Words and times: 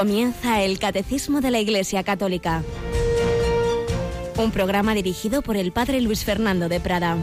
Comienza 0.00 0.62
el 0.62 0.78
Catecismo 0.78 1.42
de 1.42 1.50
la 1.50 1.60
Iglesia 1.60 2.02
Católica. 2.04 2.64
Un 4.38 4.50
programa 4.50 4.94
dirigido 4.94 5.42
por 5.42 5.58
el 5.58 5.72
Padre 5.72 6.00
Luis 6.00 6.24
Fernando 6.24 6.70
de 6.70 6.80
Prada. 6.80 7.18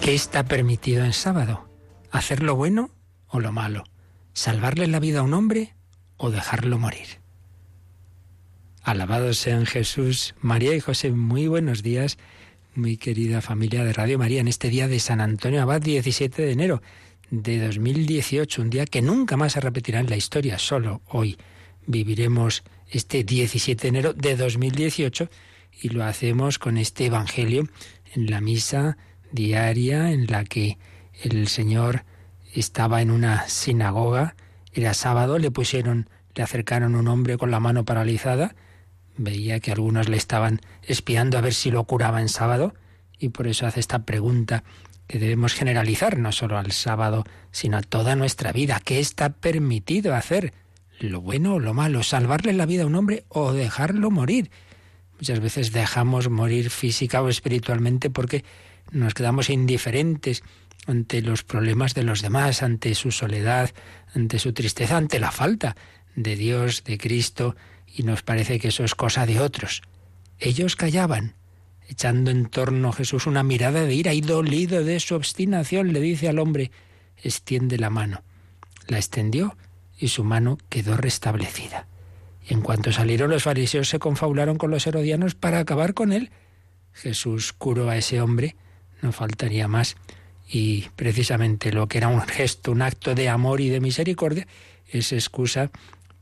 ¿Qué 0.00 0.14
está 0.14 0.44
permitido 0.44 1.04
en 1.04 1.12
sábado? 1.12 1.68
¿Hacer 2.12 2.44
lo 2.44 2.54
bueno 2.54 2.90
o 3.26 3.40
lo 3.40 3.50
malo? 3.50 3.82
¿Salvarle 4.34 4.86
la 4.86 5.00
vida 5.00 5.18
a 5.18 5.22
un 5.24 5.34
hombre 5.34 5.74
o 6.16 6.30
dejarlo 6.30 6.78
morir? 6.78 7.08
Alabados 8.84 9.36
sean 9.38 9.66
Jesús, 9.66 10.36
María 10.40 10.76
y 10.76 10.80
José. 10.80 11.10
Muy 11.10 11.48
buenos 11.48 11.82
días, 11.82 12.18
muy 12.78 12.96
querida 12.96 13.42
familia 13.42 13.84
de 13.84 13.92
Radio 13.92 14.18
María, 14.18 14.40
en 14.40 14.48
este 14.48 14.70
día 14.70 14.86
de 14.86 15.00
San 15.00 15.20
Antonio 15.20 15.60
Abad, 15.60 15.82
17 15.82 16.42
de 16.42 16.52
enero 16.52 16.82
de 17.28 17.58
2018, 17.58 18.62
un 18.62 18.70
día 18.70 18.86
que 18.86 19.02
nunca 19.02 19.36
más 19.36 19.52
se 19.52 19.60
repetirá 19.60 19.98
en 19.98 20.08
la 20.08 20.16
historia, 20.16 20.58
solo 20.58 21.02
hoy 21.08 21.36
viviremos 21.86 22.62
este 22.88 23.24
17 23.24 23.82
de 23.82 23.88
enero 23.88 24.12
de 24.12 24.36
2018 24.36 25.28
y 25.82 25.88
lo 25.88 26.04
hacemos 26.04 26.58
con 26.58 26.78
este 26.78 27.06
Evangelio 27.06 27.68
en 28.14 28.30
la 28.30 28.40
misa 28.40 28.96
diaria 29.32 30.12
en 30.12 30.26
la 30.26 30.44
que 30.44 30.78
el 31.22 31.48
Señor 31.48 32.04
estaba 32.54 33.02
en 33.02 33.10
una 33.10 33.48
sinagoga, 33.48 34.36
era 34.72 34.94
sábado, 34.94 35.38
le 35.38 35.50
pusieron, 35.50 36.08
le 36.34 36.44
acercaron 36.44 36.94
un 36.94 37.08
hombre 37.08 37.38
con 37.38 37.50
la 37.50 37.58
mano 37.58 37.84
paralizada, 37.84 38.54
veía 39.18 39.60
que 39.60 39.72
algunos 39.72 40.08
le 40.08 40.16
estaban 40.16 40.60
espiando 40.82 41.36
a 41.36 41.42
ver 41.42 41.52
si 41.52 41.70
lo 41.70 41.84
curaba 41.84 42.22
en 42.22 42.30
sábado, 42.30 42.74
y 43.18 43.28
por 43.28 43.46
eso 43.46 43.66
hace 43.66 43.80
esta 43.80 44.04
pregunta 44.04 44.64
que 45.06 45.18
debemos 45.18 45.54
generalizar 45.54 46.18
no 46.18 46.32
solo 46.32 46.56
al 46.56 46.72
sábado, 46.72 47.24
sino 47.50 47.76
a 47.76 47.82
toda 47.82 48.16
nuestra 48.16 48.52
vida. 48.52 48.80
¿Qué 48.82 49.00
está 49.00 49.30
permitido 49.30 50.14
hacer? 50.14 50.52
¿Lo 51.00 51.20
bueno 51.20 51.54
o 51.54 51.58
lo 51.58 51.74
malo? 51.74 52.02
¿Salvarle 52.02 52.52
la 52.52 52.66
vida 52.66 52.84
a 52.84 52.86
un 52.86 52.94
hombre 52.94 53.24
o 53.28 53.52
dejarlo 53.52 54.10
morir? 54.10 54.50
Muchas 55.18 55.40
veces 55.40 55.72
dejamos 55.72 56.28
morir 56.28 56.70
física 56.70 57.22
o 57.22 57.28
espiritualmente 57.28 58.10
porque 58.10 58.44
nos 58.92 59.14
quedamos 59.14 59.50
indiferentes 59.50 60.42
ante 60.86 61.22
los 61.22 61.42
problemas 61.42 61.94
de 61.94 62.02
los 62.02 62.22
demás, 62.22 62.62
ante 62.62 62.94
su 62.94 63.10
soledad, 63.10 63.70
ante 64.14 64.38
su 64.38 64.52
tristeza, 64.52 64.96
ante 64.96 65.18
la 65.18 65.32
falta 65.32 65.76
de 66.14 66.36
Dios, 66.36 66.84
de 66.84 66.98
Cristo, 66.98 67.56
y 67.98 68.04
nos 68.04 68.22
parece 68.22 68.60
que 68.60 68.68
eso 68.68 68.84
es 68.84 68.94
cosa 68.94 69.26
de 69.26 69.40
otros. 69.40 69.82
Ellos 70.38 70.76
callaban, 70.76 71.34
echando 71.88 72.30
en 72.30 72.46
torno 72.46 72.90
a 72.90 72.92
Jesús 72.92 73.26
una 73.26 73.42
mirada 73.42 73.82
de 73.82 73.92
ira 73.92 74.14
y 74.14 74.20
dolido 74.20 74.84
de 74.84 75.00
su 75.00 75.16
obstinación, 75.16 75.92
le 75.92 76.00
dice 76.00 76.28
al 76.28 76.38
hombre, 76.38 76.70
extiende 77.20 77.76
la 77.76 77.90
mano. 77.90 78.22
La 78.86 78.98
extendió 78.98 79.56
y 79.98 80.08
su 80.08 80.22
mano 80.22 80.58
quedó 80.68 80.96
restablecida. 80.96 81.88
Y 82.48 82.54
en 82.54 82.60
cuanto 82.60 82.92
salieron 82.92 83.30
los 83.30 83.42
fariseos 83.42 83.88
se 83.88 83.98
confabularon 83.98 84.58
con 84.58 84.70
los 84.70 84.86
herodianos 84.86 85.34
para 85.34 85.58
acabar 85.58 85.92
con 85.92 86.12
él. 86.12 86.30
Jesús 86.92 87.52
curó 87.52 87.90
a 87.90 87.96
ese 87.96 88.20
hombre, 88.20 88.54
no 89.02 89.10
faltaría 89.10 89.66
más. 89.66 89.96
Y 90.48 90.82
precisamente 90.94 91.72
lo 91.72 91.88
que 91.88 91.98
era 91.98 92.06
un 92.06 92.22
gesto, 92.22 92.70
un 92.70 92.82
acto 92.82 93.16
de 93.16 93.28
amor 93.28 93.60
y 93.60 93.70
de 93.70 93.80
misericordia, 93.80 94.46
es 94.86 95.12
excusa 95.12 95.72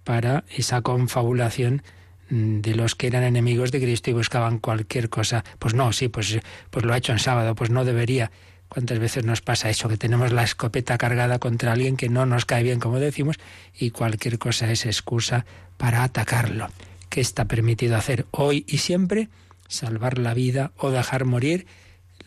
para 0.07 0.45
esa 0.49 0.83
confabulación 0.83 1.83
mm, 2.31 2.61
de 2.61 2.77
los 2.77 2.95
que 2.95 3.09
eran 3.09 3.25
enemigos 3.25 3.73
de 3.73 3.81
Cristo 3.81 4.09
y 4.09 4.13
buscaban 4.13 4.61
cualquier 4.61 5.11
cosa. 5.11 5.45
Pues 5.59 5.75
no, 5.75 5.93
sí, 5.93 6.07
pues, 6.07 6.39
pues 6.71 6.85
lo 6.87 6.95
ha 6.95 6.97
hecho 6.97 7.11
en 7.11 7.19
sábado, 7.19 7.57
pues 7.57 7.71
no 7.71 7.85
debería. 7.85 8.31
¿Cuántas 8.69 9.01
veces 9.01 9.25
nos 9.25 9.41
pasa 9.41 9.69
eso? 9.69 9.89
Que 9.89 9.97
tenemos 9.97 10.33
la 10.33 10.45
escopeta 10.45 10.97
cargada 10.97 11.41
contra 11.41 11.73
alguien 11.73 11.97
que 11.97 12.09
no 12.09 12.25
nos 12.25 12.45
cae 12.45 12.63
bien, 12.63 12.79
como 12.79 13.01
decimos, 13.01 13.37
y 13.77 13.91
cualquier 13.91 14.39
cosa 14.39 14.71
es 14.71 14.87
excusa 14.87 15.45
para 15.77 16.05
atacarlo. 16.05 16.69
¿Qué 17.09 17.21
está 17.21 17.47
permitido 17.47 17.97
hacer 17.97 18.27
hoy 18.31 18.65
y 18.69 18.79
siempre? 18.79 19.29
Salvar 19.67 20.19
la 20.19 20.35
vida 20.35 20.71
o 20.77 20.93
dejar 20.93 21.25
morir 21.25 21.67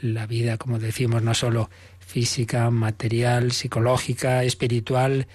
la 0.02 0.28
vida, 0.28 0.58
como 0.58 0.80
decimos, 0.80 1.24
no 1.24 1.34
solo 1.34 1.70
física, 2.00 2.70
material, 2.72 3.54
psicológica, 3.54 4.44
espiritual, 4.44 5.28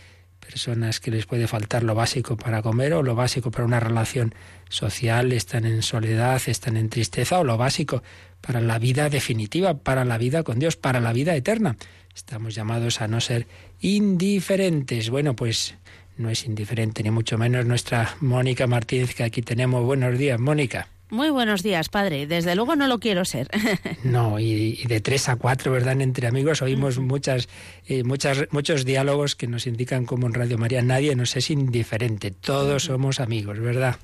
personas 0.44 1.00
que 1.00 1.10
les 1.10 1.26
puede 1.26 1.48
faltar 1.48 1.82
lo 1.82 1.94
básico 1.94 2.36
para 2.36 2.62
comer 2.62 2.94
o 2.94 3.02
lo 3.02 3.14
básico 3.14 3.50
para 3.50 3.64
una 3.64 3.80
relación 3.80 4.34
social, 4.68 5.32
están 5.32 5.64
en 5.64 5.82
soledad, 5.82 6.40
están 6.46 6.76
en 6.76 6.88
tristeza 6.88 7.40
o 7.40 7.44
lo 7.44 7.56
básico 7.56 8.02
para 8.40 8.60
la 8.60 8.78
vida 8.78 9.08
definitiva, 9.08 9.74
para 9.74 10.04
la 10.04 10.18
vida 10.18 10.42
con 10.42 10.58
Dios, 10.58 10.76
para 10.76 11.00
la 11.00 11.12
vida 11.12 11.34
eterna. 11.34 11.76
Estamos 12.14 12.54
llamados 12.54 13.00
a 13.00 13.08
no 13.08 13.20
ser 13.20 13.46
indiferentes. 13.80 15.10
Bueno, 15.10 15.34
pues 15.34 15.74
no 16.16 16.30
es 16.30 16.44
indiferente 16.46 17.02
ni 17.02 17.10
mucho 17.10 17.38
menos 17.38 17.66
nuestra 17.66 18.16
Mónica 18.20 18.66
Martínez 18.66 19.14
que 19.14 19.24
aquí 19.24 19.42
tenemos. 19.42 19.84
Buenos 19.84 20.16
días, 20.16 20.38
Mónica. 20.38 20.93
Muy 21.10 21.30
buenos 21.30 21.62
días, 21.62 21.90
padre. 21.90 22.26
Desde 22.26 22.54
luego 22.54 22.76
no 22.76 22.86
lo 22.86 22.98
quiero 22.98 23.24
ser. 23.24 23.48
no, 24.04 24.40
y, 24.40 24.82
de 24.86 25.00
tres 25.00 25.28
a 25.28 25.36
cuatro, 25.36 25.70
¿verdad? 25.72 26.00
Entre 26.00 26.26
amigos 26.26 26.62
oímos 26.62 26.98
muchas, 26.98 27.48
eh, 27.86 28.04
muchas, 28.04 28.46
muchos 28.50 28.84
diálogos 28.84 29.36
que 29.36 29.46
nos 29.46 29.66
indican 29.66 30.06
como 30.06 30.26
en 30.26 30.34
Radio 30.34 30.58
María 30.58 30.82
nadie 30.82 31.14
nos 31.14 31.36
es 31.36 31.50
indiferente. 31.50 32.30
Todos 32.30 32.84
somos 32.84 33.20
amigos, 33.20 33.60
¿verdad? 33.60 33.96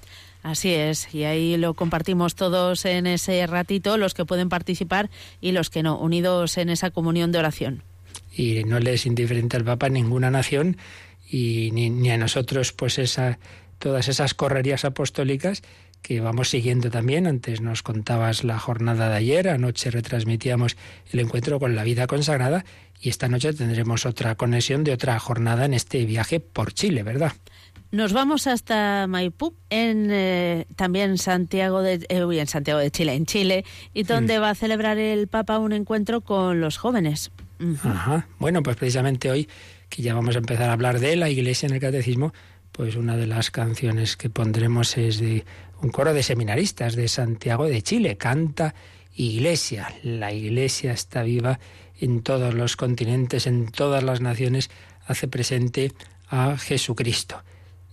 Así 0.43 0.73
es, 0.73 1.15
y 1.15 1.25
ahí 1.25 1.59
lo 1.59 1.75
compartimos 1.75 2.35
todos 2.35 2.87
en 2.87 3.07
ese 3.07 3.47
ratito, 3.47 3.99
los 3.99 4.15
que 4.15 4.25
pueden 4.25 4.49
participar 4.49 5.11
y 5.41 5.53
los 5.53 5.69
que 5.69 5.83
no, 5.83 5.99
unidos 5.99 6.57
en 6.57 6.71
esa 6.71 6.91
comunión 6.91 7.31
de 7.31 7.39
oración. 7.39 7.83
Y 8.35 8.65
no 8.65 8.79
le 8.79 8.95
es 8.95 9.05
indiferente 9.05 9.59
al 9.59 9.65
Papa 9.65 9.91
ninguna 9.91 10.31
nación 10.31 10.79
y 11.29 11.71
ni, 11.73 11.91
ni 11.91 12.11
a 12.11 12.17
nosotros, 12.17 12.73
pues 12.73 12.99
esa, 12.99 13.39
todas 13.79 14.09
esas 14.09 14.33
correrías 14.33 14.85
apostólicas 14.85 15.63
que 16.03 16.21
vamos 16.21 16.49
siguiendo 16.49 16.91
también. 16.91 17.27
Antes 17.27 17.61
nos 17.61 17.83
contabas 17.83 18.45
la 18.45 18.59
jornada 18.59 19.09
de 19.09 19.17
ayer, 19.17 19.49
anoche 19.49 19.91
retransmitíamos 19.91 20.77
el 21.13 21.21
encuentro 21.21 21.59
con 21.59 21.75
la 21.75 21.85
vida 21.85 22.07
consagrada 22.07 22.65
y 23.01 23.09
esta 23.09 23.29
noche 23.29 23.53
tendremos 23.53 24.05
otra 24.07 24.35
conexión 24.35 24.85
de 24.85 24.93
otra 24.93 25.19
jornada 25.19 25.65
en 25.65 25.75
este 25.75 26.05
viaje 26.05 26.41
por 26.41 26.73
Chile, 26.73 27.03
¿verdad? 27.03 27.33
Nos 27.93 28.13
vamos 28.13 28.47
hasta 28.47 29.07
Maipú, 29.09 29.53
en 29.69 30.09
eh, 30.13 30.67
también 30.77 31.19
Santiago 31.19 31.83
de, 31.83 32.07
eh, 32.09 32.41
en 32.41 32.47
Santiago 32.47 32.79
de 32.79 32.91
Chile, 32.93 33.15
en 33.15 33.27
Chile, 33.27 33.65
y 33.93 34.05
donde 34.05 34.39
va 34.39 34.51
a 34.51 34.55
celebrar 34.55 34.97
el 34.99 35.27
Papa 35.27 35.59
un 35.59 35.73
encuentro 35.73 36.21
con 36.21 36.61
los 36.61 36.77
jóvenes. 36.77 37.33
Ajá. 37.83 38.29
Bueno, 38.39 38.63
pues 38.63 38.77
precisamente 38.77 39.31
hoy 39.31 39.49
que 39.89 40.03
ya 40.03 40.15
vamos 40.15 40.37
a 40.37 40.39
empezar 40.39 40.71
a 40.71 40.73
hablar 40.73 41.01
de 41.01 41.17
la 41.17 41.31
Iglesia 41.31 41.67
en 41.67 41.75
el 41.75 41.81
Catecismo, 41.81 42.33
pues 42.71 42.95
una 42.95 43.17
de 43.17 43.27
las 43.27 43.51
canciones 43.51 44.17
que 44.17 44.31
pondremos 44.31 44.97
es 44.97 45.19
de 45.19 45.45
un 45.83 45.91
coro 45.91 46.13
de 46.13 46.23
seminaristas 46.23 46.95
de 46.95 47.09
Santiago 47.09 47.67
de 47.67 47.83
Chile. 47.83 48.17
Canta 48.17 48.75
Iglesia. 49.15 49.95
La 50.03 50.33
Iglesia 50.33 50.93
está 50.93 51.23
viva 51.23 51.59
en 52.01 52.23
todos 52.23 52.55
los 52.55 52.77
continentes, 52.77 53.47
en 53.47 53.67
todas 53.71 54.03
las 54.03 54.21
naciones, 54.21 54.71
hace 55.07 55.29
presente 55.29 55.93
a 56.29 56.57
Jesucristo. 56.57 57.43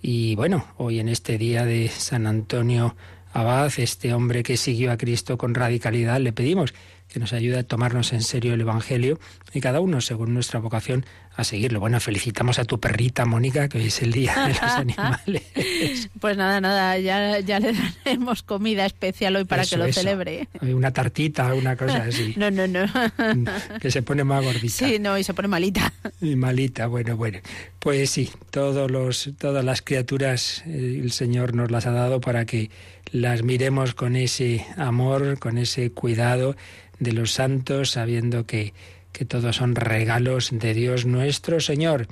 Y 0.01 0.35
bueno, 0.35 0.67
hoy 0.77 0.99
en 0.99 1.09
este 1.09 1.37
día 1.37 1.65
de 1.65 1.89
San 1.89 2.27
Antonio 2.27 2.95
Abad, 3.33 3.71
este 3.77 4.13
hombre 4.13 4.43
que 4.43 4.57
siguió 4.57 4.91
a 4.91 4.97
Cristo 4.97 5.37
con 5.37 5.53
radicalidad, 5.53 6.19
le 6.19 6.33
pedimos 6.33 6.73
que 7.07 7.19
nos 7.19 7.33
ayude 7.33 7.59
a 7.59 7.63
tomarnos 7.63 8.13
en 8.13 8.21
serio 8.21 8.53
el 8.53 8.61
Evangelio 8.61 9.19
y 9.53 9.61
cada 9.61 9.79
uno, 9.79 10.01
según 10.01 10.33
nuestra 10.33 10.59
vocación, 10.59 11.05
a 11.37 11.43
seguirlo. 11.43 11.79
Bueno, 11.79 11.99
felicitamos 11.99 12.57
a 12.57 12.65
tu 12.65 12.79
perrita 12.79 13.25
Mónica, 13.25 13.69
que 13.69 13.77
hoy 13.77 13.85
es 13.85 14.01
el 14.01 14.11
Día 14.11 14.33
de 14.47 14.49
los 14.49 14.61
Animales. 14.61 16.09
pues 16.19 16.35
nada, 16.35 16.59
nada, 16.59 16.97
ya, 16.97 17.39
ya 17.39 17.59
le 17.59 17.73
daremos 17.73 18.41
comida 18.41 18.85
especial 18.87 19.35
hoy 19.35 19.45
para 19.45 19.63
que 19.63 19.77
lo 19.77 19.91
celebre. 19.93 20.47
Una 20.61 20.91
tartita, 20.91 21.53
una 21.53 21.75
cosa 21.75 22.05
así. 22.09 22.33
no, 22.37 22.49
no, 22.49 22.67
no. 22.67 22.85
que 23.81 23.91
se 23.91 24.01
pone 24.01 24.23
más 24.23 24.43
gordita. 24.43 24.87
Sí, 24.87 24.97
no, 24.99 25.15
y 25.17 25.23
se 25.23 25.35
pone 25.35 25.47
malita. 25.47 25.93
Y 26.19 26.35
malita, 26.35 26.87
bueno, 26.87 27.15
bueno. 27.15 27.39
Pues 27.77 28.09
sí, 28.09 28.31
todos 28.49 28.89
los, 28.89 29.29
todas 29.37 29.63
las 29.63 29.83
criaturas 29.83 30.63
eh, 30.65 30.99
el 31.03 31.11
Señor 31.11 31.53
nos 31.53 31.69
las 31.69 31.85
ha 31.85 31.91
dado 31.91 32.19
para 32.19 32.45
que 32.45 32.71
las 33.11 33.43
miremos 33.43 33.93
con 33.93 34.15
ese 34.15 34.65
amor, 34.75 35.37
con 35.37 35.59
ese 35.59 35.91
cuidado 35.91 36.55
de 36.99 37.13
los 37.13 37.31
santos, 37.31 37.91
sabiendo 37.91 38.47
que, 38.47 38.73
que 39.17 39.25
todos 39.25 39.55
son 39.55 39.73
regalos 39.73 40.51
de 40.51 40.75
Dios 40.75 41.07
nuestro 41.07 41.59
Señor. 41.59 42.07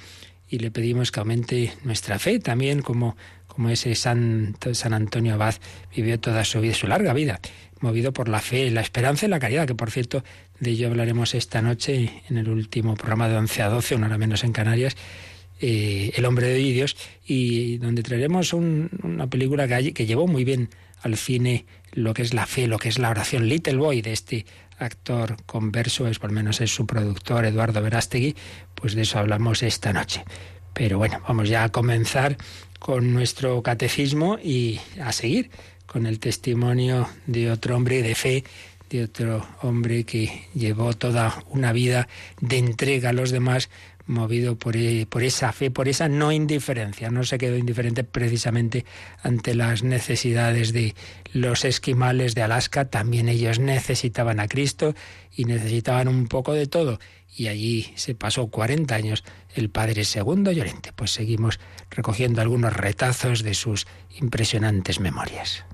Y 0.49 0.57
le 0.57 0.71
pedimos 0.71 1.11
que 1.11 1.19
aumente 1.19 1.73
nuestra 1.83 2.17
fe 2.17 2.39
también, 2.39 2.81
como, 2.81 3.15
como 3.45 3.69
ese 3.69 3.93
San, 3.93 4.57
Antonio 4.91 5.35
Abad 5.35 5.53
vivió 5.95 6.19
toda 6.19 6.43
su 6.43 6.61
vida, 6.61 6.73
su 6.73 6.87
larga 6.87 7.13
vida, 7.13 7.39
movido 7.79 8.11
por 8.11 8.27
la 8.27 8.39
fe, 8.39 8.71
la 8.71 8.81
esperanza 8.81 9.27
y 9.27 9.29
la 9.29 9.37
caridad, 9.37 9.67
que 9.67 9.75
por 9.75 9.91
cierto, 9.91 10.23
de 10.59 10.71
ello 10.71 10.87
hablaremos 10.87 11.35
esta 11.35 11.61
noche 11.61 12.23
en 12.27 12.37
el 12.37 12.49
último 12.49 12.95
programa 12.95 13.29
de 13.29 13.37
11 13.37 13.61
a 13.61 13.69
12, 13.69 13.95
una 13.95 14.07
hora 14.07 14.17
menos 14.17 14.43
en 14.43 14.51
Canarias, 14.51 14.97
eh, 15.61 16.11
El 16.15 16.25
hombre 16.25 16.47
de 16.47 16.55
Dios, 16.55 16.97
y 17.23 17.77
donde 17.77 18.01
traeremos 18.01 18.51
una 18.53 19.27
película 19.27 19.67
que, 19.67 19.93
que 19.93 20.07
llevó 20.07 20.25
muy 20.25 20.43
bien 20.43 20.69
al 21.03 21.17
cine 21.17 21.67
lo 21.91 22.15
que 22.15 22.23
es 22.23 22.33
la 22.33 22.47
fe, 22.47 22.67
lo 22.67 22.79
que 22.79 22.89
es 22.89 22.97
la 22.97 23.11
oración. 23.11 23.47
Little 23.47 23.77
Boy 23.77 24.01
de 24.01 24.11
este 24.11 24.45
actor 24.79 25.37
converso, 25.45 26.07
es 26.07 26.19
por 26.19 26.31
lo 26.31 26.35
menos 26.35 26.61
es 26.61 26.73
su 26.73 26.85
productor, 26.85 27.45
Eduardo 27.45 27.81
Verástegui, 27.81 28.35
pues 28.73 28.95
de 28.95 29.03
eso 29.03 29.19
hablamos 29.19 29.63
esta 29.63 29.93
noche. 29.93 30.23
Pero 30.73 30.97
bueno, 30.97 31.21
vamos 31.27 31.49
ya 31.49 31.63
a 31.63 31.69
comenzar 31.69 32.37
con 32.79 33.13
nuestro 33.13 33.61
catecismo 33.63 34.37
y 34.37 34.79
a 35.01 35.11
seguir 35.11 35.49
con 35.85 36.05
el 36.05 36.19
testimonio 36.19 37.07
de 37.25 37.51
otro 37.51 37.75
hombre 37.75 38.01
de 38.01 38.15
fe, 38.15 38.43
de 38.89 39.03
otro 39.03 39.47
hombre 39.61 40.03
que 40.03 40.47
llevó 40.53 40.93
toda 40.93 41.43
una 41.49 41.71
vida 41.71 42.07
de 42.41 42.57
entrega 42.57 43.09
a 43.09 43.13
los 43.13 43.31
demás, 43.31 43.69
movido 44.07 44.57
por, 44.57 44.75
e, 44.77 45.05
por, 45.05 45.23
esa 45.23 45.51
fe, 45.51 45.71
por 45.71 45.87
esa 45.87 46.07
no 46.07 46.31
indiferencia. 46.31 47.09
No 47.09 47.23
se 47.23 47.37
quedó 47.37 47.57
indiferente 47.57 48.03
precisamente 48.03 48.85
ante 49.21 49.55
las 49.55 49.83
necesidades 49.83 50.73
de 50.73 50.95
los 51.33 51.65
esquimales 51.65 52.35
de 52.35 52.43
Alaska. 52.43 52.85
También 52.85 53.29
ellos 53.29 53.59
necesitaban 53.59 54.39
a 54.39 54.47
Cristo 54.47 54.95
y 55.35 55.45
necesitaban 55.45 56.07
un 56.07 56.27
poco 56.27 56.53
de 56.53 56.67
todo. 56.67 56.99
Y 57.37 57.47
allí 57.47 57.91
se 57.95 58.15
pasó 58.15 58.47
40 58.47 58.95
años 58.95 59.23
el 59.53 59.69
Padre 59.69 60.05
Segundo 60.05 60.51
Llorente. 60.51 60.93
Pues 60.95 61.11
seguimos 61.11 61.59
recogiendo 61.89 62.41
algunos 62.41 62.73
retazos 62.73 63.43
de 63.43 63.53
sus 63.53 63.87
impresionantes 64.19 64.99
memorias. 64.99 65.65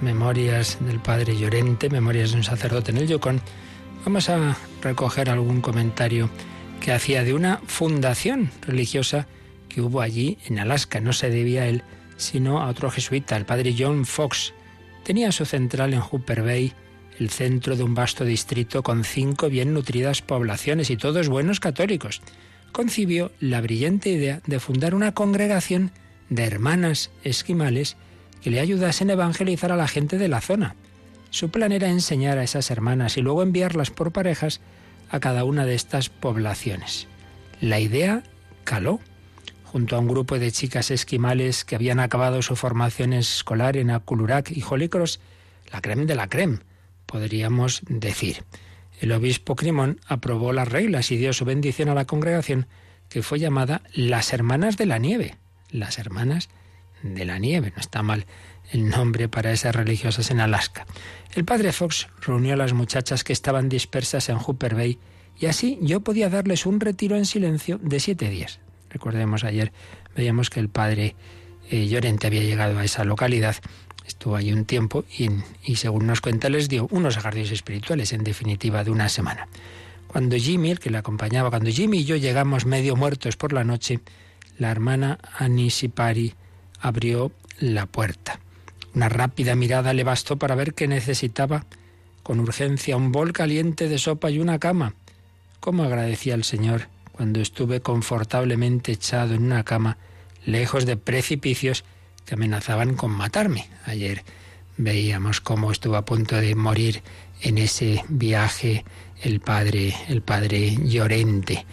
Memorias 0.00 0.78
del 0.80 1.00
Padre 1.00 1.36
Llorente, 1.36 1.90
memorias 1.90 2.30
de 2.30 2.36
un 2.36 2.44
sacerdote 2.44 2.92
en 2.92 2.98
el 2.98 3.08
Yukon, 3.08 3.40
vamos 4.04 4.28
a 4.28 4.56
recoger 4.82 5.30
algún 5.30 5.60
comentario 5.60 6.30
que 6.80 6.92
hacía 6.92 7.24
de 7.24 7.34
una 7.34 7.60
fundación 7.66 8.52
religiosa 8.62 9.26
que 9.68 9.80
hubo 9.80 10.00
allí 10.00 10.38
en 10.46 10.60
Alaska. 10.60 11.00
No 11.00 11.12
se 11.12 11.28
debía 11.28 11.62
a 11.62 11.66
él, 11.66 11.82
sino 12.16 12.60
a 12.60 12.68
otro 12.68 12.88
jesuita, 12.88 13.36
el 13.36 13.46
Padre 13.46 13.74
John 13.76 14.04
Fox. 14.04 14.54
Tenía 15.02 15.32
su 15.32 15.44
central 15.44 15.92
en 15.92 16.00
Hooper 16.00 16.42
Bay, 16.42 16.72
el 17.18 17.30
centro 17.30 17.74
de 17.74 17.82
un 17.82 17.94
vasto 17.96 18.24
distrito 18.24 18.84
con 18.84 19.02
cinco 19.02 19.48
bien 19.48 19.74
nutridas 19.74 20.22
poblaciones 20.22 20.88
y 20.90 20.96
todos 20.96 21.28
buenos 21.28 21.58
católicos. 21.58 22.22
Concibió 22.70 23.32
la 23.40 23.60
brillante 23.60 24.10
idea 24.10 24.40
de 24.46 24.60
fundar 24.60 24.94
una 24.94 25.14
congregación 25.14 25.90
de 26.30 26.44
hermanas 26.44 27.10
esquimales 27.24 27.96
que 28.42 28.50
le 28.50 28.60
ayudasen 28.60 29.10
a 29.10 29.14
evangelizar 29.14 29.72
a 29.72 29.76
la 29.76 29.88
gente 29.88 30.18
de 30.18 30.28
la 30.28 30.40
zona. 30.40 30.76
Su 31.30 31.50
plan 31.50 31.72
era 31.72 31.88
enseñar 31.88 32.38
a 32.38 32.42
esas 32.42 32.70
hermanas 32.70 33.16
y 33.16 33.22
luego 33.22 33.42
enviarlas 33.42 33.90
por 33.90 34.12
parejas 34.12 34.60
a 35.10 35.20
cada 35.20 35.44
una 35.44 35.66
de 35.66 35.74
estas 35.74 36.08
poblaciones. 36.08 37.06
La 37.60 37.80
idea 37.80 38.22
caló. 38.64 39.00
Junto 39.64 39.96
a 39.96 39.98
un 39.98 40.08
grupo 40.08 40.38
de 40.38 40.50
chicas 40.50 40.90
esquimales 40.90 41.66
que 41.66 41.74
habían 41.74 42.00
acabado 42.00 42.40
su 42.40 42.56
formación 42.56 43.12
escolar 43.12 43.76
en 43.76 43.90
Akulurak 43.90 44.50
y 44.50 44.64
Holy 44.66 44.88
Cross, 44.88 45.20
la 45.70 45.82
creme 45.82 46.06
de 46.06 46.14
la 46.14 46.28
creme, 46.28 46.60
podríamos 47.04 47.82
decir. 47.86 48.44
El 48.98 49.12
obispo 49.12 49.56
Crimón 49.56 50.00
aprobó 50.06 50.54
las 50.54 50.68
reglas 50.68 51.10
y 51.10 51.18
dio 51.18 51.34
su 51.34 51.44
bendición 51.44 51.90
a 51.90 51.94
la 51.94 52.06
congregación, 52.06 52.66
que 53.10 53.22
fue 53.22 53.38
llamada 53.38 53.82
las 53.92 54.32
Hermanas 54.32 54.78
de 54.78 54.86
la 54.86 54.96
Nieve. 54.96 55.36
Las 55.70 55.98
Hermanas 55.98 56.48
de 57.02 57.24
la 57.24 57.38
nieve. 57.38 57.72
No 57.74 57.80
está 57.80 58.02
mal 58.02 58.26
el 58.72 58.88
nombre 58.88 59.28
para 59.28 59.52
esas 59.52 59.74
religiosas 59.74 60.30
en 60.30 60.40
Alaska. 60.40 60.86
El 61.34 61.44
padre 61.44 61.72
Fox 61.72 62.08
reunió 62.20 62.54
a 62.54 62.56
las 62.56 62.72
muchachas 62.72 63.24
que 63.24 63.32
estaban 63.32 63.68
dispersas 63.68 64.28
en 64.28 64.38
Hooper 64.38 64.74
Bay 64.74 64.98
y 65.38 65.46
así 65.46 65.78
yo 65.80 66.00
podía 66.00 66.28
darles 66.28 66.66
un 66.66 66.80
retiro 66.80 67.16
en 67.16 67.24
silencio 67.24 67.78
de 67.78 68.00
siete 68.00 68.28
días. 68.28 68.60
Recordemos 68.90 69.44
ayer, 69.44 69.72
veíamos 70.16 70.50
que 70.50 70.60
el 70.60 70.68
padre 70.68 71.14
eh, 71.70 71.86
Llorente 71.86 72.26
había 72.26 72.42
llegado 72.42 72.78
a 72.78 72.84
esa 72.84 73.04
localidad, 73.04 73.56
estuvo 74.06 74.36
allí 74.36 74.52
un 74.52 74.64
tiempo 74.64 75.04
y, 75.16 75.76
según 75.76 76.06
nos 76.06 76.20
cuenta 76.20 76.48
les 76.48 76.68
dio 76.68 76.88
unos 76.90 77.16
ejercicios 77.16 77.52
espirituales, 77.52 78.12
en 78.12 78.24
definitiva, 78.24 78.82
de 78.82 78.90
una 78.90 79.08
semana. 79.08 79.48
Cuando 80.06 80.36
Jimmy, 80.36 80.70
el 80.70 80.80
que 80.80 80.90
le 80.90 80.98
acompañaba, 80.98 81.50
cuando 81.50 81.70
Jimmy 81.70 81.98
y 81.98 82.04
yo 82.04 82.16
llegamos 82.16 82.64
medio 82.64 82.96
muertos 82.96 83.36
por 83.36 83.52
la 83.52 83.64
noche, 83.64 84.00
la 84.56 84.70
hermana 84.70 85.18
Anisipari 85.38 86.34
abrió 86.80 87.32
la 87.58 87.86
puerta. 87.86 88.40
Una 88.94 89.08
rápida 89.08 89.54
mirada 89.54 89.92
le 89.92 90.04
bastó 90.04 90.36
para 90.36 90.54
ver 90.54 90.74
que 90.74 90.88
necesitaba 90.88 91.66
con 92.22 92.40
urgencia 92.40 92.96
un 92.96 93.12
bol 93.12 93.32
caliente 93.32 93.88
de 93.88 93.98
sopa 93.98 94.30
y 94.30 94.38
una 94.38 94.58
cama. 94.58 94.94
¿Cómo 95.60 95.82
agradecía 95.84 96.34
al 96.34 96.44
Señor 96.44 96.88
cuando 97.12 97.40
estuve 97.40 97.80
confortablemente 97.80 98.92
echado 98.92 99.34
en 99.34 99.44
una 99.44 99.64
cama, 99.64 99.98
lejos 100.44 100.86
de 100.86 100.96
precipicios 100.96 101.84
que 102.26 102.34
amenazaban 102.34 102.94
con 102.94 103.10
matarme? 103.10 103.68
Ayer 103.86 104.24
veíamos 104.76 105.40
cómo 105.40 105.72
estuvo 105.72 105.96
a 105.96 106.04
punto 106.04 106.36
de 106.36 106.54
morir 106.54 107.02
en 107.40 107.58
ese 107.58 108.04
viaje 108.08 108.84
el 109.22 109.40
padre, 109.40 109.94
el 110.08 110.22
padre 110.22 110.76
Llorente, 110.84 111.64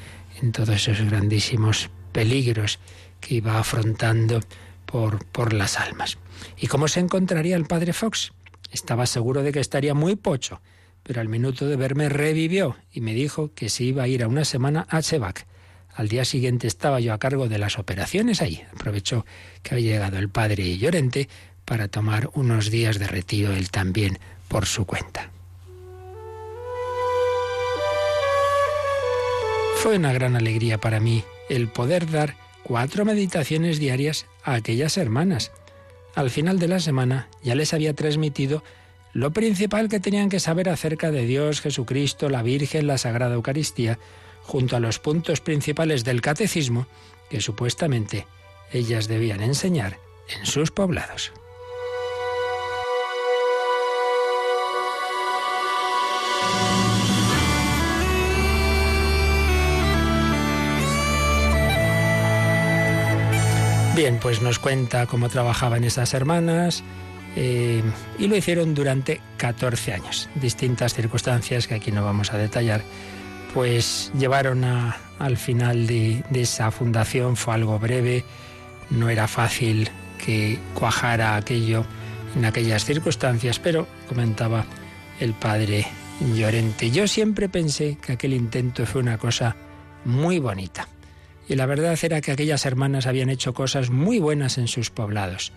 en 0.42 0.52
todos 0.52 0.88
esos 0.88 1.02
grandísimos 1.02 1.90
peligros 2.12 2.80
que 3.20 3.36
iba 3.36 3.60
afrontando 3.60 4.42
por, 4.86 5.54
las 5.54 5.80
almas. 5.80 6.18
¿Y 6.58 6.68
cómo 6.68 6.88
se 6.88 7.00
encontraría 7.00 7.56
el 7.56 7.66
padre 7.66 7.94
Fox? 7.94 8.34
Estaba 8.72 9.06
seguro 9.06 9.44
de 9.44 9.52
que 9.52 9.60
estaría 9.60 9.94
muy 9.94 10.16
pocho, 10.16 10.62
pero 11.04 11.22
al 11.22 11.30
minuto 11.30 11.68
de 11.68 11.76
verme 11.76 12.10
revivió 12.10 12.78
y 12.92 13.02
me 13.02 13.14
dijo 13.14 13.52
que 13.54 13.70
se 13.70 13.84
iba 13.84 14.04
a 14.04 14.08
ir 14.08 14.24
a 14.24 14.28
una 14.28 14.46
semana 14.46 14.88
a 14.90 15.02
Chevac. 15.02 15.46
Al 15.94 16.10
día 16.10 16.26
siguiente 16.26 16.68
estaba 16.68 17.00
yo 17.00 17.14
a 17.14 17.20
cargo 17.20 17.48
de 17.48 17.58
las 17.58 17.80
operaciones 17.80 18.42
ahí. 18.42 18.64
Aprovechó 18.74 19.26
que 19.64 19.76
había 19.76 19.94
llegado 19.94 20.18
el 20.18 20.30
padre 20.30 20.78
Llorente 20.78 21.30
para 21.64 21.88
tomar 21.88 22.30
unos 22.34 22.70
días 22.70 23.00
de 23.00 23.08
retiro 23.08 23.54
él 23.54 23.72
también 23.72 24.20
por 24.48 24.66
su 24.66 24.86
cuenta. 24.86 25.32
Fue 29.78 29.98
una 29.98 30.14
gran 30.14 30.36
alegría 30.36 30.80
para 30.80 31.00
mí 31.00 31.24
el 31.50 31.68
poder 31.68 32.10
dar 32.10 32.36
cuatro 32.66 33.06
meditaciones 33.06 33.78
diarias 33.78 34.26
a 34.44 34.56
aquellas 34.56 34.98
hermanas. 34.98 35.52
Al 36.16 36.32
final 36.32 36.58
de 36.58 36.68
la 36.68 36.80
semana 36.80 37.30
ya 37.44 37.54
les 37.54 37.76
había 37.76 37.94
transmitido 37.94 38.64
lo 39.14 39.32
principal 39.32 39.88
que 39.88 40.00
tenían 40.00 40.30
que 40.30 40.40
saber 40.40 40.70
acerca 40.70 41.12
de 41.12 41.28
Dios, 41.28 41.62
Jesucristo, 41.62 42.28
la 42.28 42.42
Virgen, 42.42 42.88
la 42.88 42.98
Sagrada 42.98 43.36
Eucaristía, 43.36 44.00
junto 44.42 44.76
a 44.76 44.80
los 44.80 44.98
puntos 44.98 45.42
principales 45.42 46.04
del 46.04 46.22
catecismo 46.22 46.88
que 47.30 47.40
supuestamente 47.40 48.26
ellas 48.72 49.08
debían 49.08 49.44
enseñar 49.44 50.00
en 50.28 50.48
sus 50.48 50.72
poblados. 50.72 51.34
Bien, 63.96 64.20
pues 64.22 64.42
nos 64.42 64.60
cuenta 64.60 65.06
cómo 65.06 65.30
trabajaban 65.30 65.86
esas 65.86 66.14
hermanas 66.14 66.84
eh, 67.38 67.82
y 68.20 68.28
lo 68.28 68.36
hicieron 68.36 68.76
durante 68.76 69.22
14 69.38 69.94
años. 69.94 70.30
Distintas 70.36 70.94
circunstancias 70.94 71.66
que 71.66 71.76
aquí 71.76 71.94
no 71.94 72.04
vamos 72.04 72.34
a 72.34 72.38
detallar, 72.38 72.82
pues 73.54 74.12
llevaron 74.20 74.66
al 74.66 75.38
final 75.38 75.88
de 75.88 76.24
esa 76.34 76.72
fundación, 76.72 77.38
fue 77.38 77.54
algo 77.54 77.80
breve, 77.80 78.26
no 78.90 79.10
era 79.10 79.30
fácil 79.30 79.90
que 80.24 80.60
cuajara 80.74 81.38
aquello 81.38 81.86
en 82.36 82.44
aquellas 82.44 82.84
circunstancias, 82.84 83.60
pero 83.60 83.88
comentaba 84.10 84.66
el 85.22 85.34
padre 85.34 85.88
Llorente, 86.36 86.92
yo 86.92 87.08
siempre 87.08 87.48
pensé 87.48 87.98
que 88.02 88.14
aquel 88.14 88.34
intento 88.34 88.86
fue 88.86 89.02
una 89.02 89.18
cosa 89.18 89.56
muy 90.04 90.40
bonita. 90.40 90.88
Y 91.48 91.56
la 91.56 91.66
verdad 91.66 91.98
era 92.02 92.22
que 92.22 92.32
aquellas 92.32 92.66
hermanas 92.66 93.06
habían 93.06 93.30
hecho 93.30 93.54
cosas 93.54 93.90
muy 93.90 94.20
buenas 94.20 94.58
en 94.58 94.68
sus 94.68 94.90
poblados. 94.90 95.52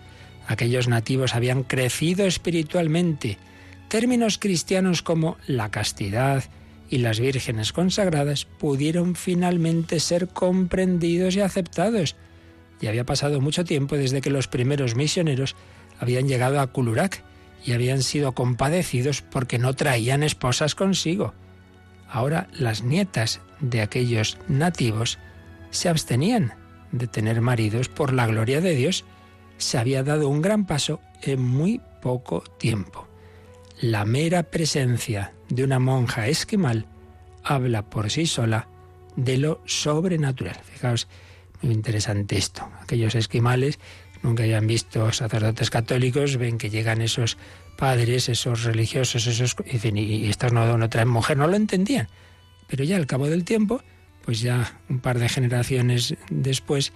Aquellos 0.47 0.87
nativos 0.87 1.35
habían 1.35 1.63
crecido 1.63 2.25
espiritualmente. 2.25 3.37
Términos 3.87 4.37
cristianos 4.37 5.01
como 5.01 5.37
la 5.47 5.69
castidad 5.69 6.43
y 6.89 6.99
las 6.99 7.19
vírgenes 7.19 7.71
consagradas 7.73 8.45
pudieron 8.45 9.15
finalmente 9.15 9.99
ser 9.99 10.27
comprendidos 10.27 11.35
y 11.35 11.41
aceptados. 11.41 12.15
Y 12.81 12.87
había 12.87 13.05
pasado 13.05 13.41
mucho 13.41 13.65
tiempo 13.65 13.95
desde 13.97 14.21
que 14.21 14.29
los 14.29 14.47
primeros 14.47 14.95
misioneros 14.95 15.55
habían 15.99 16.27
llegado 16.27 16.59
a 16.59 16.67
Kulurak 16.67 17.23
y 17.65 17.73
habían 17.73 18.01
sido 18.01 18.33
compadecidos 18.33 19.21
porque 19.21 19.59
no 19.59 19.73
traían 19.75 20.23
esposas 20.23 20.75
consigo. 20.75 21.33
Ahora 22.09 22.47
las 22.53 22.83
nietas 22.83 23.41
de 23.59 23.81
aquellos 23.81 24.37
nativos 24.47 25.19
se 25.71 25.89
abstenían 25.89 26.53
de 26.91 27.07
tener 27.07 27.41
maridos 27.41 27.89
por 27.89 28.13
la 28.13 28.27
gloria 28.27 28.61
de 28.61 28.75
Dios. 28.75 29.05
Se 29.57 29.77
había 29.77 30.03
dado 30.03 30.29
un 30.29 30.41
gran 30.41 30.65
paso 30.65 30.99
en 31.21 31.41
muy 31.41 31.81
poco 32.01 32.41
tiempo. 32.41 33.07
La 33.81 34.05
mera 34.05 34.43
presencia 34.43 35.33
de 35.49 35.63
una 35.63 35.79
monja 35.79 36.27
esquimal 36.27 36.87
habla 37.43 37.89
por 37.89 38.09
sí 38.09 38.25
sola 38.25 38.67
de 39.15 39.37
lo 39.37 39.61
sobrenatural. 39.65 40.57
Fijaos, 40.63 41.07
muy 41.61 41.73
interesante 41.73 42.37
esto. 42.37 42.67
Aquellos 42.81 43.15
esquimales 43.15 43.79
nunca 44.21 44.43
hayan 44.43 44.67
visto 44.67 45.11
sacerdotes 45.11 45.69
católicos, 45.69 46.37
ven 46.37 46.57
que 46.57 46.69
llegan 46.69 47.01
esos 47.01 47.37
padres, 47.77 48.29
esos 48.29 48.63
religiosos, 48.63 49.27
esos 49.27 49.55
y, 49.71 50.29
estos 50.29 50.51
no, 50.51 50.77
no 50.77 50.89
traen 50.89 51.07
mujer, 51.07 51.37
no 51.37 51.47
lo 51.47 51.55
entendían. 51.55 52.09
Pero 52.67 52.83
ya 52.83 52.97
al 52.97 53.07
cabo 53.07 53.27
del 53.27 53.45
tiempo, 53.45 53.81
pues 54.29 54.41
ya 54.41 54.79
un 54.89 54.99
par 54.99 55.17
de 55.17 55.27
generaciones 55.27 56.13
después, 56.29 56.93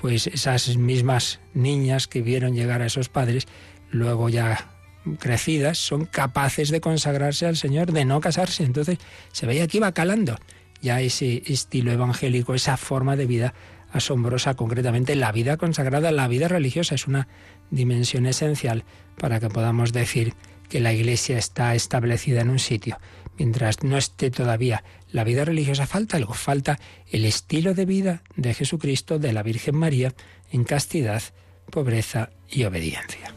pues 0.00 0.28
esas 0.28 0.76
mismas 0.76 1.40
niñas 1.52 2.06
que 2.06 2.22
vieron 2.22 2.54
llegar 2.54 2.80
a 2.80 2.86
esos 2.86 3.08
padres, 3.08 3.48
luego 3.90 4.28
ya 4.28 4.70
crecidas, 5.18 5.78
son 5.78 6.04
capaces 6.04 6.70
de 6.70 6.80
consagrarse 6.80 7.44
al 7.44 7.56
Señor, 7.56 7.90
de 7.90 8.04
no 8.04 8.20
casarse. 8.20 8.62
Entonces 8.62 8.98
se 9.32 9.46
veía 9.46 9.66
que 9.66 9.78
iba 9.78 9.90
calando 9.90 10.38
ya 10.80 11.00
ese 11.00 11.42
estilo 11.46 11.90
evangélico, 11.90 12.54
esa 12.54 12.76
forma 12.76 13.16
de 13.16 13.26
vida 13.26 13.52
asombrosa, 13.90 14.54
concretamente 14.54 15.16
la 15.16 15.32
vida 15.32 15.56
consagrada, 15.56 16.12
la 16.12 16.28
vida 16.28 16.46
religiosa, 16.46 16.94
es 16.94 17.08
una 17.08 17.26
dimensión 17.72 18.26
esencial 18.26 18.84
para 19.18 19.40
que 19.40 19.48
podamos 19.48 19.92
decir 19.92 20.34
que 20.68 20.78
la 20.78 20.92
Iglesia 20.92 21.36
está 21.36 21.74
establecida 21.74 22.42
en 22.42 22.50
un 22.50 22.60
sitio. 22.60 22.96
Mientras 23.38 23.82
no 23.82 23.98
esté 23.98 24.30
todavía 24.30 24.82
la 25.10 25.24
vida 25.24 25.44
religiosa, 25.44 25.86
falta 25.86 26.16
algo, 26.16 26.34
falta 26.34 26.78
el 27.10 27.24
estilo 27.24 27.74
de 27.74 27.84
vida 27.84 28.22
de 28.36 28.54
Jesucristo, 28.54 29.18
de 29.18 29.32
la 29.32 29.42
Virgen 29.42 29.76
María, 29.76 30.14
en 30.50 30.64
castidad, 30.64 31.22
pobreza 31.70 32.30
y 32.48 32.64
obediencia. 32.64 33.34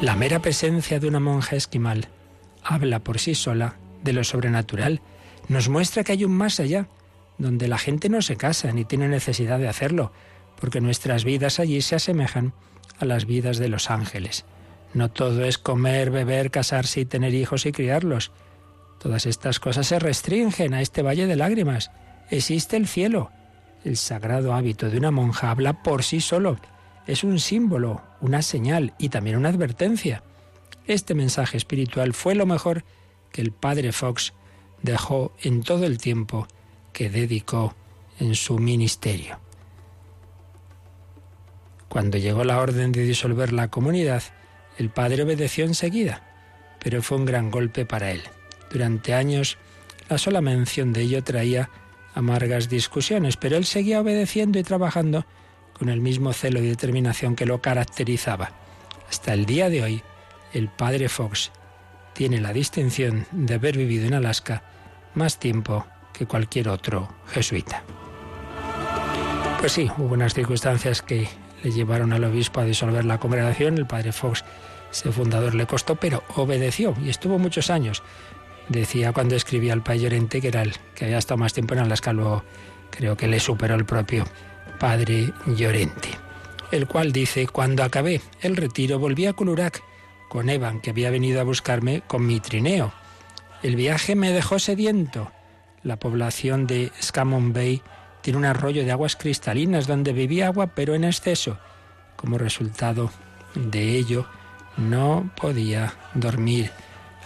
La 0.00 0.14
mera 0.14 0.40
presencia 0.40 1.00
de 1.00 1.08
una 1.08 1.18
monja 1.18 1.56
esquimal 1.56 2.08
habla 2.62 3.00
por 3.00 3.18
sí 3.18 3.34
sola 3.34 3.76
de 4.04 4.12
lo 4.12 4.22
sobrenatural. 4.22 5.00
Nos 5.48 5.68
muestra 5.68 6.04
que 6.04 6.12
hay 6.12 6.24
un 6.24 6.32
más 6.32 6.60
allá, 6.60 6.88
donde 7.38 7.66
la 7.66 7.78
gente 7.78 8.08
no 8.08 8.22
se 8.22 8.36
casa 8.36 8.70
ni 8.72 8.84
tiene 8.84 9.08
necesidad 9.08 9.58
de 9.58 9.68
hacerlo, 9.68 10.12
porque 10.60 10.80
nuestras 10.80 11.24
vidas 11.24 11.58
allí 11.58 11.80
se 11.80 11.96
asemejan 11.96 12.52
a 12.98 13.04
las 13.04 13.24
vidas 13.24 13.58
de 13.58 13.68
los 13.68 13.90
ángeles. 13.90 14.44
No 14.94 15.10
todo 15.10 15.44
es 15.44 15.58
comer, 15.58 16.10
beber, 16.10 16.50
casarse 16.50 17.00
y 17.00 17.04
tener 17.04 17.34
hijos 17.34 17.66
y 17.66 17.72
criarlos. 17.72 18.32
Todas 18.98 19.26
estas 19.26 19.60
cosas 19.60 19.86
se 19.86 19.98
restringen 19.98 20.74
a 20.74 20.80
este 20.80 21.02
valle 21.02 21.26
de 21.26 21.36
lágrimas. 21.36 21.90
Existe 22.30 22.76
el 22.76 22.88
cielo. 22.88 23.30
El 23.84 23.96
sagrado 23.96 24.54
hábito 24.54 24.90
de 24.90 24.98
una 24.98 25.10
monja 25.10 25.50
habla 25.50 25.82
por 25.82 26.02
sí 26.02 26.20
solo 26.20 26.58
es 27.08 27.24
un 27.24 27.40
símbolo, 27.40 28.02
una 28.20 28.42
señal 28.42 28.92
y 28.98 29.08
también 29.08 29.36
una 29.36 29.48
advertencia. 29.48 30.22
Este 30.86 31.14
mensaje 31.14 31.56
espiritual 31.56 32.12
fue 32.12 32.34
lo 32.34 32.44
mejor 32.44 32.84
que 33.32 33.40
el 33.40 33.50
padre 33.50 33.92
Fox 33.92 34.34
dejó 34.82 35.32
en 35.40 35.62
todo 35.62 35.86
el 35.86 35.96
tiempo 35.96 36.46
que 36.92 37.08
dedicó 37.08 37.74
en 38.20 38.34
su 38.34 38.58
ministerio. 38.58 39.40
Cuando 41.88 42.18
llegó 42.18 42.44
la 42.44 42.60
orden 42.60 42.92
de 42.92 43.04
disolver 43.04 43.54
la 43.54 43.68
comunidad, 43.68 44.22
el 44.78 44.90
padre 44.90 45.24
obedeció 45.24 45.64
enseguida, 45.64 46.22
pero 46.78 47.02
fue 47.02 47.18
un 47.18 47.26
gran 47.26 47.50
golpe 47.50 47.84
para 47.84 48.12
él. 48.12 48.22
Durante 48.70 49.12
años, 49.12 49.58
la 50.08 50.18
sola 50.18 50.40
mención 50.40 50.92
de 50.92 51.02
ello 51.02 51.22
traía 51.22 51.68
amargas 52.14 52.68
discusiones, 52.68 53.36
pero 53.36 53.56
él 53.56 53.64
seguía 53.64 54.00
obedeciendo 54.00 54.58
y 54.58 54.62
trabajando 54.62 55.26
con 55.72 55.88
el 55.88 56.00
mismo 56.00 56.32
celo 56.32 56.60
y 56.60 56.68
determinación 56.68 57.36
que 57.36 57.46
lo 57.46 57.60
caracterizaba. 57.60 58.52
Hasta 59.08 59.34
el 59.34 59.46
día 59.46 59.68
de 59.68 59.82
hoy, 59.82 60.02
el 60.52 60.68
padre 60.68 61.08
Fox 61.08 61.50
tiene 62.14 62.40
la 62.40 62.52
distinción 62.52 63.26
de 63.32 63.54
haber 63.54 63.76
vivido 63.76 64.06
en 64.06 64.14
Alaska 64.14 64.62
más 65.14 65.38
tiempo 65.38 65.86
que 66.12 66.26
cualquier 66.26 66.68
otro 66.68 67.08
jesuita. 67.28 67.82
Pues 69.60 69.72
sí, 69.72 69.90
hubo 69.98 70.14
unas 70.14 70.34
circunstancias 70.34 71.02
que 71.02 71.28
le 71.62 71.70
llevaron 71.70 72.12
al 72.12 72.24
obispo 72.24 72.60
a 72.60 72.64
disolver 72.64 73.04
la 73.04 73.18
congregación. 73.18 73.78
El 73.78 73.86
padre 73.86 74.12
Fox, 74.12 74.44
ese 74.90 75.12
fundador, 75.12 75.54
le 75.54 75.66
costó, 75.66 75.96
pero 75.96 76.22
obedeció 76.36 76.94
y 77.02 77.08
estuvo 77.08 77.38
muchos 77.38 77.70
años. 77.70 78.02
Decía 78.68 79.12
cuando 79.12 79.34
escribía 79.34 79.72
al 79.72 79.82
Padre 79.82 80.00
Llorente, 80.00 80.40
que 80.40 80.48
era 80.48 80.62
el 80.62 80.74
que 80.94 81.06
había 81.06 81.18
estado 81.18 81.38
más 81.38 81.52
tiempo 81.52 81.74
en 81.74 81.80
Alaska, 81.80 82.12
luego 82.12 82.44
creo 82.90 83.16
que 83.16 83.28
le 83.28 83.40
superó 83.40 83.74
el 83.74 83.84
propio 83.84 84.24
padre 84.78 85.32
Llorente, 85.46 86.10
el 86.70 86.86
cual 86.86 87.12
dice, 87.12 87.46
cuando 87.46 87.82
acabé 87.82 88.20
el 88.40 88.56
retiro 88.56 88.98
volví 88.98 89.26
a 89.26 89.32
Culurac 89.32 89.82
con 90.28 90.50
Evan, 90.50 90.80
que 90.80 90.90
había 90.90 91.10
venido 91.10 91.40
a 91.40 91.44
buscarme 91.44 92.02
con 92.06 92.26
mi 92.26 92.40
trineo. 92.40 92.92
El 93.62 93.76
viaje 93.76 94.14
me 94.14 94.30
dejó 94.30 94.58
sediento. 94.58 95.32
La 95.82 95.96
población 95.96 96.66
de 96.66 96.92
Scamon 97.00 97.52
Bay 97.52 97.82
tiene 98.20 98.38
un 98.38 98.44
arroyo 98.44 98.84
de 98.84 98.92
aguas 98.92 99.16
cristalinas 99.16 99.86
donde 99.86 100.12
vivía 100.12 100.48
agua 100.48 100.68
pero 100.74 100.94
en 100.94 101.04
exceso. 101.04 101.58
Como 102.16 102.36
resultado 102.36 103.10
de 103.54 103.96
ello, 103.96 104.26
no 104.78 105.30
podía 105.36 105.94
dormir. 106.14 106.70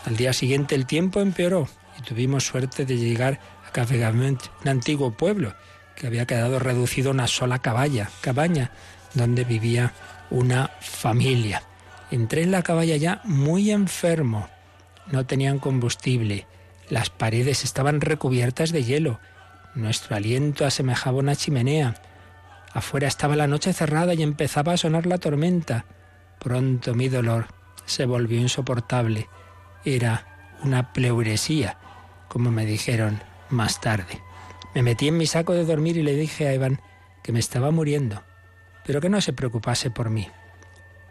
Al 0.04 0.16
día 0.16 0.32
siguiente 0.32 0.74
el 0.74 0.86
tiempo 0.86 1.20
empeoró 1.20 1.68
y 1.98 2.02
tuvimos 2.02 2.44
suerte 2.44 2.84
de 2.84 2.96
llegar 2.96 3.40
a 3.66 3.70
Cafegament, 3.70 4.42
un 4.62 4.68
antiguo 4.68 5.12
pueblo 5.12 5.54
que 5.94 6.06
había 6.06 6.26
quedado 6.26 6.58
reducido 6.58 7.10
a 7.10 7.14
una 7.14 7.26
sola 7.26 7.60
caballa, 7.60 8.10
cabaña 8.20 8.72
donde 9.14 9.44
vivía 9.44 9.92
una 10.30 10.70
familia. 10.80 11.62
Entré 12.10 12.42
en 12.42 12.50
la 12.50 12.62
caballa 12.62 12.96
ya 12.96 13.20
muy 13.24 13.70
enfermo. 13.70 14.48
No 15.10 15.26
tenían 15.26 15.58
combustible. 15.58 16.46
Las 16.88 17.10
paredes 17.10 17.64
estaban 17.64 18.00
recubiertas 18.00 18.72
de 18.72 18.84
hielo. 18.84 19.20
Nuestro 19.74 20.16
aliento 20.16 20.66
asemejaba 20.66 21.18
una 21.18 21.36
chimenea. 21.36 21.94
Afuera 22.72 23.08
estaba 23.08 23.36
la 23.36 23.46
noche 23.46 23.72
cerrada 23.72 24.14
y 24.14 24.22
empezaba 24.22 24.72
a 24.72 24.76
sonar 24.76 25.06
la 25.06 25.18
tormenta. 25.18 25.84
Pronto 26.42 26.92
mi 26.96 27.08
dolor 27.08 27.46
se 27.84 28.04
volvió 28.04 28.40
insoportable. 28.40 29.28
Era 29.84 30.56
una 30.64 30.92
pleuresía, 30.92 31.78
como 32.26 32.50
me 32.50 32.66
dijeron 32.66 33.22
más 33.48 33.80
tarde. 33.80 34.20
Me 34.74 34.82
metí 34.82 35.06
en 35.06 35.18
mi 35.18 35.26
saco 35.26 35.52
de 35.52 35.64
dormir 35.64 35.96
y 35.98 36.02
le 36.02 36.16
dije 36.16 36.48
a 36.48 36.52
Evan 36.52 36.80
que 37.22 37.30
me 37.30 37.38
estaba 37.38 37.70
muriendo, 37.70 38.24
pero 38.84 39.00
que 39.00 39.08
no 39.08 39.20
se 39.20 39.32
preocupase 39.32 39.92
por 39.92 40.10
mí. 40.10 40.28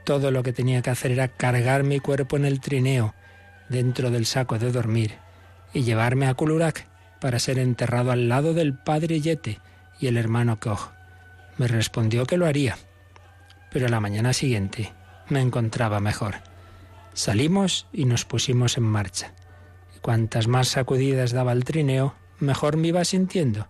Todo 0.04 0.32
lo 0.32 0.44
que 0.44 0.52
tenía 0.52 0.82
que 0.82 0.90
hacer 0.90 1.12
era 1.12 1.30
cargar 1.30 1.84
mi 1.84 2.02
cuerpo 2.02 2.36
en 2.36 2.44
el 2.44 2.60
trineo 2.60 3.16
dentro 3.70 4.12
del 4.12 4.26
saco 4.26 4.60
de 4.60 4.74
dormir 4.74 5.16
y 5.72 5.84
llevarme 5.84 6.28
a 6.28 6.34
Kulurac 6.34 6.88
para 7.22 7.40
ser 7.40 7.58
enterrado 7.58 8.12
al 8.12 8.28
lado 8.28 8.54
del 8.54 8.74
padre 8.74 9.22
Yete 9.22 9.62
y 9.98 10.08
el 10.08 10.18
hermano 10.18 10.60
Koch. 10.60 10.92
Me 11.58 11.70
respondió 11.70 12.26
que 12.26 12.36
lo 12.36 12.48
haría, 12.48 12.78
pero 13.72 13.88
la 13.88 14.02
mañana 14.02 14.34
siguiente 14.34 14.92
me 15.32 15.42
encontraba 15.42 16.00
mejor. 16.00 16.36
Salimos 17.14 17.88
y 17.92 18.06
nos 18.06 18.26
pusimos 18.26 18.78
en 18.78 18.84
marcha. 18.84 19.34
Y 19.96 20.00
cuantas 20.00 20.48
más 20.48 20.70
sacudidas 20.70 21.32
daba 21.32 21.52
el 21.52 21.64
trineo, 21.64 22.16
mejor 22.40 22.78
me 22.78 22.90
iba 22.90 23.04
sintiendo. 23.04 23.68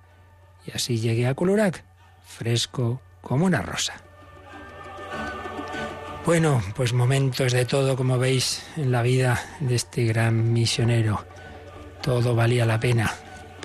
Y 0.66 0.76
así 0.76 1.00
llegué 1.00 1.28
a 1.28 1.34
Culurac, 1.34 1.84
fresco 2.26 3.02
como 3.22 3.46
una 3.46 3.62
rosa. 3.62 3.94
Bueno, 6.26 6.62
pues 6.76 6.94
momentos 6.94 7.52
de 7.52 7.66
todo, 7.66 7.96
como 7.96 8.20
veis, 8.20 8.64
en 8.78 8.92
la 8.92 9.02
vida 9.02 9.42
de 9.60 9.76
este 9.76 10.06
gran 10.06 10.54
misionero. 10.54 11.26
Todo 12.04 12.36
valía 12.36 12.66
la 12.66 12.80
pena 12.80 13.12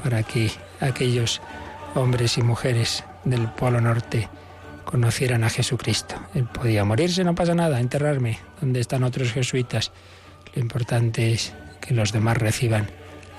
para 0.03 0.23
que 0.23 0.51
aquellos 0.81 1.43
hombres 1.95 2.39
y 2.39 2.43
mujeres 2.43 3.05
del 3.25 3.49
Polo 3.51 3.81
Norte 3.81 4.31
conocieran 4.87 5.45
a 5.45 5.51
Jesucristo. 5.51 6.15
Él 6.33 6.45
podía 6.45 6.85
morirse, 6.87 7.25
no 7.25 7.35
pasa 7.35 7.55
nada, 7.55 7.81
enterrarme 7.81 8.39
donde 8.61 8.81
están 8.81 9.03
otros 9.03 9.33
jesuitas. 9.33 9.93
Lo 10.55 10.63
importante 10.63 11.33
es 11.33 11.53
que 11.83 11.93
los 11.93 12.13
demás 12.13 12.39
reciban 12.39 12.89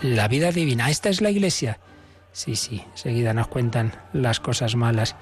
la 0.03 0.27
vida 0.27 0.51
divina. 0.51 0.91
Esta 0.91 1.09
es 1.09 1.21
la 1.21 1.31
iglesia. 1.31 1.79
Sí, 2.31 2.55
sí, 2.55 2.83
seguida 2.93 3.33
nos 3.33 3.47
cuentan 3.47 3.93
las 4.13 4.39
cosas 4.39 4.75
malas, 4.75 5.15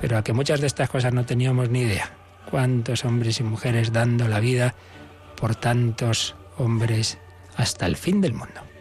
pero 0.00 0.16
a 0.16 0.24
que 0.24 0.32
muchas 0.32 0.62
de 0.62 0.68
estas 0.68 0.88
cosas 0.88 1.12
no 1.12 1.26
teníamos 1.26 1.68
ni 1.68 1.82
idea. 1.82 2.12
Cuántos 2.50 3.04
hombres 3.04 3.40
y 3.40 3.42
mujeres 3.42 3.92
dando 3.92 4.26
la 4.28 4.40
vida 4.40 4.74
por 5.36 5.54
tantos 5.54 6.34
hombres 6.56 7.18
hasta 7.56 7.86
el 7.86 7.96
fin 7.96 8.20
del 8.20 8.32
mundo. 8.32 8.71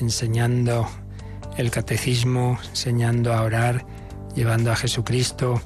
Enseñando 0.00 0.88
el 1.58 1.70
catecismo, 1.70 2.58
enseñando 2.70 3.32
a 3.32 3.42
orar, 3.42 3.86
llevando 4.34 4.72
a 4.72 4.76
Jesucristo. 4.76 5.62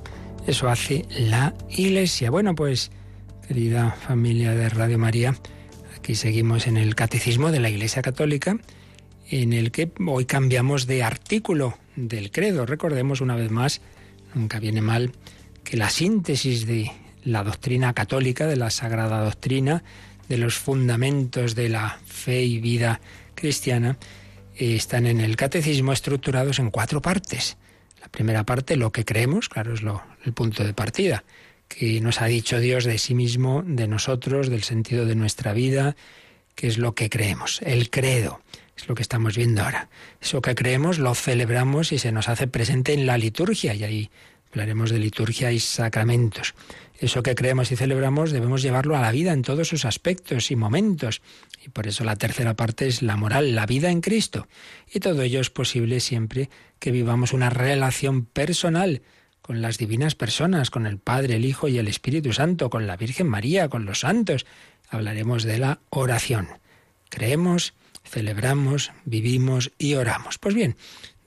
Eso 0.47 0.69
hace 0.69 1.07
la 1.17 1.55
Iglesia. 1.71 2.31
Bueno, 2.31 2.55
pues, 2.55 2.91
querida 3.47 3.93
familia 3.93 4.53
de 4.53 4.69
Radio 4.69 4.99
María, 4.99 5.37
aquí 5.97 6.15
seguimos 6.15 6.67
en 6.67 6.77
el 6.77 6.95
catecismo 6.95 7.51
de 7.51 7.61
la 7.61 7.71
Iglesia 7.71 8.03
Católica, 8.03 8.59
en 9.31 9.53
el 9.53 9.71
que 9.71 9.91
hoy 10.07 10.25
cambiamos 10.25 10.87
de 10.87 11.03
artículo 11.03 11.79
del 11.97 12.31
credo. 12.31 12.67
Recordemos 12.67 13.21
una 13.21 13.37
vez 13.37 13.51
más, 13.51 13.81
nunca 14.35 14.59
viene 14.59 14.81
mal, 14.81 15.13
que 15.65 15.77
la 15.77 15.91
síntesis 15.91 16.67
de 16.67 16.91
la 17.25 17.45
doctrina 17.45 17.93
católica, 17.93 18.47
de 18.47 18.57
la 18.57 18.71
sagrada 18.71 19.23
doctrina, 19.23 19.85
de 20.29 20.39
los 20.39 20.57
fundamentos 20.57 21.55
de 21.55 21.69
la 21.69 21.99
fe 22.05 22.43
y 22.43 22.59
vida 22.59 23.01
cristiana, 23.39 23.99
eh, 24.57 24.75
están 24.75 25.07
en 25.07 25.21
el 25.21 25.37
catecismo 25.37 25.93
estructurados 25.93 26.59
en 26.59 26.71
cuatro 26.71 27.01
partes. 27.01 27.57
La 28.01 28.09
primera 28.09 28.45
parte, 28.45 28.77
lo 28.77 28.93
que 28.93 29.05
creemos, 29.05 29.49
claro, 29.49 29.73
es 29.73 29.83
lo, 29.83 30.03
el 30.25 30.33
punto 30.33 30.65
de 30.65 30.75
partida, 30.75 31.25
que 31.69 32.01
nos 32.01 32.21
ha 32.21 32.27
dicho 32.27 32.59
Dios 32.59 32.85
de 32.85 32.99
sí 32.99 33.15
mismo, 33.15 33.63
de 33.65 33.87
nosotros, 33.87 34.49
del 34.49 34.63
sentido 34.63 35.05
de 35.05 35.15
nuestra 35.15 35.53
vida, 35.53 35.97
que 36.55 36.67
es 36.67 36.79
lo 36.79 36.95
que 36.95 37.09
creemos, 37.09 37.61
el 37.63 37.91
credo. 37.91 38.41
Es 38.77 38.89
lo 38.89 38.95
que 38.95 39.03
estamos 39.03 39.37
viendo 39.37 39.63
ahora. 39.63 39.89
Eso 40.21 40.41
que 40.41 40.55
creemos 40.55 40.99
lo 40.99 41.15
celebramos 41.15 41.91
y 41.93 41.99
se 41.99 42.13
nos 42.13 42.29
hace 42.29 42.47
presente 42.47 42.93
en 42.93 43.07
la 43.07 43.19
liturgia, 43.19 43.75
y 43.75 43.85
ahí 43.85 44.11
hablaremos 44.51 44.91
de 44.91 44.99
liturgia 44.99 45.53
y 45.53 45.59
sacramentos. 45.59 46.55
Eso 46.99 47.23
que 47.23 47.37
creemos 47.37 47.71
y 47.71 47.77
celebramos 47.77 48.33
debemos 48.33 48.61
llevarlo 48.61 48.97
a 48.97 49.01
la 49.01 49.13
vida 49.13 49.33
en 49.33 49.43
todos 49.43 49.69
sus 49.69 49.85
aspectos 49.85 50.51
y 50.51 50.57
momentos. 50.57 51.23
Y 51.65 51.69
por 51.69 51.87
eso 51.87 52.03
la 52.03 52.17
tercera 52.17 52.55
parte 52.55 52.89
es 52.89 53.03
la 53.03 53.17
moral, 53.17 53.55
la 53.55 53.67
vida 53.67 53.91
en 53.91 54.01
Cristo. 54.01 54.49
Y 54.93 54.99
todo 54.99 55.23
ello 55.23 55.41
es 55.41 55.51
posible 55.51 56.01
siempre 56.01 56.51
que 56.81 56.91
vivamos 56.91 57.33
una 57.33 57.51
relación 57.51 58.25
personal 58.25 59.03
con 59.43 59.63
las 59.63 59.79
divinas 59.79 60.15
personas, 60.15 60.71
con 60.71 60.87
el 60.87 60.99
Padre, 60.99 61.37
el 61.37 61.45
Hijo 61.45 61.69
y 61.69 61.79
el 61.79 61.89
Espíritu 61.89 62.33
Santo, 62.33 62.69
con 62.69 62.87
la 62.87 62.97
Virgen 62.97 63.29
María, 63.29 63.69
con 63.69 63.87
los 63.87 64.01
santos. 64.01 64.45
Hablaremos 64.91 65.45
de 65.45 65.59
la 65.59 65.81
oración. 65.91 66.49
Creemos, 67.09 67.75
celebramos, 68.05 68.93
vivimos 69.05 69.71
y 69.79 69.95
oramos. 69.95 70.39
Pues 70.39 70.55
bien, 70.55 70.77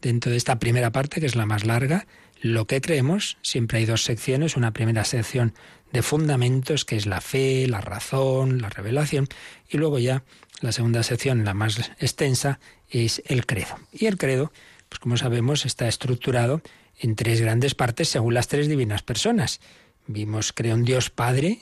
dentro 0.01 0.31
de 0.31 0.37
esta 0.37 0.59
primera 0.59 0.91
parte, 0.91 1.21
que 1.21 1.27
es 1.27 1.35
la 1.35 1.45
más 1.45 1.65
larga, 1.65 2.05
lo 2.41 2.65
que 2.65 2.81
creemos, 2.81 3.37
siempre 3.43 3.77
hay 3.77 3.85
dos 3.85 4.03
secciones, 4.03 4.57
una 4.57 4.73
primera 4.73 5.05
sección 5.05 5.53
de 5.93 6.01
fundamentos, 6.01 6.85
que 6.85 6.95
es 6.95 7.05
la 7.05 7.21
fe, 7.21 7.67
la 7.67 7.81
razón, 7.81 8.61
la 8.61 8.69
revelación, 8.69 9.27
y 9.69 9.77
luego 9.77 9.99
ya 9.99 10.23
la 10.59 10.71
segunda 10.71 11.03
sección, 11.03 11.45
la 11.45 11.53
más 11.53 11.91
extensa, 11.99 12.59
es 12.89 13.21
el 13.25 13.45
credo. 13.45 13.77
Y 13.91 14.07
el 14.07 14.17
credo, 14.17 14.51
pues 14.89 14.99
como 14.99 15.17
sabemos, 15.17 15.65
está 15.65 15.87
estructurado 15.87 16.61
en 16.99 17.15
tres 17.15 17.41
grandes 17.41 17.75
partes 17.75 18.09
según 18.09 18.33
las 18.33 18.47
tres 18.47 18.67
divinas 18.67 19.03
personas. 19.03 19.59
Vimos, 20.07 20.51
creo 20.51 20.75
en 20.75 20.83
Dios 20.83 21.11
Padre, 21.11 21.59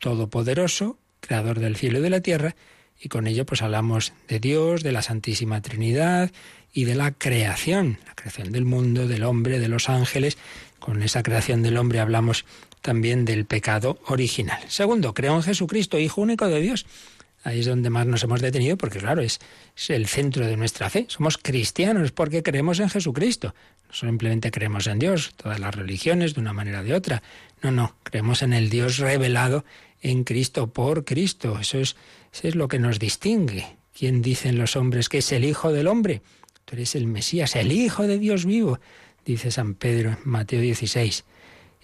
Todopoderoso, 0.00 0.98
Creador 1.20 1.60
del 1.60 1.76
cielo 1.76 1.98
y 1.98 2.02
de 2.02 2.10
la 2.10 2.20
tierra, 2.20 2.56
y 2.98 3.08
con 3.08 3.26
ello 3.26 3.44
pues 3.44 3.60
hablamos 3.62 4.14
de 4.28 4.40
Dios, 4.40 4.82
de 4.82 4.92
la 4.92 5.02
Santísima 5.02 5.60
Trinidad 5.60 6.30
y 6.72 6.84
de 6.84 6.94
la 6.94 7.12
creación, 7.12 7.98
la 8.06 8.14
creación 8.14 8.52
del 8.52 8.64
mundo, 8.64 9.08
del 9.08 9.24
hombre, 9.24 9.58
de 9.58 9.68
los 9.68 9.88
ángeles. 9.88 10.38
Con 10.78 11.02
esa 11.02 11.22
creación 11.22 11.62
del 11.62 11.76
hombre 11.76 12.00
hablamos 12.00 12.44
también 12.80 13.24
del 13.24 13.44
pecado 13.44 13.98
original. 14.06 14.60
Segundo, 14.68 15.14
creo 15.14 15.34
en 15.36 15.42
Jesucristo, 15.42 15.98
Hijo 15.98 16.20
único 16.20 16.46
de 16.46 16.60
Dios. 16.60 16.86
Ahí 17.42 17.60
es 17.60 17.66
donde 17.66 17.88
más 17.88 18.06
nos 18.06 18.22
hemos 18.22 18.42
detenido, 18.42 18.76
porque 18.76 18.98
claro, 18.98 19.22
es, 19.22 19.40
el 19.88 20.06
centro 20.06 20.46
de 20.46 20.56
nuestra 20.56 20.90
fe. 20.90 21.06
Somos 21.08 21.38
cristianos 21.38 22.12
porque 22.12 22.42
creemos 22.42 22.80
en 22.80 22.90
Jesucristo. 22.90 23.54
No 23.88 23.94
simplemente 23.94 24.50
creemos 24.50 24.86
en 24.86 24.98
Dios, 24.98 25.32
todas 25.36 25.58
las 25.58 25.74
religiones, 25.74 26.34
de 26.34 26.40
una 26.40 26.52
manera 26.52 26.80
o 26.80 26.84
de 26.84 26.94
otra. 26.94 27.22
No, 27.62 27.70
no, 27.70 27.96
creemos 28.02 28.42
en 28.42 28.52
el 28.52 28.68
Dios 28.68 28.98
revelado 28.98 29.64
en 30.02 30.24
Cristo 30.24 30.66
por 30.66 31.04
Cristo. 31.04 31.58
Eso 31.58 31.78
es, 31.78 31.96
eso 32.32 32.48
es 32.48 32.54
lo 32.54 32.68
que 32.68 32.78
nos 32.78 32.98
distingue. 32.98 33.76
¿Quién 33.98 34.20
dicen 34.20 34.58
los 34.58 34.76
hombres 34.76 35.08
que 35.08 35.18
es 35.18 35.32
el 35.32 35.44
Hijo 35.44 35.72
del 35.72 35.86
Hombre? 35.86 36.22
Tú 36.70 36.76
eres 36.76 36.94
el 36.94 37.08
Mesías, 37.08 37.56
el 37.56 37.72
Hijo 37.72 38.06
de 38.06 38.16
Dios 38.20 38.46
vivo, 38.46 38.78
dice 39.24 39.50
San 39.50 39.74
Pedro 39.74 40.10
en 40.10 40.18
Mateo 40.22 40.60
16. 40.60 41.24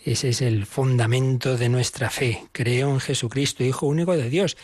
Ese 0.05 0.29
es 0.29 0.41
el 0.41 0.65
fundamento 0.65 1.57
de 1.57 1.69
nuestra 1.69 2.09
fe. 2.09 2.45
Creo 2.53 2.93
en 2.93 3.01
Jesucristo, 3.01 3.65
Hijo 3.65 3.87
único 3.89 4.17
de 4.17 4.31
Dios. 4.31 4.57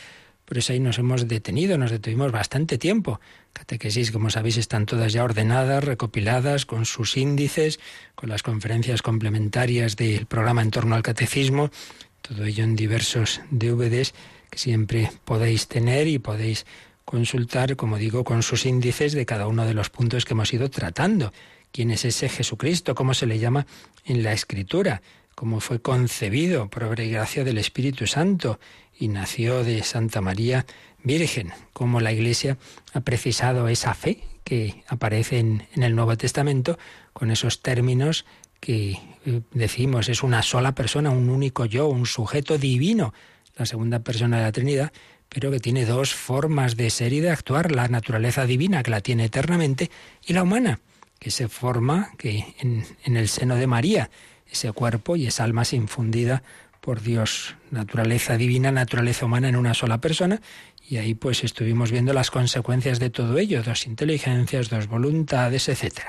Por 0.44 0.58
eso 0.58 0.72
ahí 0.72 0.78
nos 0.78 1.00
hemos 1.00 1.26
detenido, 1.26 1.76
nos 1.76 1.90
detuvimos 1.90 2.30
bastante 2.30 2.78
tiempo. 2.78 3.20
Catequesis, 3.52 4.12
como 4.12 4.30
sabéis, 4.30 4.58
están 4.58 4.86
todas 4.86 5.12
ya 5.12 5.24
ordenadas, 5.24 5.82
recopiladas, 5.82 6.66
con 6.66 6.84
sus 6.84 7.16
índices, 7.16 7.80
con 8.14 8.28
las 8.28 8.44
conferencias 8.44 9.02
complementarias 9.02 9.96
del 9.96 10.26
programa 10.26 10.62
en 10.62 10.70
torno 10.70 10.94
al 10.94 11.02
catecismo, 11.02 11.72
todo 12.20 12.44
ello 12.44 12.62
en 12.62 12.76
diversos 12.76 13.40
DVDs 13.50 14.14
que 14.50 14.58
siempre 14.58 15.10
podéis 15.24 15.66
tener 15.66 16.06
y 16.06 16.20
podéis 16.20 16.64
consultar, 17.12 17.76
como 17.76 17.98
digo, 17.98 18.24
con 18.24 18.42
sus 18.42 18.64
índices 18.64 19.12
de 19.12 19.26
cada 19.26 19.46
uno 19.46 19.66
de 19.66 19.74
los 19.74 19.90
puntos 19.90 20.24
que 20.24 20.32
hemos 20.32 20.50
ido 20.54 20.70
tratando. 20.70 21.30
¿Quién 21.70 21.90
es 21.90 22.06
ese 22.06 22.30
Jesucristo? 22.30 22.94
¿Cómo 22.94 23.12
se 23.12 23.26
le 23.26 23.38
llama 23.38 23.66
en 24.06 24.22
la 24.22 24.32
Escritura? 24.32 25.02
¿Cómo 25.34 25.60
fue 25.60 25.82
concebido 25.82 26.70
por 26.70 26.84
obra 26.84 27.04
y 27.04 27.10
gracia 27.10 27.44
del 27.44 27.58
Espíritu 27.58 28.06
Santo 28.06 28.58
y 28.98 29.08
nació 29.08 29.62
de 29.62 29.82
Santa 29.82 30.22
María 30.22 30.64
Virgen? 31.04 31.52
¿Cómo 31.74 32.00
la 32.00 32.12
Iglesia 32.12 32.56
ha 32.94 33.00
precisado 33.00 33.68
esa 33.68 33.92
fe 33.92 34.24
que 34.42 34.82
aparece 34.88 35.38
en, 35.38 35.68
en 35.74 35.82
el 35.82 35.94
Nuevo 35.94 36.16
Testamento 36.16 36.78
con 37.12 37.30
esos 37.30 37.60
términos 37.60 38.24
que 38.58 38.92
eh, 39.26 39.42
decimos 39.52 40.08
es 40.08 40.22
una 40.22 40.42
sola 40.42 40.74
persona, 40.74 41.10
un 41.10 41.28
único 41.28 41.66
yo, 41.66 41.88
un 41.88 42.06
sujeto 42.06 42.56
divino, 42.56 43.12
la 43.58 43.66
segunda 43.66 43.98
persona 43.98 44.38
de 44.38 44.42
la 44.44 44.52
Trinidad, 44.52 44.92
pero 45.32 45.50
que 45.50 45.60
tiene 45.60 45.86
dos 45.86 46.14
formas 46.14 46.76
de 46.76 46.90
ser 46.90 47.12
y 47.12 47.20
de 47.20 47.30
actuar, 47.30 47.72
la 47.72 47.88
naturaleza 47.88 48.44
divina, 48.44 48.82
que 48.82 48.90
la 48.90 49.00
tiene 49.00 49.24
eternamente, 49.24 49.90
y 50.26 50.34
la 50.34 50.42
humana, 50.42 50.80
que 51.18 51.30
se 51.30 51.48
forma 51.48 52.10
que 52.18 52.54
en, 52.58 53.16
el 53.16 53.28
seno 53.28 53.56
de 53.56 53.66
María, 53.66 54.10
ese 54.50 54.70
cuerpo 54.72 55.16
y 55.16 55.26
esa 55.26 55.44
alma 55.44 55.64
se 55.64 55.76
infundida 55.76 56.42
por 56.80 57.00
Dios, 57.00 57.56
naturaleza 57.70 58.36
divina, 58.36 58.72
naturaleza 58.72 59.24
humana 59.24 59.48
en 59.48 59.56
una 59.56 59.72
sola 59.72 59.98
persona, 59.98 60.42
y 60.86 60.98
ahí 60.98 61.14
pues 61.14 61.44
estuvimos 61.44 61.90
viendo 61.90 62.12
las 62.12 62.30
consecuencias 62.30 62.98
de 62.98 63.08
todo 63.08 63.38
ello, 63.38 63.62
dos 63.62 63.86
inteligencias, 63.86 64.68
dos 64.68 64.86
voluntades, 64.88 65.68
etc. 65.68 66.00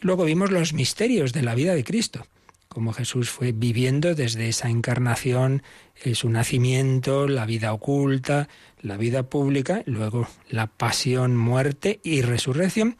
Luego 0.00 0.24
vimos 0.24 0.50
los 0.50 0.72
misterios 0.72 1.32
de 1.32 1.42
la 1.42 1.54
vida 1.54 1.74
de 1.74 1.84
Cristo 1.84 2.26
como 2.72 2.92
Jesús 2.92 3.30
fue 3.30 3.52
viviendo 3.52 4.14
desde 4.14 4.48
esa 4.48 4.68
encarnación, 4.68 5.62
eh, 6.02 6.14
su 6.14 6.28
nacimiento, 6.30 7.28
la 7.28 7.46
vida 7.46 7.72
oculta, 7.72 8.48
la 8.80 8.96
vida 8.96 9.24
pública, 9.24 9.82
luego 9.86 10.28
la 10.48 10.66
pasión, 10.66 11.36
muerte 11.36 12.00
y 12.02 12.22
resurrección 12.22 12.96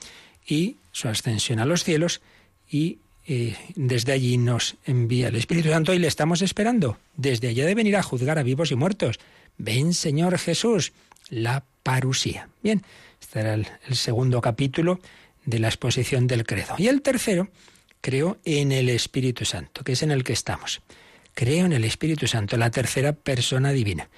y 0.46 0.76
su 0.92 1.08
ascensión 1.08 1.58
a 1.58 1.66
los 1.66 1.85
cielos 1.85 2.20
y 2.70 2.98
eh, 3.26 3.56
desde 3.74 4.12
allí 4.12 4.37
nos 4.37 4.76
envía 4.85 5.28
el 5.28 5.37
Espíritu 5.37 5.70
Santo 5.70 5.94
y 5.94 5.98
le 5.98 6.08
estamos 6.08 6.42
esperando. 6.42 6.98
Desde 7.16 7.48
allá 7.48 7.66
de 7.66 7.74
venir 7.74 7.96
a 7.96 8.02
juzgar 8.02 8.38
a 8.38 8.42
vivos 8.42 8.70
y 8.70 8.74
muertos. 8.74 9.20
Ven, 9.58 9.94
Señor 9.94 10.38
Jesús, 10.38 10.92
la 11.28 11.64
parusía. 11.82 12.48
Bien, 12.62 12.82
este 13.20 13.40
era 13.40 13.54
el 13.54 13.66
segundo 13.92 14.40
capítulo 14.40 15.00
de 15.44 15.58
la 15.58 15.68
exposición 15.68 16.26
del 16.26 16.44
credo. 16.44 16.74
Y 16.78 16.88
el 16.88 17.02
tercero 17.02 17.48
creo 18.02 18.36
en 18.44 18.72
el 18.72 18.90
Espíritu 18.90 19.46
Santo, 19.46 19.82
que 19.84 19.92
es 19.92 20.02
en 20.02 20.10
el 20.10 20.24
que 20.24 20.34
estamos. 20.34 20.82
Creo 21.34 21.64
en 21.64 21.72
el 21.72 21.84
Espíritu 21.84 22.26
Santo, 22.26 22.58
la 22.58 22.70
tercera 22.70 23.14
persona 23.14 23.72
divina. 23.72 24.10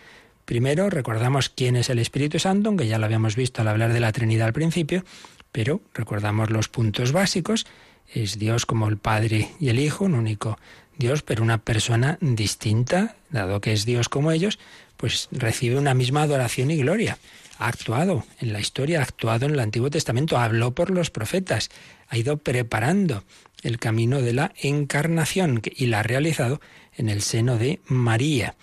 Primero 0.44 0.90
recordamos 0.90 1.48
quién 1.48 1.76
es 1.76 1.88
el 1.90 2.00
Espíritu 2.00 2.40
Santo, 2.40 2.68
aunque 2.68 2.88
ya 2.88 2.98
lo 2.98 3.06
habíamos 3.06 3.36
visto 3.36 3.62
al 3.62 3.68
hablar 3.68 3.92
de 3.92 4.00
la 4.00 4.10
Trinidad 4.10 4.48
al 4.48 4.52
principio, 4.52 5.04
pero 5.52 5.80
recordamos 5.94 6.50
los 6.50 6.68
puntos 6.68 7.12
básicos. 7.12 7.66
Es 8.12 8.38
Dios 8.38 8.66
como 8.66 8.88
el 8.88 8.98
Padre 8.98 9.50
y 9.60 9.68
el 9.68 9.78
Hijo, 9.78 10.04
un 10.04 10.14
único 10.14 10.58
Dios, 10.96 11.22
pero 11.22 11.42
una 11.42 11.58
persona 11.58 12.18
distinta, 12.20 13.16
dado 13.30 13.60
que 13.60 13.72
es 13.72 13.84
Dios 13.84 14.08
como 14.08 14.32
ellos, 14.32 14.58
pues 14.96 15.28
recibe 15.30 15.78
una 15.78 15.94
misma 15.94 16.22
adoración 16.22 16.70
y 16.70 16.78
gloria. 16.78 17.18
Ha 17.58 17.68
actuado 17.68 18.24
en 18.40 18.52
la 18.52 18.60
historia, 18.60 19.00
ha 19.00 19.02
actuado 19.04 19.46
en 19.46 19.52
el 19.52 19.60
Antiguo 19.60 19.90
Testamento, 19.90 20.38
habló 20.38 20.74
por 20.74 20.90
los 20.90 21.10
profetas, 21.10 21.70
ha 22.08 22.18
ido 22.18 22.36
preparando 22.36 23.24
el 23.64 23.78
camino 23.78 24.22
de 24.22 24.34
la 24.34 24.52
encarnación 24.62 25.60
y 25.74 25.86
la 25.86 26.00
ha 26.00 26.02
realizado 26.04 26.60
en 26.96 27.08
el 27.08 27.22
seno 27.22 27.58
de 27.58 27.80
María. 27.86 28.54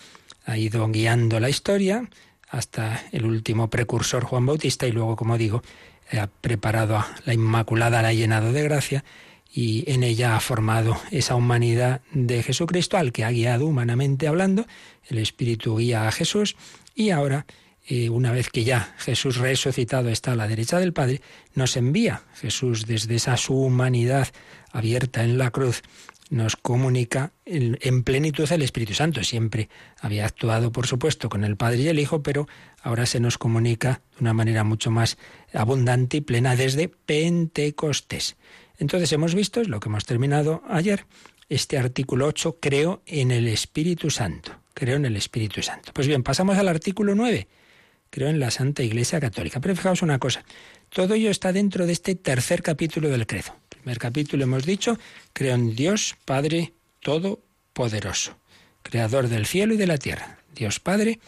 Ha 0.45 0.57
ido 0.57 0.87
guiando 0.87 1.39
la 1.39 1.49
historia 1.49 2.09
hasta 2.49 3.03
el 3.11 3.25
último 3.25 3.69
precursor 3.69 4.23
Juan 4.23 4.45
Bautista 4.45 4.87
y 4.87 4.91
luego, 4.91 5.15
como 5.15 5.37
digo, 5.37 5.63
ha 6.11 6.27
preparado 6.27 6.97
a 6.97 7.15
la 7.25 7.33
Inmaculada, 7.33 8.01
la 8.01 8.09
ha 8.09 8.13
llenado 8.13 8.53
de 8.53 8.63
gracia 8.63 9.03
y 9.53 9.89
en 9.91 10.03
ella 10.03 10.35
ha 10.35 10.39
formado 10.39 10.99
esa 11.11 11.35
humanidad 11.35 12.01
de 12.13 12.43
Jesucristo 12.43 12.97
al 12.97 13.11
que 13.11 13.25
ha 13.25 13.31
guiado 13.31 13.65
humanamente 13.65 14.27
hablando. 14.27 14.65
El 15.09 15.17
Espíritu 15.17 15.77
guía 15.77 16.07
a 16.07 16.11
Jesús 16.11 16.55
y 16.95 17.09
ahora 17.09 17.45
eh, 17.87 18.09
una 18.09 18.31
vez 18.31 18.49
que 18.49 18.63
ya 18.63 18.93
Jesús 18.99 19.37
resucitado 19.37 20.09
está 20.09 20.33
a 20.33 20.35
la 20.35 20.47
derecha 20.47 20.79
del 20.79 20.93
Padre, 20.93 21.21
nos 21.55 21.75
envía 21.77 22.23
Jesús 22.35 22.85
desde 22.85 23.15
esa 23.15 23.37
su 23.37 23.55
humanidad 23.59 24.27
abierta 24.71 25.23
en 25.23 25.37
la 25.37 25.51
cruz, 25.51 25.83
nos 26.31 26.55
comunica 26.55 27.33
en, 27.45 28.03
plenitud 28.03 28.49
el 28.51 28.61
Espíritu 28.61 28.93
Santo. 28.93 29.21
Siempre 29.23 29.69
había 29.99 30.25
actuado, 30.25 30.71
por 30.71 30.87
supuesto, 30.87 31.27
con 31.27 31.43
el 31.43 31.57
Padre 31.57 31.81
y 31.81 31.87
el 31.89 31.99
Hijo, 31.99 32.23
pero 32.23 32.47
ahora 32.81 33.05
se 33.05 33.19
nos 33.19 33.37
comunica 33.37 34.01
de 34.15 34.21
una 34.21 34.33
manera 34.33 34.63
mucho 34.63 34.91
más 34.91 35.17
abundante 35.53 36.17
y 36.17 36.21
plena 36.21 36.55
desde 36.55 36.87
Pentecostés. 36.87 38.37
Entonces 38.77 39.11
hemos 39.11 39.35
visto, 39.35 39.59
es 39.59 39.67
lo 39.67 39.81
que 39.81 39.89
hemos 39.89 40.05
terminado 40.05 40.63
ayer, 40.69 41.05
este 41.49 41.77
artículo 41.77 42.27
8, 42.27 42.59
creo 42.61 43.01
en 43.05 43.31
el 43.31 43.49
Espíritu 43.49 44.09
Santo. 44.09 44.53
Creo 44.73 44.95
en 44.95 45.05
el 45.05 45.17
Espíritu 45.17 45.61
Santo. 45.61 45.91
Pues 45.93 46.07
bien, 46.07 46.23
pasamos 46.23 46.57
al 46.57 46.69
artículo 46.69 47.13
9. 47.13 47.49
Creo 48.09 48.29
en 48.29 48.39
la 48.39 48.51
Santa 48.51 48.83
Iglesia 48.83 49.19
Católica. 49.19 49.59
Pero 49.59 49.75
fijaos 49.75 50.01
una 50.01 50.17
cosa, 50.17 50.45
todo 50.89 51.13
ello 51.13 51.29
está 51.29 51.51
dentro 51.51 51.85
de 51.85 51.91
este 51.91 52.15
tercer 52.15 52.63
capítulo 52.63 53.09
del 53.09 53.27
credo. 53.27 53.60
Primer 53.81 53.97
capítulo 53.97 54.43
hemos 54.43 54.63
dicho, 54.63 54.99
creo 55.33 55.55
en 55.55 55.75
Dios 55.75 56.15
Padre 56.23 56.73
Todopoderoso, 56.99 58.37
Creador 58.83 59.27
del 59.27 59.47
cielo 59.47 59.73
y 59.73 59.77
de 59.77 59.87
la 59.87 59.97
tierra. 59.97 60.37
Dios 60.53 60.79
Padre, 60.79 61.19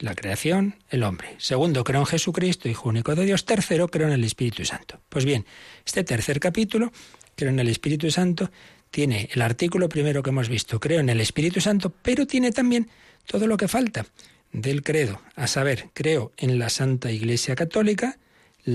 la 0.00 0.16
creación, 0.16 0.74
el 0.88 1.04
hombre. 1.04 1.36
Segundo, 1.38 1.84
creo 1.84 2.00
en 2.00 2.06
Jesucristo, 2.06 2.68
Hijo 2.68 2.88
único 2.88 3.14
de 3.14 3.24
Dios. 3.24 3.44
Tercero, 3.44 3.86
creo 3.86 4.08
en 4.08 4.14
el 4.14 4.24
Espíritu 4.24 4.64
Santo. 4.64 4.98
Pues 5.08 5.24
bien, 5.24 5.46
este 5.86 6.02
tercer 6.02 6.40
capítulo, 6.40 6.90
creo 7.36 7.50
en 7.50 7.60
el 7.60 7.68
Espíritu 7.68 8.10
Santo, 8.10 8.50
tiene 8.90 9.28
el 9.32 9.40
artículo 9.40 9.88
primero 9.88 10.24
que 10.24 10.30
hemos 10.30 10.48
visto, 10.48 10.80
creo 10.80 10.98
en 10.98 11.10
el 11.10 11.20
Espíritu 11.20 11.60
Santo, 11.60 11.94
pero 12.02 12.26
tiene 12.26 12.50
también 12.50 12.90
todo 13.26 13.46
lo 13.46 13.56
que 13.56 13.68
falta 13.68 14.04
del 14.50 14.82
credo, 14.82 15.22
a 15.36 15.46
saber, 15.46 15.90
creo 15.94 16.32
en 16.38 16.58
la 16.58 16.70
Santa 16.70 17.12
Iglesia 17.12 17.54
Católica, 17.54 18.18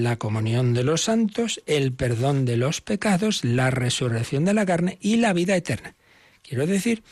la 0.03 0.17
comunión 0.17 0.73
de 0.73 0.83
los 0.83 1.03
santos, 1.03 1.61
el 1.65 1.93
perdón 1.93 2.45
de 2.45 2.57
los 2.57 2.81
pecados, 2.81 3.43
la 3.43 3.71
resurrección 3.71 4.45
de 4.45 4.53
la 4.53 4.65
carne 4.65 4.97
y 5.01 5.17
la 5.17 5.33
vida 5.33 5.55
eterna. 5.55 5.95
Quiero 6.41 6.67
decir 6.67 7.03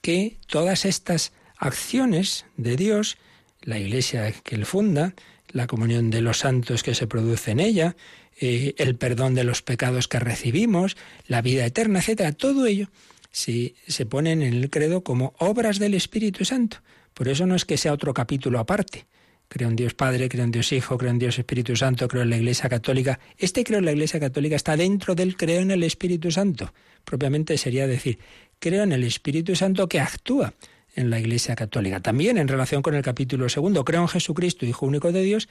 que 0.00 0.36
todas 0.46 0.84
estas 0.84 1.32
acciones 1.56 2.46
de 2.56 2.76
Dios, 2.76 3.16
la 3.62 3.78
iglesia 3.78 4.32
que 4.32 4.54
él 4.54 4.66
funda, 4.66 5.14
la 5.48 5.66
comunión 5.66 6.10
de 6.10 6.20
los 6.20 6.38
santos 6.38 6.82
que 6.82 6.94
se 6.94 7.06
produce 7.06 7.52
en 7.52 7.60
ella, 7.60 7.96
eh, 8.40 8.74
el 8.78 8.96
perdón 8.96 9.34
de 9.34 9.44
los 9.44 9.62
pecados 9.62 10.08
que 10.08 10.18
recibimos, 10.18 10.96
la 11.26 11.40
vida 11.40 11.64
eterna, 11.64 12.00
etcétera, 12.00 12.32
todo 12.32 12.66
ello 12.66 12.88
se, 13.30 13.74
se 13.86 14.06
ponen 14.06 14.42
en 14.42 14.54
el 14.54 14.70
credo 14.70 15.04
como 15.04 15.34
obras 15.38 15.78
del 15.78 15.94
Espíritu 15.94 16.44
Santo. 16.44 16.78
Por 17.14 17.28
eso 17.28 17.46
no 17.46 17.54
es 17.54 17.64
que 17.64 17.76
sea 17.76 17.92
otro 17.92 18.12
capítulo 18.12 18.58
aparte, 18.58 19.06
creo 19.54 19.68
en 19.68 19.76
Dios 19.76 19.94
Padre, 19.94 20.28
creo 20.28 20.42
en 20.42 20.50
Dios 20.50 20.72
Hijo, 20.72 20.98
creo 20.98 21.12
en 21.12 21.20
Dios 21.20 21.38
Espíritu 21.38 21.76
Santo, 21.76 22.08
creo 22.08 22.24
en 22.24 22.30
la 22.30 22.36
Iglesia 22.36 22.68
Católica. 22.68 23.20
Este 23.38 23.62
creo 23.62 23.78
en 23.78 23.84
la 23.84 23.92
Iglesia 23.92 24.18
Católica 24.18 24.56
está 24.56 24.76
dentro 24.76 25.14
del 25.14 25.36
creo 25.36 25.60
en 25.60 25.70
el 25.70 25.84
Espíritu 25.84 26.32
Santo. 26.32 26.74
Propiamente 27.04 27.56
sería 27.56 27.86
decir, 27.86 28.18
creo 28.58 28.82
en 28.82 28.90
el 28.90 29.04
Espíritu 29.04 29.54
Santo 29.54 29.88
que 29.88 30.00
actúa 30.00 30.54
en 30.96 31.08
la 31.08 31.20
Iglesia 31.20 31.54
Católica. 31.54 32.00
También 32.00 32.36
en 32.36 32.48
relación 32.48 32.82
con 32.82 32.96
el 32.96 33.02
capítulo 33.02 33.48
segundo, 33.48 33.84
creo 33.84 34.00
en 34.02 34.08
Jesucristo, 34.08 34.66
Hijo 34.66 34.86
único 34.86 35.12
de 35.12 35.22
Dios, 35.22 35.48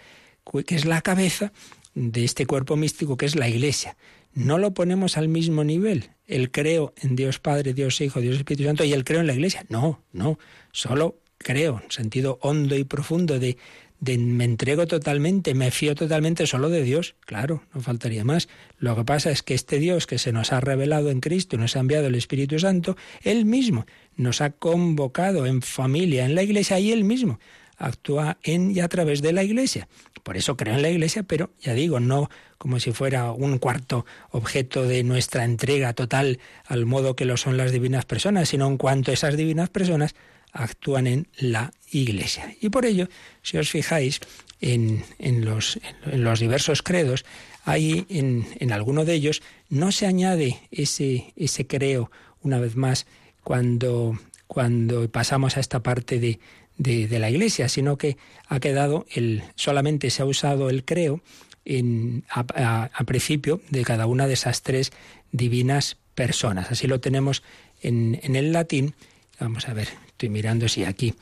que 0.65 0.75
es 0.75 0.83
la 0.83 1.01
cabeza 1.01 1.53
de 1.95 2.25
este 2.25 2.45
cuerpo 2.45 2.75
místico 2.75 3.15
que 3.15 3.25
es 3.25 3.37
la 3.37 3.47
Iglesia. 3.47 3.95
No 4.33 4.57
lo 4.57 4.73
ponemos 4.73 5.15
al 5.15 5.29
mismo 5.29 5.63
nivel, 5.63 6.09
el 6.27 6.51
creo 6.51 6.93
en 6.97 7.15
Dios 7.15 7.39
Padre, 7.39 7.73
Dios 7.73 8.01
Hijo, 8.01 8.19
Dios 8.19 8.35
Espíritu 8.35 8.65
Santo 8.65 8.83
y 8.83 8.91
el 8.91 9.05
creo 9.05 9.21
en 9.21 9.27
la 9.27 9.33
Iglesia. 9.33 9.65
No, 9.69 10.03
no, 10.11 10.39
solo 10.73 11.23
creo, 11.37 11.81
en 11.83 11.91
sentido 11.91 12.39
hondo 12.41 12.75
y 12.75 12.83
profundo 12.83 13.37
de 13.37 13.57
me 14.05 14.43
entrego 14.43 14.87
totalmente, 14.87 15.53
me 15.53 15.71
fío 15.71 15.95
totalmente 15.95 16.47
solo 16.47 16.69
de 16.69 16.83
Dios. 16.83 17.15
Claro, 17.25 17.63
no 17.73 17.81
faltaría 17.81 18.23
más. 18.23 18.49
Lo 18.77 18.95
que 18.95 19.03
pasa 19.03 19.31
es 19.31 19.43
que 19.43 19.53
este 19.53 19.79
Dios 19.79 20.07
que 20.07 20.17
se 20.17 20.31
nos 20.31 20.51
ha 20.51 20.59
revelado 20.59 21.09
en 21.09 21.19
Cristo 21.19 21.55
y 21.55 21.59
nos 21.59 21.75
ha 21.75 21.79
enviado 21.79 22.07
el 22.07 22.15
Espíritu 22.15 22.59
Santo, 22.59 22.97
Él 23.21 23.45
mismo 23.45 23.85
nos 24.15 24.41
ha 24.41 24.51
convocado 24.51 25.45
en 25.45 25.61
familia, 25.61 26.25
en 26.25 26.35
la 26.35 26.43
Iglesia, 26.43 26.79
y 26.79 26.91
Él 26.91 27.03
mismo 27.03 27.39
actúa 27.77 28.37
en 28.43 28.71
y 28.71 28.79
a 28.79 28.87
través 28.87 29.21
de 29.21 29.33
la 29.33 29.43
Iglesia. 29.43 29.87
Por 30.23 30.37
eso 30.37 30.55
creo 30.55 30.75
en 30.75 30.81
la 30.81 30.89
Iglesia, 30.89 31.23
pero 31.23 31.51
ya 31.61 31.73
digo, 31.73 31.99
no 31.99 32.29
como 32.57 32.79
si 32.79 32.93
fuera 32.93 33.31
un 33.31 33.57
cuarto 33.57 34.05
objeto 34.31 34.83
de 34.83 35.03
nuestra 35.03 35.43
entrega 35.43 35.93
total 35.93 36.39
al 36.65 36.85
modo 36.85 37.15
que 37.15 37.25
lo 37.25 37.35
son 37.35 37.57
las 37.57 37.71
divinas 37.71 38.05
personas, 38.05 38.49
sino 38.49 38.67
en 38.67 38.77
cuanto 38.77 39.11
esas 39.11 39.35
divinas 39.35 39.69
personas 39.69 40.15
actúan 40.53 41.07
en 41.07 41.27
la 41.37 41.73
Iglesia. 41.91 42.55
Y 42.61 42.69
por 42.69 42.85
ello, 42.85 43.09
si 43.41 43.57
os 43.57 43.69
fijáis 43.69 44.21
en, 44.61 45.03
los, 45.43 45.79
en 46.05 46.23
los, 46.23 46.39
diversos 46.39 46.81
credos, 46.81 47.25
hay 47.65 48.05
en, 48.09 48.47
en, 48.59 48.71
alguno 48.71 49.03
de 49.03 49.13
ellos 49.13 49.41
no 49.69 49.91
se 49.91 50.05
añade 50.05 50.59
ese, 50.71 51.33
ese 51.35 51.67
creo, 51.67 52.11
una 52.41 52.59
vez 52.59 52.75
más, 52.75 53.05
cuando, 53.43 54.17
cuando 54.47 55.09
pasamos 55.09 55.57
a 55.57 55.59
esta 55.59 55.81
parte 55.83 56.19
de, 56.19 56.39
de, 56.77 57.19
la 57.19 57.29
Iglesia, 57.29 57.67
sino 57.67 57.97
que 57.97 58.17
ha 58.47 58.59
quedado 58.59 59.05
el, 59.11 59.43
solamente 59.55 60.09
se 60.09 60.21
ha 60.21 60.25
usado 60.25 60.69
el 60.69 60.85
creo 60.85 61.21
en, 61.65 62.23
a, 62.29 62.89
a, 62.93 63.03
principio 63.03 63.61
de 63.69 63.83
cada 63.83 64.05
una 64.05 64.27
de 64.27 64.33
esas 64.33 64.61
tres 64.61 64.91
divinas 65.31 65.97
personas. 66.15 66.71
Así 66.71 66.87
lo 66.87 66.99
tenemos 66.99 67.43
en, 67.81 68.19
en 68.23 68.35
el 68.35 68.53
latín. 68.53 68.93
Vamos 69.39 69.67
a 69.67 69.73
ver, 69.73 69.89
estoy 70.23 70.29
mirando 70.29 70.69
si 70.69 70.85
aquí 70.85 71.13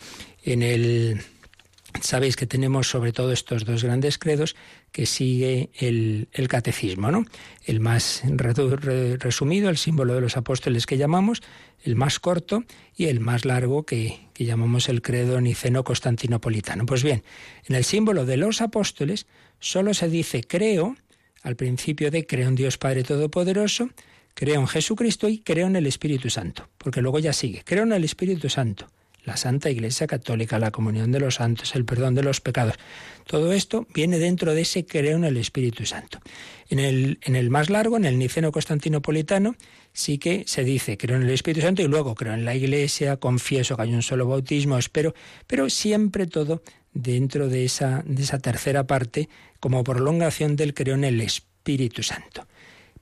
en 0.43 0.61
el 0.61 1.21
sabéis 2.01 2.35
que 2.35 2.45
tenemos 2.45 2.87
sobre 2.87 3.11
todo 3.11 3.31
estos 3.31 3.65
dos 3.65 3.83
grandes 3.83 4.19
credos 4.19 4.55
que 4.91 5.07
sigue 5.07 5.71
el, 5.79 6.27
catecismo, 6.47 7.09
¿no? 7.09 7.25
El 7.65 7.79
más 7.79 8.21
resumido, 8.29 9.69
el 9.69 9.77
símbolo 9.77 10.13
de 10.13 10.21
los 10.21 10.37
apóstoles 10.37 10.85
que 10.85 10.97
llamamos, 10.97 11.41
el 11.83 11.95
más 11.95 12.19
corto 12.19 12.63
y 12.95 13.05
el 13.05 13.21
más 13.21 13.43
largo 13.43 13.87
que, 13.87 14.19
que 14.35 14.45
llamamos 14.45 14.87
el 14.87 15.01
credo 15.01 15.41
niceno-constantinopolitano. 15.41 16.85
Pues 16.85 17.01
bien, 17.01 17.23
en 17.67 17.75
el 17.75 17.83
símbolo 17.83 18.27
de 18.27 18.37
los 18.37 18.61
apóstoles 18.61 19.25
solo 19.59 19.95
se 19.95 20.09
dice 20.09 20.43
creo, 20.43 20.95
al 21.41 21.55
principio 21.55 22.11
de 22.11 22.27
creo 22.27 22.49
en 22.49 22.55
Dios 22.55 22.77
Padre 22.77 23.03
Todopoderoso, 23.03 23.89
creo 24.41 24.59
en 24.59 24.65
Jesucristo 24.65 25.29
y 25.29 25.37
creo 25.37 25.67
en 25.67 25.75
el 25.75 25.85
Espíritu 25.85 26.31
Santo, 26.31 26.67
porque 26.79 27.03
luego 27.03 27.19
ya 27.19 27.31
sigue, 27.31 27.61
creo 27.63 27.83
en 27.83 27.93
el 27.93 28.03
Espíritu 28.03 28.49
Santo 28.49 28.87
la 29.23 29.37
Santa 29.37 29.69
Iglesia 29.69 30.07
Católica, 30.07 30.57
la 30.57 30.71
comunión 30.71 31.11
de 31.11 31.19
los 31.19 31.35
santos, 31.35 31.75
el 31.75 31.85
perdón 31.85 32.15
de 32.15 32.23
los 32.23 32.41
pecados. 32.41 32.73
Todo 33.27 33.53
esto 33.53 33.85
viene 33.93 34.17
dentro 34.17 34.55
de 34.55 34.61
ese 34.61 34.83
creo 34.83 35.17
en 35.17 35.25
el 35.25 35.37
Espíritu 35.37 35.85
Santo. 35.85 36.17
En 36.69 36.79
el, 36.79 37.19
en 37.21 37.35
el 37.35 37.51
más 37.51 37.69
largo, 37.69 37.97
en 37.97 38.05
el 38.05 38.17
Niceno 38.17 38.51
Constantinopolitano, 38.51 39.53
sí 39.93 40.17
que 40.17 40.43
se 40.47 40.63
dice 40.63 40.97
creo 40.97 41.17
en 41.17 41.21
el 41.21 41.29
Espíritu 41.29 41.61
Santo 41.61 41.83
y 41.83 41.87
luego 41.87 42.15
creo 42.15 42.33
en 42.33 42.43
la 42.43 42.55
Iglesia, 42.55 43.17
confieso 43.17 43.75
que 43.75 43.83
hay 43.83 43.93
un 43.93 44.01
solo 44.01 44.25
bautismo, 44.25 44.79
espero, 44.79 45.13
pero 45.45 45.69
siempre 45.69 46.25
todo 46.25 46.63
dentro 46.93 47.47
de 47.47 47.63
esa, 47.63 48.01
de 48.07 48.23
esa 48.23 48.39
tercera 48.39 48.87
parte 48.87 49.29
como 49.59 49.83
prolongación 49.83 50.55
del 50.55 50.73
creo 50.73 50.95
en 50.95 51.03
el 51.03 51.21
Espíritu 51.21 52.01
Santo. 52.01 52.47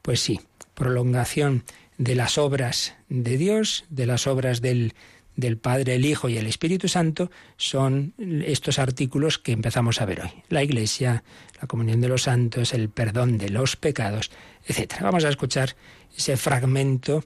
Pues 0.02 0.20
sí, 0.20 0.42
prolongación 0.80 1.64
de 2.00 2.16
las 2.16 2.40
obras 2.40 2.96
de 3.10 3.38
Dios, 3.38 3.86
de 3.90 4.08
las 4.08 4.26
obras 4.26 4.62
del, 4.62 4.96
del 5.36 5.58
Padre, 5.58 5.96
el 5.96 6.06
Hijo 6.06 6.30
y 6.30 6.38
el 6.38 6.48
Espíritu 6.48 6.88
Santo 6.88 7.30
son 7.58 8.14
estos 8.46 8.80
artículos 8.80 9.38
que 9.38 9.52
empezamos 9.52 10.02
a 10.02 10.06
ver 10.06 10.22
hoy. 10.22 10.32
La 10.50 10.64
Iglesia, 10.64 11.24
la 11.62 11.68
comunión 11.68 12.02
de 12.02 12.08
los 12.08 12.24
santos, 12.24 12.74
el 12.74 12.90
perdón 12.90 13.38
de 13.38 13.50
los 13.50 13.76
pecados, 13.76 14.32
etc. 14.66 14.96
Vamos 15.02 15.26
a 15.26 15.30
escuchar 15.30 15.76
ese 16.18 16.38
fragmento 16.38 17.24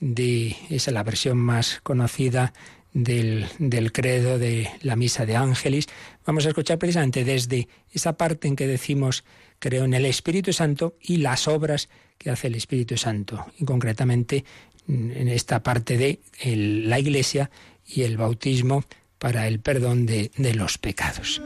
de, 0.00 0.56
esa 0.68 0.90
la 0.90 1.02
versión 1.02 1.38
más 1.38 1.80
conocida 1.82 2.52
del, 2.92 3.46
del, 3.58 3.92
credo 3.92 4.38
de 4.38 4.70
la 4.82 4.96
misa 4.96 5.24
de 5.24 5.36
Ángeles. 5.36 5.86
Vamos 6.26 6.46
a 6.46 6.48
escuchar 6.48 6.78
precisamente 6.78 7.24
desde 7.24 7.68
esa 7.92 8.16
parte 8.16 8.48
en 8.48 8.56
que 8.56 8.66
decimos 8.66 9.24
creo 9.58 9.84
en 9.84 9.94
el 9.94 10.06
Espíritu 10.06 10.52
Santo 10.52 10.94
y 11.00 11.18
las 11.18 11.48
obras 11.48 11.88
que 12.18 12.30
hace 12.30 12.46
el 12.46 12.54
Espíritu 12.54 12.96
Santo, 12.96 13.46
y 13.58 13.64
concretamente 13.64 14.44
en 14.88 15.28
esta 15.28 15.62
parte 15.62 15.96
de 15.96 16.20
la 16.44 16.98
Iglesia 16.98 17.50
y 17.86 18.02
el 18.02 18.16
bautismo 18.16 18.84
para 19.18 19.48
el 19.48 19.60
perdón 19.60 20.06
de, 20.06 20.30
de 20.36 20.54
los 20.54 20.78
pecados. 20.78 21.40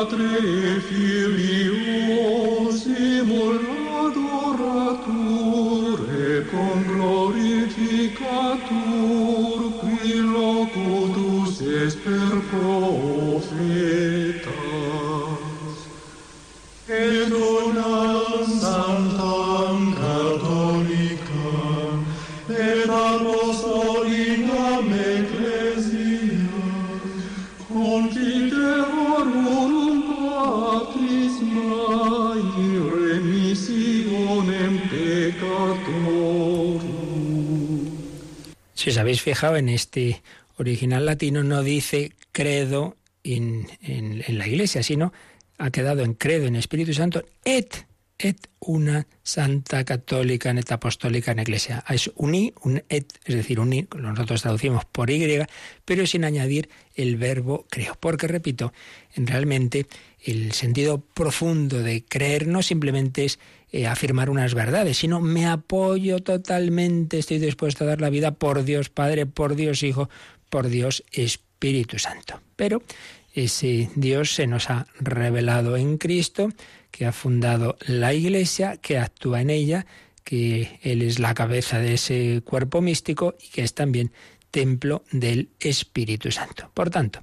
Patre 0.00 0.80
Filio 0.88 2.72
simul 2.72 3.60
adorature 4.06 6.30
con 6.50 6.76
glorificatur 6.88 9.58
qui 9.80 10.12
locutus 10.32 11.52
esper 11.60 12.32
pro 12.48 12.80
habéis 39.00 39.22
fijado 39.22 39.56
en 39.56 39.68
este 39.68 40.22
original 40.56 41.06
latino, 41.06 41.42
no 41.42 41.62
dice 41.62 42.12
credo 42.32 42.96
en, 43.24 43.66
la 44.28 44.46
iglesia, 44.46 44.82
sino 44.82 45.12
ha 45.58 45.70
quedado 45.70 46.02
en 46.02 46.14
credo 46.14 46.46
en 46.46 46.56
Espíritu 46.56 46.94
Santo 46.94 47.24
et 47.44 47.86
et 48.22 48.36
una 48.60 49.06
santa 49.22 49.82
católica 49.84 50.52
net 50.52 50.70
apostólica 50.72 51.32
en 51.32 51.38
iglesia. 51.40 51.82
Es 51.88 52.10
uní, 52.16 52.52
un 52.62 52.82
et, 52.90 53.14
es 53.24 53.34
decir, 53.34 53.58
uní, 53.58 53.88
nosotros 53.96 54.42
traducimos 54.42 54.84
por 54.84 55.10
y, 55.10 55.46
pero 55.86 56.06
sin 56.06 56.24
añadir 56.26 56.68
el 56.94 57.16
verbo 57.16 57.66
creo. 57.70 57.96
Porque, 57.98 58.28
repito, 58.28 58.74
realmente 59.16 59.86
el 60.22 60.52
sentido 60.52 61.00
profundo 61.00 61.82
de 61.82 62.04
creer 62.04 62.46
no 62.46 62.62
simplemente 62.62 63.24
es 63.24 63.38
eh, 63.72 63.86
afirmar 63.86 64.30
unas 64.30 64.54
verdades, 64.54 64.98
sino 64.98 65.20
me 65.20 65.46
apoyo 65.46 66.20
totalmente, 66.20 67.18
estoy 67.18 67.38
dispuesto 67.38 67.84
a 67.84 67.86
dar 67.86 68.00
la 68.00 68.10
vida 68.10 68.32
por 68.32 68.64
Dios 68.64 68.88
Padre, 68.88 69.26
por 69.26 69.54
Dios 69.54 69.82
Hijo, 69.82 70.10
por 70.48 70.68
Dios 70.68 71.04
Espíritu 71.12 71.98
Santo. 71.98 72.40
Pero 72.56 72.82
ese 73.32 73.88
Dios 73.94 74.34
se 74.34 74.46
nos 74.46 74.70
ha 74.70 74.86
revelado 74.98 75.76
en 75.76 75.98
Cristo, 75.98 76.50
que 76.90 77.06
ha 77.06 77.12
fundado 77.12 77.76
la 77.86 78.12
Iglesia, 78.12 78.76
que 78.76 78.98
actúa 78.98 79.40
en 79.40 79.50
ella, 79.50 79.86
que 80.24 80.80
Él 80.82 81.02
es 81.02 81.18
la 81.18 81.34
cabeza 81.34 81.78
de 81.78 81.94
ese 81.94 82.42
cuerpo 82.44 82.80
místico 82.80 83.36
y 83.40 83.48
que 83.50 83.62
es 83.62 83.74
también 83.74 84.12
templo 84.50 85.04
del 85.12 85.50
Espíritu 85.60 86.32
Santo. 86.32 86.70
Por 86.74 86.90
tanto, 86.90 87.20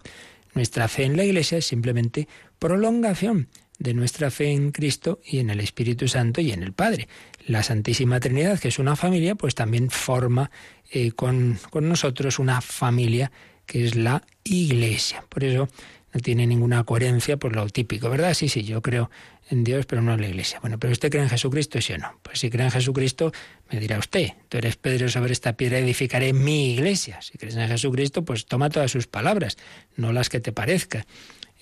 nuestra 0.54 0.88
fe 0.88 1.04
en 1.04 1.18
la 1.18 1.26
Iglesia 1.26 1.58
es 1.58 1.66
simplemente 1.66 2.28
prolongación 2.58 3.50
de 3.80 3.94
nuestra 3.94 4.32
fe 4.32 4.52
en 4.52 4.72
Cristo 4.72 5.20
y 5.26 5.40
en 5.40 5.50
el 5.50 5.60
Espíritu 5.60 6.08
Santo 6.08 6.42
y 6.42 6.52
en 6.52 6.64
el 6.64 6.74
Padre. 6.74 7.08
La 7.46 7.64
Santísima 7.64 8.20
Trinidad, 8.20 8.60
que 8.60 8.70
es 8.70 8.80
una 8.80 8.96
familia, 8.96 9.36
pues 9.36 9.56
también 9.56 9.90
forma 9.90 10.52
eh, 10.92 11.12
con, 11.12 11.60
con 11.70 11.88
nosotros 11.88 12.40
una 12.40 12.62
familia 12.62 13.32
que 13.66 13.86
es 13.86 13.96
la 13.96 14.24
Iglesia. 14.44 15.24
Por 15.30 15.44
eso 15.44 15.68
no 16.14 16.20
tiene 16.22 16.48
ninguna 16.48 16.84
coherencia, 16.84 17.38
por 17.38 17.56
lo 17.56 17.68
típico, 17.68 18.10
¿verdad? 18.10 18.34
Sí, 18.34 18.50
sí, 18.50 18.64
yo 18.64 18.82
creo 18.82 19.10
en 19.50 19.64
Dios, 19.64 19.86
pero 19.86 20.02
no 20.02 20.14
en 20.14 20.22
la 20.22 20.28
Iglesia. 20.28 20.60
Bueno, 20.60 20.80
pero 20.80 20.92
usted 20.92 21.10
cree 21.10 21.24
en 21.24 21.30
Jesucristo, 21.30 21.80
sí 21.82 21.94
o 21.94 21.98
no. 21.98 22.20
Pues 22.22 22.40
si 22.40 22.50
cree 22.50 22.66
en 22.66 22.72
Jesucristo, 22.72 23.32
me 23.70 23.80
dirá 23.80 24.00
usted, 24.00 24.30
tú 24.50 24.58
eres 24.58 24.78
Pedro, 24.78 25.10
sobre 25.10 25.34
esta 25.34 25.54
piedra 25.54 25.80
edificaré 25.80 26.34
mi 26.34 26.74
iglesia. 26.74 27.22
Si 27.22 27.38
crees 27.38 27.56
en 27.56 27.68
Jesucristo, 27.68 28.24
pues 28.26 28.46
toma 28.46 28.70
todas 28.70 28.92
sus 28.92 29.08
palabras, 29.08 29.58
no 29.96 30.12
las 30.12 30.30
que 30.30 30.40
te 30.40 30.52
parezca. 30.52 31.06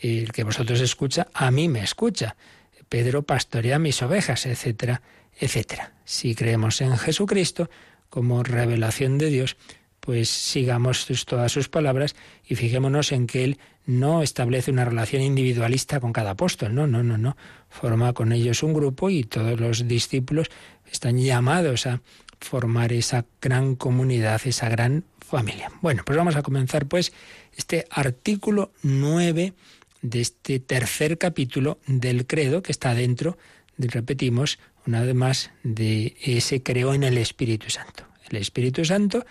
El 0.02 0.32
que 0.32 0.44
vosotros 0.44 0.82
escucha, 0.82 1.28
a 1.34 1.52
mí 1.52 1.68
me 1.68 1.84
escucha. 1.84 2.36
Pedro 2.90 3.24
pastorea 3.24 3.80
mis 3.80 4.02
ovejas, 4.02 4.46
etcétera, 4.46 5.02
etcétera. 5.40 5.94
Si 6.06 6.36
creemos 6.36 6.82
en 6.82 6.98
Jesucristo 6.98 7.70
como 8.10 8.44
revelación 8.44 9.18
de 9.18 9.30
Dios, 9.30 9.58
pues 10.00 10.30
sigamos 10.30 11.08
todas 11.26 11.52
sus 11.52 11.68
palabras 11.68 12.16
y 12.48 12.56
fijémonos 12.56 13.12
en 13.12 13.26
que 13.26 13.44
Él 13.44 13.60
no 13.86 14.22
establece 14.22 14.72
una 14.72 14.86
relación 14.86 15.22
individualista 15.22 16.00
con 16.00 16.14
cada 16.14 16.32
apóstol, 16.32 16.74
no, 16.74 16.88
no, 16.88 17.04
no, 17.04 17.18
no. 17.18 17.36
Forma 17.70 18.14
con 18.14 18.32
ellos 18.32 18.64
un 18.64 18.74
grupo 18.74 19.10
y 19.10 19.24
todos 19.24 19.60
los 19.60 19.88
discípulos 19.88 20.50
están 20.92 21.18
llamados 21.18 21.88
a 21.88 22.02
formar 22.40 22.94
esa 22.94 23.26
gran 23.42 23.76
comunidad, 23.76 24.42
esa 24.46 24.70
gran 24.70 25.06
familia. 25.20 25.72
Bueno, 25.82 26.04
pues 26.06 26.18
vamos 26.18 26.36
a 26.36 26.44
comenzar 26.44 26.86
pues 26.86 27.12
este 27.56 27.86
artículo 27.90 28.72
9 28.84 29.54
de 30.10 30.22
este 30.22 30.60
tercer 30.60 31.18
capítulo 31.18 31.80
del 31.88 32.26
credo 32.26 32.62
que 32.62 32.72
está 32.72 32.94
dentro, 32.94 33.38
de, 33.78 33.88
repetimos, 33.88 34.60
una 34.86 35.04
vez 35.04 35.16
más, 35.16 35.52
de 35.64 36.16
ese 36.22 36.62
creo 36.62 36.94
en 36.94 37.04
el 37.04 37.18
Espíritu 37.18 37.70
Santo. 37.70 38.06
El 38.30 38.38
Espíritu 38.38 38.86
Santo 38.86 39.26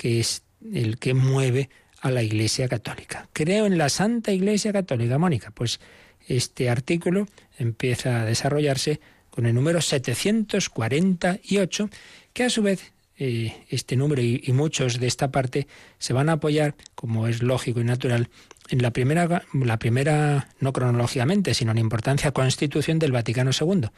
que 0.00 0.18
es 0.18 0.42
el 0.72 0.98
que 0.98 1.12
mueve 1.12 1.68
a 2.00 2.10
la 2.10 2.22
Iglesia 2.22 2.68
Católica. 2.68 3.28
Creo 3.34 3.66
en 3.66 3.76
la 3.76 3.90
Santa 3.90 4.32
Iglesia 4.32 4.72
Católica, 4.72 5.18
Mónica. 5.18 5.50
Pues 5.50 5.78
este 6.26 6.70
artículo 6.70 7.28
empieza 7.58 8.22
a 8.22 8.24
desarrollarse 8.24 8.98
con 9.28 9.44
el 9.44 9.54
número 9.54 9.82
748, 9.82 11.90
que 12.32 12.44
a 12.44 12.48
su 12.48 12.62
vez 12.62 12.94
eh, 13.18 13.66
este 13.68 13.96
número 13.96 14.22
y, 14.22 14.42
muchos 14.54 14.98
de 14.98 15.06
esta 15.06 15.30
parte 15.30 15.66
se 15.98 16.14
van 16.14 16.30
a 16.30 16.32
apoyar, 16.32 16.74
como 16.94 17.28
es 17.28 17.42
lógico 17.42 17.82
y 17.82 17.84
natural, 17.84 18.30
en 18.70 18.82
la 18.82 18.92
primera, 18.92 19.42
la 19.52 19.78
primera 19.78 20.48
no 20.60 20.72
cronológicamente, 20.72 21.54
sino 21.54 21.72
en 21.72 21.78
importancia, 21.78 22.30
constitución 22.30 22.98
del 22.98 23.12
Vaticano 23.12 23.50
II. 23.58 23.88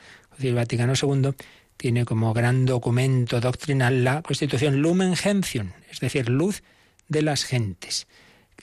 El 0.40 0.54
Vaticano 0.54 0.94
II 1.00 1.32
tiene 1.76 2.04
como 2.04 2.32
gran 2.32 2.64
documento 2.64 3.40
doctrinal 3.40 4.02
la 4.02 4.22
Constitución 4.22 4.80
Lumen 4.80 5.14
Gentium, 5.14 5.72
es 5.90 6.00
decir, 6.00 6.28
luz 6.28 6.62
de 7.08 7.22
las 7.22 7.44
gentes. 7.44 8.06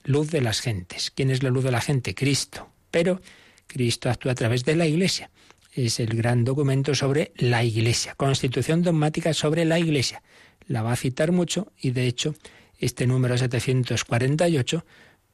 Luz 0.03 0.31
de 0.31 0.41
las 0.41 0.61
gentes. 0.61 1.11
¿Quién 1.11 1.29
es 1.29 1.43
la 1.43 1.49
luz 1.49 1.63
de 1.63 1.71
la 1.71 1.81
gente? 1.81 2.15
Cristo. 2.15 2.69
Pero 2.89 3.21
Cristo 3.67 4.09
actúa 4.09 4.31
a 4.31 4.35
través 4.35 4.65
de 4.65 4.75
la 4.75 4.87
Iglesia. 4.87 5.29
Es 5.73 5.99
el 5.99 6.15
gran 6.15 6.43
documento 6.43 6.95
sobre 6.95 7.33
la 7.35 7.63
Iglesia. 7.63 8.15
Constitución 8.15 8.81
dogmática 8.81 9.33
sobre 9.33 9.65
la 9.65 9.77
Iglesia. 9.77 10.23
La 10.65 10.81
va 10.81 10.93
a 10.93 10.95
citar 10.95 11.31
mucho 11.31 11.71
y 11.79 11.91
de 11.91 12.07
hecho 12.07 12.33
este 12.79 13.05
número 13.05 13.37
748 13.37 14.85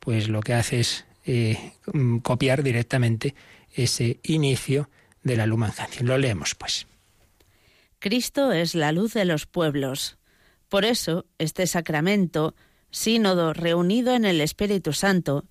pues 0.05 0.29
lo 0.29 0.41
que 0.41 0.53
hace 0.53 0.79
es 0.79 1.05
eh, 1.25 1.73
copiar 2.21 2.61
directamente 2.61 3.33
ese 3.73 4.19
inicio 4.23 4.89
de 5.23 5.35
la 5.35 5.47
Lumen. 5.47 5.71
Lo 6.01 6.17
leemos 6.19 6.53
pues. 6.53 6.85
Cristo 7.97 8.51
es 8.51 8.75
la 8.75 8.91
luz 8.91 9.15
de 9.15 9.25
los 9.25 9.47
pueblos. 9.47 10.17
Por 10.69 10.85
eso, 10.85 11.25
este 11.39 11.65
sacramento, 11.65 12.55
sínodo 12.91 13.53
reunido 13.53 14.13
en 14.13 14.25
el 14.25 14.41
Espíritu 14.41 14.93
Santo, 14.93 15.45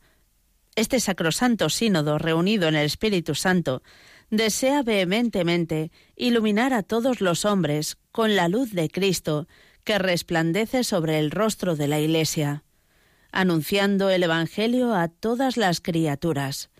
este 0.76 1.00
sacrosanto 1.00 1.68
sínodo 1.68 2.18
reunido 2.18 2.68
en 2.68 2.76
el 2.76 2.86
Espíritu 2.86 3.34
Santo, 3.34 3.82
desea 4.30 4.84
vehementemente 4.84 5.90
iluminar 6.14 6.72
a 6.72 6.84
todos 6.84 7.20
los 7.20 7.44
hombres 7.44 7.98
con 8.12 8.36
la 8.36 8.48
luz 8.48 8.72
de 8.72 8.88
Cristo 8.88 9.48
que 9.82 9.98
resplandece 9.98 10.84
sobre 10.84 11.18
el 11.18 11.32
rostro 11.32 11.74
de 11.74 11.88
la 11.88 11.98
Iglesia, 12.00 12.62
anunciando 13.34 14.10
el 14.10 14.22
Evangelio 14.22 14.94
a 14.94 15.08
todas 15.08 15.56
las 15.56 15.80
criaturas. 15.80 16.70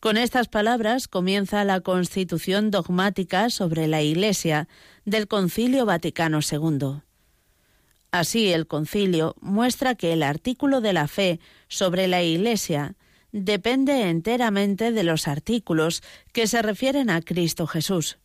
Con 0.00 0.16
estas 0.16 0.48
palabras 0.48 1.08
comienza 1.08 1.64
la 1.64 1.80
constitución 1.80 2.70
dogmática 2.70 3.48
sobre 3.48 3.86
la 3.86 4.02
Iglesia 4.02 4.68
del 5.04 5.28
Concilio 5.28 5.86
Vaticano 5.86 6.40
II. 6.40 7.00
Así, 8.10 8.52
el 8.52 8.66
concilio 8.66 9.36
muestra 9.40 9.94
que 9.94 10.12
el 10.12 10.22
artículo 10.22 10.80
de 10.80 10.92
la 10.92 11.08
fe 11.08 11.40
sobre 11.68 12.08
la 12.08 12.22
Iglesia 12.22 12.96
depende 13.32 14.08
enteramente 14.08 14.92
de 14.92 15.02
los 15.04 15.28
artículos 15.28 16.02
que 16.32 16.46
se 16.46 16.60
refieren 16.62 17.08
a 17.08 17.22
Cristo 17.22 17.66
Jesús. 17.66 18.18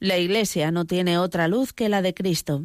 La 0.00 0.18
Iglesia 0.18 0.70
no 0.70 0.84
tiene 0.84 1.18
otra 1.18 1.46
luz 1.46 1.72
que 1.72 1.88
la 1.88 2.02
de 2.02 2.14
Cristo. 2.14 2.64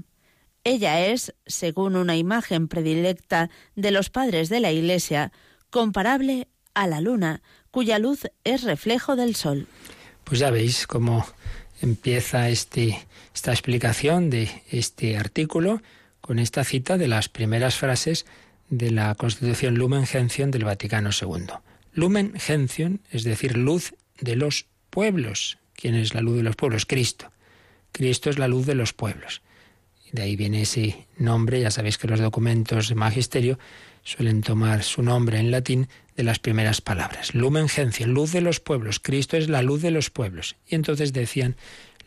Ella 0.63 1.05
es, 1.07 1.33
según 1.45 1.95
una 1.95 2.15
imagen 2.15 2.67
predilecta 2.67 3.49
de 3.75 3.91
los 3.91 4.09
padres 4.09 4.49
de 4.49 4.61
la 4.61 4.71
Iglesia, 4.71 5.31
comparable 5.69 6.47
a 6.73 6.87
la 6.87 7.01
luna, 7.01 7.41
cuya 7.69 7.99
luz 7.99 8.21
es 8.43 8.63
reflejo 8.63 9.15
del 9.15 9.35
sol. 9.35 9.67
Pues 10.23 10.39
ya 10.39 10.51
veis 10.51 10.87
cómo 10.87 11.25
empieza 11.81 12.49
este, 12.49 13.05
esta 13.35 13.51
explicación 13.51 14.29
de 14.29 14.49
este 14.71 15.17
artículo 15.17 15.81
con 16.21 16.39
esta 16.39 16.63
cita 16.63 16.97
de 16.97 17.09
las 17.09 17.27
primeras 17.27 17.75
frases 17.75 18.25
de 18.69 18.91
la 18.91 19.13
Constitución 19.15 19.75
Lumen 19.75 20.05
Gentium 20.05 20.49
del 20.49 20.63
Vaticano 20.63 21.09
II. 21.09 21.47
Lumen 21.91 22.33
Gentium, 22.39 22.99
es 23.11 23.23
decir, 23.23 23.57
luz 23.57 23.93
de 24.19 24.37
los 24.37 24.67
pueblos. 24.89 25.57
¿Quién 25.75 25.95
es 25.95 26.13
la 26.13 26.21
luz 26.21 26.37
de 26.37 26.43
los 26.43 26.55
pueblos? 26.55 26.85
Cristo. 26.85 27.31
Cristo 27.91 28.29
es 28.29 28.39
la 28.39 28.47
luz 28.47 28.65
de 28.65 28.75
los 28.75 28.93
pueblos. 28.93 29.41
De 30.13 30.21
ahí 30.21 30.35
viene 30.35 30.61
ese 30.61 31.07
nombre, 31.17 31.59
ya 31.59 31.71
sabéis 31.71 31.97
que 31.97 32.07
los 32.07 32.19
documentos 32.19 32.87
de 32.87 32.93
magisterio 32.93 33.57
suelen 34.03 34.41
tomar 34.41 34.83
su 34.83 35.01
nombre 35.01 35.39
en 35.39 35.49
latín 35.49 35.87
de 36.15 36.21
las 36.21 36.37
primeras 36.37 36.81
palabras. 36.81 37.33
Lumen 37.33 37.67
gentium, 37.67 38.11
luz 38.11 38.31
de 38.31 38.41
los 38.41 38.59
pueblos. 38.59 38.99
Cristo 38.99 39.37
es 39.37 39.49
la 39.49 39.63
luz 39.63 39.81
de 39.81 39.89
los 39.89 40.11
pueblos. 40.11 40.55
Y 40.67 40.75
entonces 40.75 41.13
decían 41.13 41.55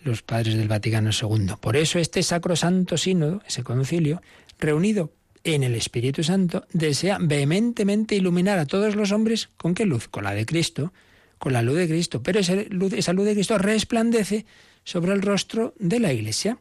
los 0.04 0.22
padres 0.22 0.56
del 0.56 0.68
Vaticano 0.68 1.10
II. 1.10 1.54
Por 1.60 1.76
eso 1.76 1.98
este 1.98 2.22
sacrosanto 2.22 2.96
sínodo, 2.96 3.42
ese 3.44 3.64
concilio, 3.64 4.22
reunido 4.60 5.10
en 5.42 5.64
el 5.64 5.74
Espíritu 5.74 6.22
Santo, 6.22 6.64
desea 6.72 7.18
vehementemente 7.20 8.14
iluminar 8.14 8.60
a 8.60 8.66
todos 8.66 8.94
los 8.94 9.10
hombres 9.10 9.48
con 9.56 9.74
qué 9.74 9.84
luz? 9.84 10.06
Con 10.06 10.22
la 10.22 10.32
de 10.32 10.46
Cristo, 10.46 10.92
con 11.38 11.52
la 11.52 11.62
luz 11.62 11.76
de 11.76 11.88
Cristo, 11.88 12.22
pero 12.22 12.38
esa 12.38 12.54
luz, 12.70 12.92
esa 12.92 13.12
luz 13.12 13.26
de 13.26 13.34
Cristo 13.34 13.58
resplandece 13.58 14.46
sobre 14.84 15.12
el 15.12 15.22
rostro 15.22 15.74
de 15.80 15.98
la 15.98 16.12
Iglesia, 16.12 16.58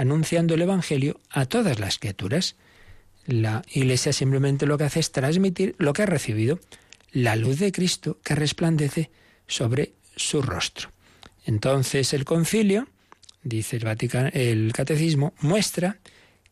anunciando 0.00 0.54
el 0.54 0.62
Evangelio 0.62 1.20
a 1.28 1.44
todas 1.44 1.78
las 1.78 1.98
criaturas. 1.98 2.56
La 3.26 3.62
Iglesia 3.70 4.14
simplemente 4.14 4.64
lo 4.64 4.78
que 4.78 4.84
hace 4.84 5.00
es 5.00 5.12
transmitir 5.12 5.74
lo 5.76 5.92
que 5.92 6.02
ha 6.02 6.06
recibido, 6.06 6.58
la 7.12 7.36
luz 7.36 7.58
de 7.58 7.70
Cristo 7.70 8.18
que 8.24 8.34
resplandece 8.34 9.10
sobre 9.46 9.92
su 10.16 10.40
rostro. 10.40 10.90
Entonces 11.44 12.14
el 12.14 12.24
concilio, 12.24 12.88
dice 13.42 13.76
el, 13.76 13.84
Vaticano, 13.84 14.30
el 14.32 14.72
catecismo, 14.72 15.34
muestra 15.40 15.98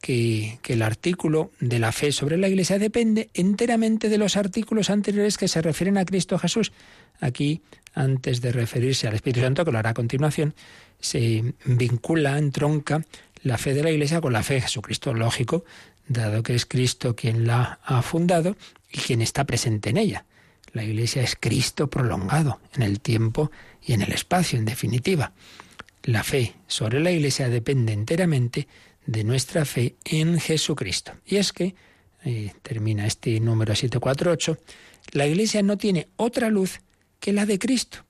que, 0.03 0.59
que, 0.61 0.75
el 0.75 0.83
artículo 0.83 1.51
de 1.59 1.79
la 1.79 1.91
fe 1.91 2.13
sobre 2.13 2.37
la 2.37 2.49
Iglesia 2.49 2.79
depende 2.79 3.31
enteramente 3.33 4.11
de 4.11 4.19
los 4.19 4.37
artículos 4.37 4.91
anteriores 4.91 5.39
que 5.39 5.49
se 5.49 5.63
refieren 5.63 5.97
a 5.97 6.05
Cristo 6.05 6.39
Jesús. 6.39 6.71
Aquí, 7.19 7.63
antes 7.95 8.43
de 8.43 8.53
referirse 8.53 9.09
al 9.09 9.15
Espíritu 9.15 9.41
Santo, 9.41 9.65
que 9.65 9.73
lo 9.73 9.79
hará 9.79 9.91
a 9.91 9.95
continuación, 9.95 10.55
se 11.01 11.55
vincula, 11.65 12.39
entronca 12.39 13.05
la 13.43 13.59
fe 13.59 13.75
de 13.75 13.83
la 13.83 13.91
Iglesia 13.91 14.21
con 14.21 14.33
la 14.33 14.43
fe 14.43 14.55
de 14.55 14.61
Jesucristo, 14.63 15.15
lógico, 15.15 15.65
dado 16.09 16.43
que 16.43 16.55
es 16.55 16.67
Cristo 16.67 17.15
quien 17.15 17.47
la 17.47 17.81
ha 17.85 18.03
fundado 18.03 18.57
y 18.91 18.99
quien 18.99 19.23
está 19.23 19.45
presente 19.45 19.91
en 19.91 19.99
ella. 19.99 20.25
La 20.73 20.85
Iglesia 20.85 21.23
es 21.23 21.37
Cristo 21.39 21.89
prolongado 21.89 22.61
en 22.75 22.83
el 22.83 23.01
tiempo 23.01 23.51
y 23.85 23.93
en 23.93 24.03
el 24.03 24.13
espacio, 24.13 24.59
en 24.59 24.65
definitiva. 24.65 25.33
La 26.03 26.25
fe 26.25 26.55
sobre 26.67 27.01
la 27.01 27.11
Iglesia 27.11 27.49
depende 27.49 27.93
enteramente 27.93 28.69
de 29.07 29.25
nuestra 29.25 29.65
fe 29.65 29.97
en 30.05 30.39
Jesucristo. 30.39 31.13
Y 31.27 31.37
es 31.37 31.53
que, 31.53 31.75
eh, 32.25 32.53
termina 32.63 33.07
este 33.07 33.41
número 33.41 33.75
748, 33.75 34.59
la 35.13 35.27
Iglesia 35.27 35.63
no 35.63 35.79
tiene 35.79 36.09
otra 36.17 36.51
luz 36.51 36.81
que 37.21 37.33
la 37.33 37.47
de 37.47 37.59
Cristo. 37.59 38.05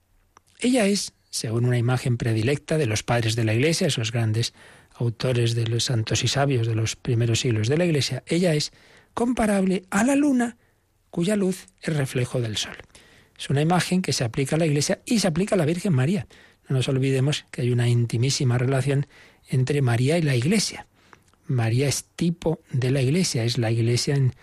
Ella 0.60 0.86
es, 0.86 1.12
según 1.30 1.64
una 1.64 1.78
imagen 1.78 2.16
predilecta 2.16 2.78
de 2.78 2.86
los 2.86 3.02
padres 3.02 3.36
de 3.36 3.44
la 3.44 3.54
Iglesia, 3.54 3.86
esos 3.86 4.10
grandes 4.10 4.54
autores 4.98 5.54
de 5.54 5.66
los 5.66 5.84
santos 5.84 6.24
y 6.24 6.28
sabios 6.28 6.66
de 6.66 6.74
los 6.74 6.96
primeros 6.96 7.40
siglos 7.40 7.68
de 7.68 7.78
la 7.78 7.84
Iglesia, 7.84 8.22
ella 8.26 8.54
es 8.54 8.72
comparable 9.14 9.84
a 9.90 10.04
la 10.04 10.16
luna 10.16 10.56
cuya 11.10 11.36
luz 11.36 11.66
es 11.80 11.96
reflejo 11.96 12.40
del 12.40 12.56
sol. 12.56 12.76
Es 13.38 13.48
una 13.50 13.62
imagen 13.62 14.02
que 14.02 14.12
se 14.12 14.24
aplica 14.24 14.56
a 14.56 14.58
la 14.58 14.66
Iglesia 14.66 15.00
y 15.06 15.20
se 15.20 15.28
aplica 15.28 15.54
a 15.54 15.58
la 15.58 15.64
Virgen 15.64 15.92
María. 15.92 16.26
No 16.68 16.76
nos 16.76 16.88
olvidemos 16.88 17.46
que 17.50 17.62
hay 17.62 17.70
una 17.70 17.88
intimísima 17.88 18.58
relación 18.58 19.06
entre 19.48 19.80
María 19.80 20.18
y 20.18 20.22
la 20.22 20.34
Iglesia. 20.34 20.86
María 21.46 21.88
es 21.88 22.04
tipo 22.16 22.60
de 22.70 22.90
la 22.90 23.00
Iglesia, 23.00 23.44
es 23.44 23.56
la 23.56 23.70
Iglesia 23.70 24.16
en, 24.16 24.34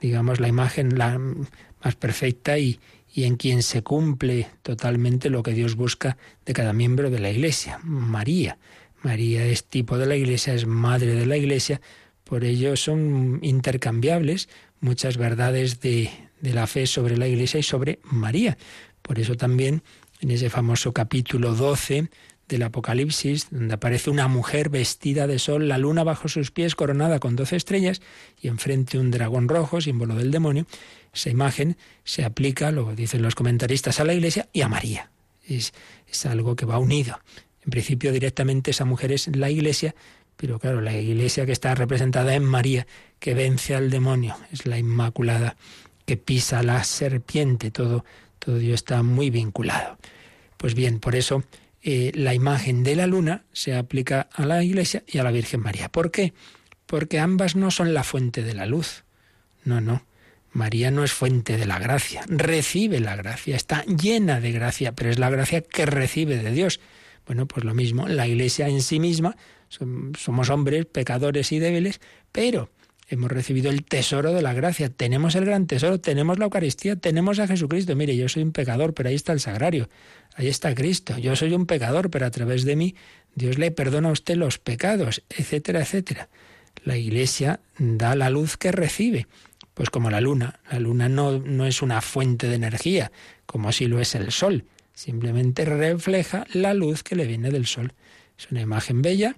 digamos, 0.00 0.40
la 0.40 0.48
imagen 0.48 0.96
más 0.96 1.94
perfecta 1.98 2.58
y 2.58 2.78
en 3.16 3.36
quien 3.36 3.62
se 3.62 3.82
cumple 3.82 4.48
totalmente 4.62 5.28
lo 5.28 5.42
que 5.42 5.52
Dios 5.52 5.74
busca 5.74 6.16
de 6.46 6.52
cada 6.54 6.72
miembro 6.72 7.10
de 7.10 7.18
la 7.18 7.30
Iglesia, 7.30 7.80
María. 7.82 8.56
María 9.04 9.44
es 9.44 9.64
tipo 9.64 9.98
de 9.98 10.06
la 10.06 10.16
Iglesia, 10.16 10.54
es 10.54 10.66
madre 10.66 11.14
de 11.14 11.26
la 11.26 11.36
Iglesia, 11.36 11.80
por 12.24 12.42
ello 12.42 12.74
son 12.74 13.38
intercambiables 13.42 14.48
muchas 14.80 15.18
verdades 15.18 15.80
de, 15.80 16.10
de 16.40 16.54
la 16.54 16.66
fe 16.66 16.86
sobre 16.86 17.18
la 17.18 17.28
Iglesia 17.28 17.60
y 17.60 17.62
sobre 17.62 18.00
María. 18.02 18.56
Por 19.02 19.18
eso 19.18 19.36
también 19.36 19.82
en 20.20 20.30
ese 20.30 20.48
famoso 20.48 20.94
capítulo 20.94 21.54
12 21.54 22.08
del 22.48 22.62
Apocalipsis, 22.62 23.48
donde 23.50 23.74
aparece 23.74 24.08
una 24.08 24.26
mujer 24.26 24.70
vestida 24.70 25.26
de 25.26 25.38
sol, 25.38 25.68
la 25.68 25.76
luna 25.76 26.02
bajo 26.02 26.28
sus 26.28 26.50
pies, 26.50 26.74
coronada 26.74 27.18
con 27.18 27.36
doce 27.36 27.56
estrellas, 27.56 28.00
y 28.40 28.48
enfrente 28.48 28.98
un 28.98 29.10
dragón 29.10 29.48
rojo, 29.48 29.82
símbolo 29.82 30.14
del 30.14 30.30
demonio. 30.30 30.66
Esa 31.12 31.28
imagen 31.28 31.76
se 32.04 32.24
aplica, 32.24 32.70
lo 32.70 32.94
dicen 32.94 33.20
los 33.20 33.34
comentaristas, 33.34 34.00
a 34.00 34.04
la 34.04 34.14
Iglesia 34.14 34.48
y 34.54 34.62
a 34.62 34.68
María. 34.68 35.10
Es, 35.46 35.74
es 36.06 36.24
algo 36.24 36.56
que 36.56 36.64
va 36.64 36.78
unido. 36.78 37.18
En 37.64 37.70
principio, 37.70 38.12
directamente 38.12 38.70
esa 38.70 38.84
mujer 38.84 39.12
es 39.12 39.34
la 39.34 39.50
Iglesia, 39.50 39.94
pero 40.36 40.58
claro, 40.58 40.80
la 40.80 40.96
Iglesia 40.96 41.46
que 41.46 41.52
está 41.52 41.74
representada 41.74 42.34
en 42.34 42.44
María, 42.44 42.86
que 43.18 43.34
vence 43.34 43.74
al 43.74 43.90
demonio, 43.90 44.36
es 44.52 44.66
la 44.66 44.78
Inmaculada 44.78 45.56
que 46.04 46.16
pisa 46.16 46.62
la 46.62 46.84
serpiente, 46.84 47.70
todo, 47.70 48.04
todo 48.38 48.58
está 48.58 49.02
muy 49.02 49.30
vinculado. 49.30 49.98
Pues 50.56 50.74
bien, 50.74 51.00
por 51.00 51.16
eso 51.16 51.44
eh, 51.82 52.12
la 52.14 52.34
imagen 52.34 52.82
de 52.82 52.96
la 52.96 53.06
luna 53.06 53.44
se 53.52 53.74
aplica 53.74 54.28
a 54.32 54.44
la 54.44 54.62
Iglesia 54.62 55.02
y 55.06 55.18
a 55.18 55.22
la 55.22 55.30
Virgen 55.30 55.60
María. 55.60 55.88
¿Por 55.88 56.10
qué? 56.10 56.34
Porque 56.86 57.18
ambas 57.18 57.56
no 57.56 57.70
son 57.70 57.94
la 57.94 58.04
fuente 58.04 58.42
de 58.42 58.54
la 58.54 58.66
luz. 58.66 59.04
No, 59.64 59.80
no. 59.80 60.04
María 60.52 60.90
no 60.90 61.02
es 61.02 61.12
fuente 61.12 61.56
de 61.56 61.66
la 61.66 61.80
gracia, 61.80 62.22
recibe 62.28 63.00
la 63.00 63.16
gracia, 63.16 63.56
está 63.56 63.84
llena 63.86 64.40
de 64.40 64.52
gracia, 64.52 64.92
pero 64.92 65.10
es 65.10 65.18
la 65.18 65.28
gracia 65.28 65.62
que 65.62 65.84
recibe 65.84 66.38
de 66.38 66.52
Dios. 66.52 66.80
Bueno, 67.26 67.46
pues 67.46 67.64
lo 67.64 67.74
mismo, 67.74 68.06
la 68.06 68.26
Iglesia 68.26 68.68
en 68.68 68.82
sí 68.82 69.00
misma, 69.00 69.36
somos 69.68 70.50
hombres 70.50 70.86
pecadores 70.86 71.52
y 71.52 71.58
débiles, 71.58 72.00
pero 72.32 72.70
hemos 73.08 73.30
recibido 73.30 73.70
el 73.70 73.84
tesoro 73.84 74.32
de 74.32 74.42
la 74.42 74.52
gracia, 74.52 74.88
tenemos 74.88 75.34
el 75.34 75.44
gran 75.44 75.66
tesoro, 75.66 76.00
tenemos 76.00 76.38
la 76.38 76.44
Eucaristía, 76.44 76.96
tenemos 76.96 77.38
a 77.38 77.46
Jesucristo. 77.46 77.96
Mire, 77.96 78.16
yo 78.16 78.28
soy 78.28 78.42
un 78.42 78.52
pecador, 78.52 78.94
pero 78.94 79.08
ahí 79.08 79.14
está 79.14 79.32
el 79.32 79.40
sagrario, 79.40 79.88
ahí 80.34 80.48
está 80.48 80.74
Cristo. 80.74 81.16
Yo 81.18 81.34
soy 81.36 81.54
un 81.54 81.66
pecador, 81.66 82.10
pero 82.10 82.26
a 82.26 82.30
través 82.30 82.64
de 82.64 82.76
mí 82.76 82.94
Dios 83.34 83.58
le 83.58 83.70
perdona 83.70 84.10
a 84.10 84.12
usted 84.12 84.36
los 84.36 84.58
pecados, 84.58 85.22
etcétera, 85.30 85.80
etcétera. 85.80 86.28
La 86.84 86.96
Iglesia 86.96 87.60
da 87.78 88.14
la 88.14 88.30
luz 88.30 88.56
que 88.56 88.72
recibe, 88.72 89.26
pues 89.74 89.90
como 89.90 90.10
la 90.10 90.20
luna. 90.20 90.60
La 90.70 90.78
luna 90.78 91.08
no, 91.08 91.38
no 91.38 91.66
es 91.66 91.82
una 91.82 92.00
fuente 92.00 92.48
de 92.48 92.56
energía, 92.56 93.12
como 93.46 93.68
así 93.68 93.86
lo 93.86 94.00
es 94.00 94.14
el 94.14 94.30
sol, 94.32 94.64
simplemente 94.94 95.64
refleja 95.64 96.46
la 96.52 96.72
luz 96.72 97.02
que 97.02 97.16
le 97.16 97.26
viene 97.26 97.50
del 97.50 97.66
sol. 97.66 97.92
Es 98.38 98.50
una 98.50 98.62
imagen 98.62 99.02
bella 99.02 99.36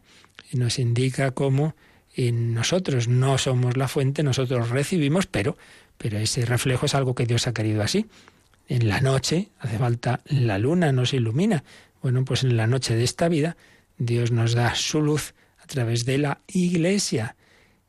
y 0.53 0.59
nos 0.59 0.79
indica 0.79 1.33
cómo 1.33 1.75
y 2.15 2.33
nosotros 2.33 3.09
no 3.09 3.37
somos 3.37 3.77
la 3.77 3.89
fuente, 3.89 4.23
nosotros 4.23 4.71
recibimos, 4.71 5.27
pero, 5.27 5.59
pero 5.99 6.19
ese 6.19 6.47
reflejo 6.47 6.87
es 6.87 6.95
algo 6.95 7.15
que 7.15 7.27
Dios 7.27 7.47
ha 7.47 7.53
querido 7.53 7.83
así. 7.83 8.07
En 8.69 8.89
la 8.89 9.01
noche 9.01 9.51
hace 9.59 9.79
falta 9.79 10.21
la 10.25 10.59
luna, 10.59 10.93
nos 10.93 11.13
ilumina. 11.13 11.63
Bueno, 12.03 12.25
pues 12.25 12.43
en 12.43 12.57
la 12.57 12.67
noche 12.67 12.97
de 12.97 13.05
esta 13.05 13.29
vida 13.29 13.57
Dios 13.99 14.31
nos 14.31 14.55
da 14.55 14.75
su 14.75 15.03
luz 15.03 15.35
a 15.59 15.67
través 15.67 16.05
de 16.05 16.19
la 16.19 16.41
iglesia. 16.47 17.37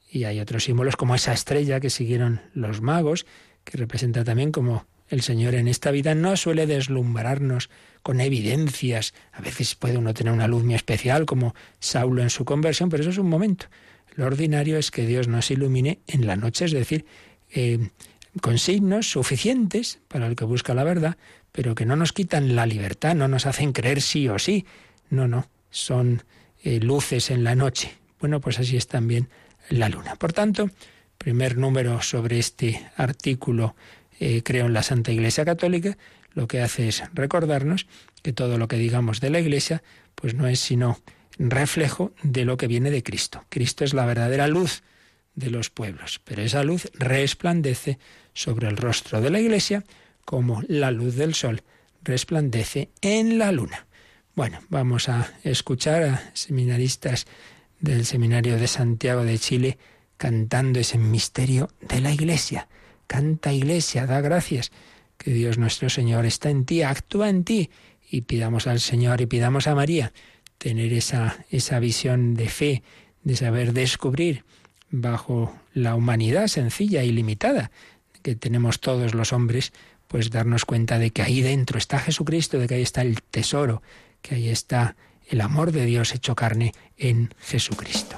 Y 0.09 0.25
hay 0.25 0.39
otros 0.39 0.65
símbolos 0.65 0.95
como 0.95 1.15
esa 1.15 1.33
estrella 1.33 1.79
que 1.79 1.89
siguieron 1.89 2.41
los 2.53 2.81
magos, 2.81 3.25
que 3.63 3.77
representa 3.77 4.23
también 4.23 4.51
como 4.51 4.85
el 5.09 5.21
Señor 5.21 5.55
en 5.55 5.67
esta 5.67 5.91
vida 5.91 6.15
no 6.15 6.35
suele 6.37 6.67
deslumbrarnos 6.67 7.69
con 8.03 8.21
evidencias. 8.21 9.13
A 9.31 9.41
veces 9.41 9.75
puede 9.75 9.97
uno 9.97 10.13
tener 10.13 10.33
una 10.33 10.47
luz 10.47 10.63
muy 10.63 10.75
especial, 10.75 11.25
como 11.25 11.55
Saulo 11.79 12.21
en 12.21 12.29
su 12.29 12.45
conversión, 12.45 12.89
pero 12.89 13.01
eso 13.01 13.11
es 13.11 13.17
un 13.17 13.29
momento. 13.29 13.67
Lo 14.15 14.25
ordinario 14.25 14.77
es 14.77 14.91
que 14.91 15.05
Dios 15.05 15.27
nos 15.27 15.51
ilumine 15.51 15.99
en 16.07 16.25
la 16.25 16.35
noche, 16.35 16.65
es 16.65 16.71
decir, 16.71 17.05
eh, 17.51 17.89
con 18.41 18.57
signos 18.57 19.09
suficientes 19.09 19.99
para 20.07 20.27
el 20.27 20.35
que 20.35 20.45
busca 20.45 20.73
la 20.73 20.83
verdad, 20.83 21.17
pero 21.51 21.75
que 21.75 21.85
no 21.85 21.95
nos 21.95 22.13
quitan 22.13 22.55
la 22.55 22.65
libertad, 22.65 23.15
no 23.15 23.27
nos 23.27 23.45
hacen 23.45 23.73
creer 23.73 24.01
sí 24.01 24.27
o 24.27 24.39
sí. 24.39 24.65
No, 25.09 25.27
no, 25.27 25.47
son 25.69 26.23
eh, 26.63 26.79
luces 26.79 27.29
en 27.29 27.43
la 27.43 27.55
noche. 27.55 27.93
Bueno, 28.19 28.41
pues 28.41 28.59
así 28.59 28.77
es 28.77 28.87
también 28.87 29.29
la 29.69 29.89
luna. 29.89 30.15
Por 30.15 30.33
tanto, 30.33 30.69
primer 31.17 31.57
número 31.57 32.01
sobre 32.01 32.39
este 32.39 32.89
artículo, 32.95 33.75
eh, 34.19 34.41
creo 34.43 34.65
en 34.65 34.73
la 34.73 34.83
Santa 34.83 35.11
Iglesia 35.11 35.45
Católica, 35.45 35.97
lo 36.33 36.47
que 36.47 36.61
hace 36.61 36.87
es 36.87 37.03
recordarnos 37.13 37.87
que 38.21 38.33
todo 38.33 38.57
lo 38.57 38.67
que 38.67 38.77
digamos 38.77 39.19
de 39.21 39.29
la 39.29 39.39
Iglesia, 39.39 39.83
pues 40.15 40.33
no 40.33 40.47
es 40.47 40.59
sino 40.59 40.99
reflejo 41.39 42.13
de 42.23 42.45
lo 42.45 42.57
que 42.57 42.67
viene 42.67 42.91
de 42.91 43.03
Cristo. 43.03 43.45
Cristo 43.49 43.83
es 43.83 43.93
la 43.93 44.05
verdadera 44.05 44.47
luz 44.47 44.83
de 45.35 45.51
los 45.51 45.69
pueblos, 45.69 46.19
pero 46.23 46.41
esa 46.41 46.63
luz 46.63 46.89
resplandece 46.93 47.99
sobre 48.33 48.67
el 48.67 48.77
rostro 48.77 49.21
de 49.21 49.29
la 49.29 49.39
Iglesia 49.39 49.83
como 50.25 50.61
la 50.67 50.91
luz 50.91 51.15
del 51.15 51.35
sol 51.35 51.63
resplandece 52.03 52.89
en 53.01 53.37
la 53.37 53.51
luna. 53.51 53.87
Bueno, 54.35 54.59
vamos 54.69 55.09
a 55.09 55.31
escuchar 55.43 56.03
a 56.03 56.31
seminaristas 56.33 57.25
del 57.79 58.05
Seminario 58.05 58.57
de 58.57 58.67
Santiago 58.67 59.23
de 59.23 59.37
Chile 59.37 59.77
cantando 60.17 60.79
ese 60.79 60.97
misterio 60.97 61.69
de 61.81 62.01
la 62.01 62.11
Iglesia. 62.11 62.67
Canta 63.07 63.53
Iglesia, 63.53 64.05
da 64.05 64.21
gracias, 64.21 64.71
que 65.17 65.31
Dios 65.31 65.57
nuestro 65.57 65.89
Señor 65.89 66.25
está 66.25 66.49
en 66.49 66.65
ti, 66.65 66.83
actúa 66.83 67.29
en 67.29 67.43
ti, 67.43 67.69
y 68.09 68.21
pidamos 68.21 68.67
al 68.67 68.79
Señor 68.79 69.21
y 69.21 69.25
pidamos 69.25 69.67
a 69.67 69.75
María 69.75 70.13
tener 70.57 70.93
esa, 70.93 71.45
esa 71.49 71.79
visión 71.79 72.35
de 72.35 72.49
fe, 72.49 72.83
de 73.23 73.35
saber 73.35 73.73
descubrir 73.73 74.43
bajo 74.89 75.53
la 75.73 75.95
humanidad 75.95 76.47
sencilla 76.47 77.03
y 77.03 77.11
limitada 77.11 77.71
que 78.21 78.35
tenemos 78.35 78.79
todos 78.79 79.13
los 79.13 79.33
hombres, 79.33 79.71
pues 80.07 80.29
darnos 80.29 80.65
cuenta 80.65 80.99
de 80.99 81.11
que 81.11 81.21
ahí 81.21 81.41
dentro 81.41 81.77
está 81.77 81.99
Jesucristo, 81.99 82.59
de 82.59 82.67
que 82.67 82.75
ahí 82.75 82.81
está 82.81 83.01
el 83.01 83.21
tesoro, 83.21 83.81
que 84.21 84.35
ahí 84.35 84.49
está 84.49 84.95
el 85.29 85.41
amor 85.41 85.71
de 85.71 85.85
Dios 85.85 86.13
hecho 86.13 86.35
carne 86.35 86.73
en 86.97 87.33
Jesucristo. 87.39 88.17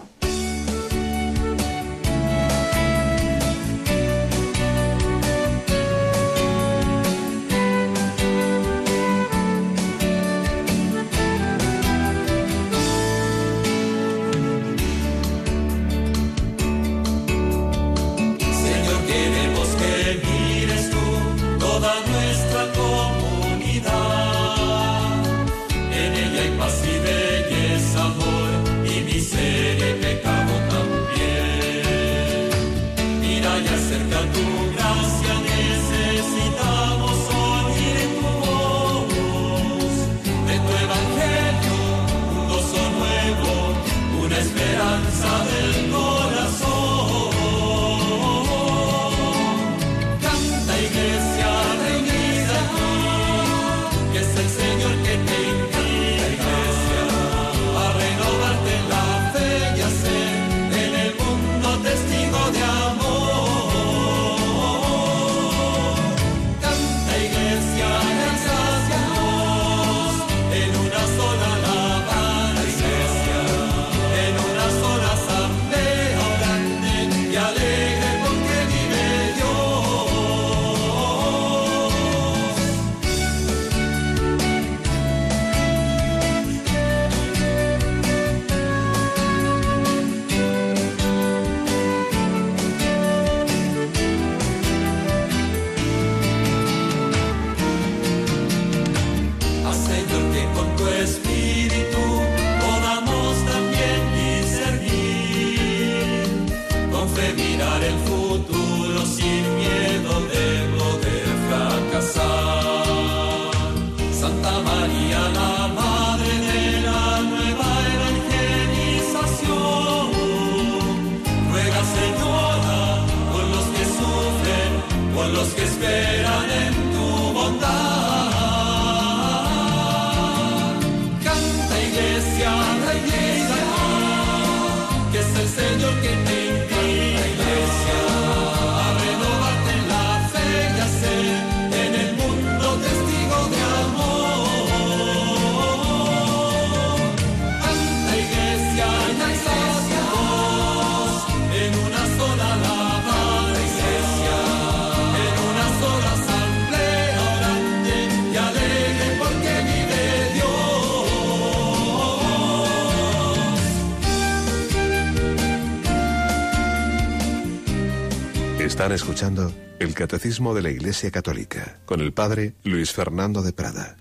Catecismo 170.09 170.55
de 170.55 170.63
la 170.63 170.71
Iglesia 170.71 171.11
Católica 171.11 171.77
con 171.85 172.01
el 172.01 172.13
Padre 172.13 172.55
Luis 172.63 172.91
Fernando 172.91 173.43
de 173.43 173.53
Prada. 173.53 173.95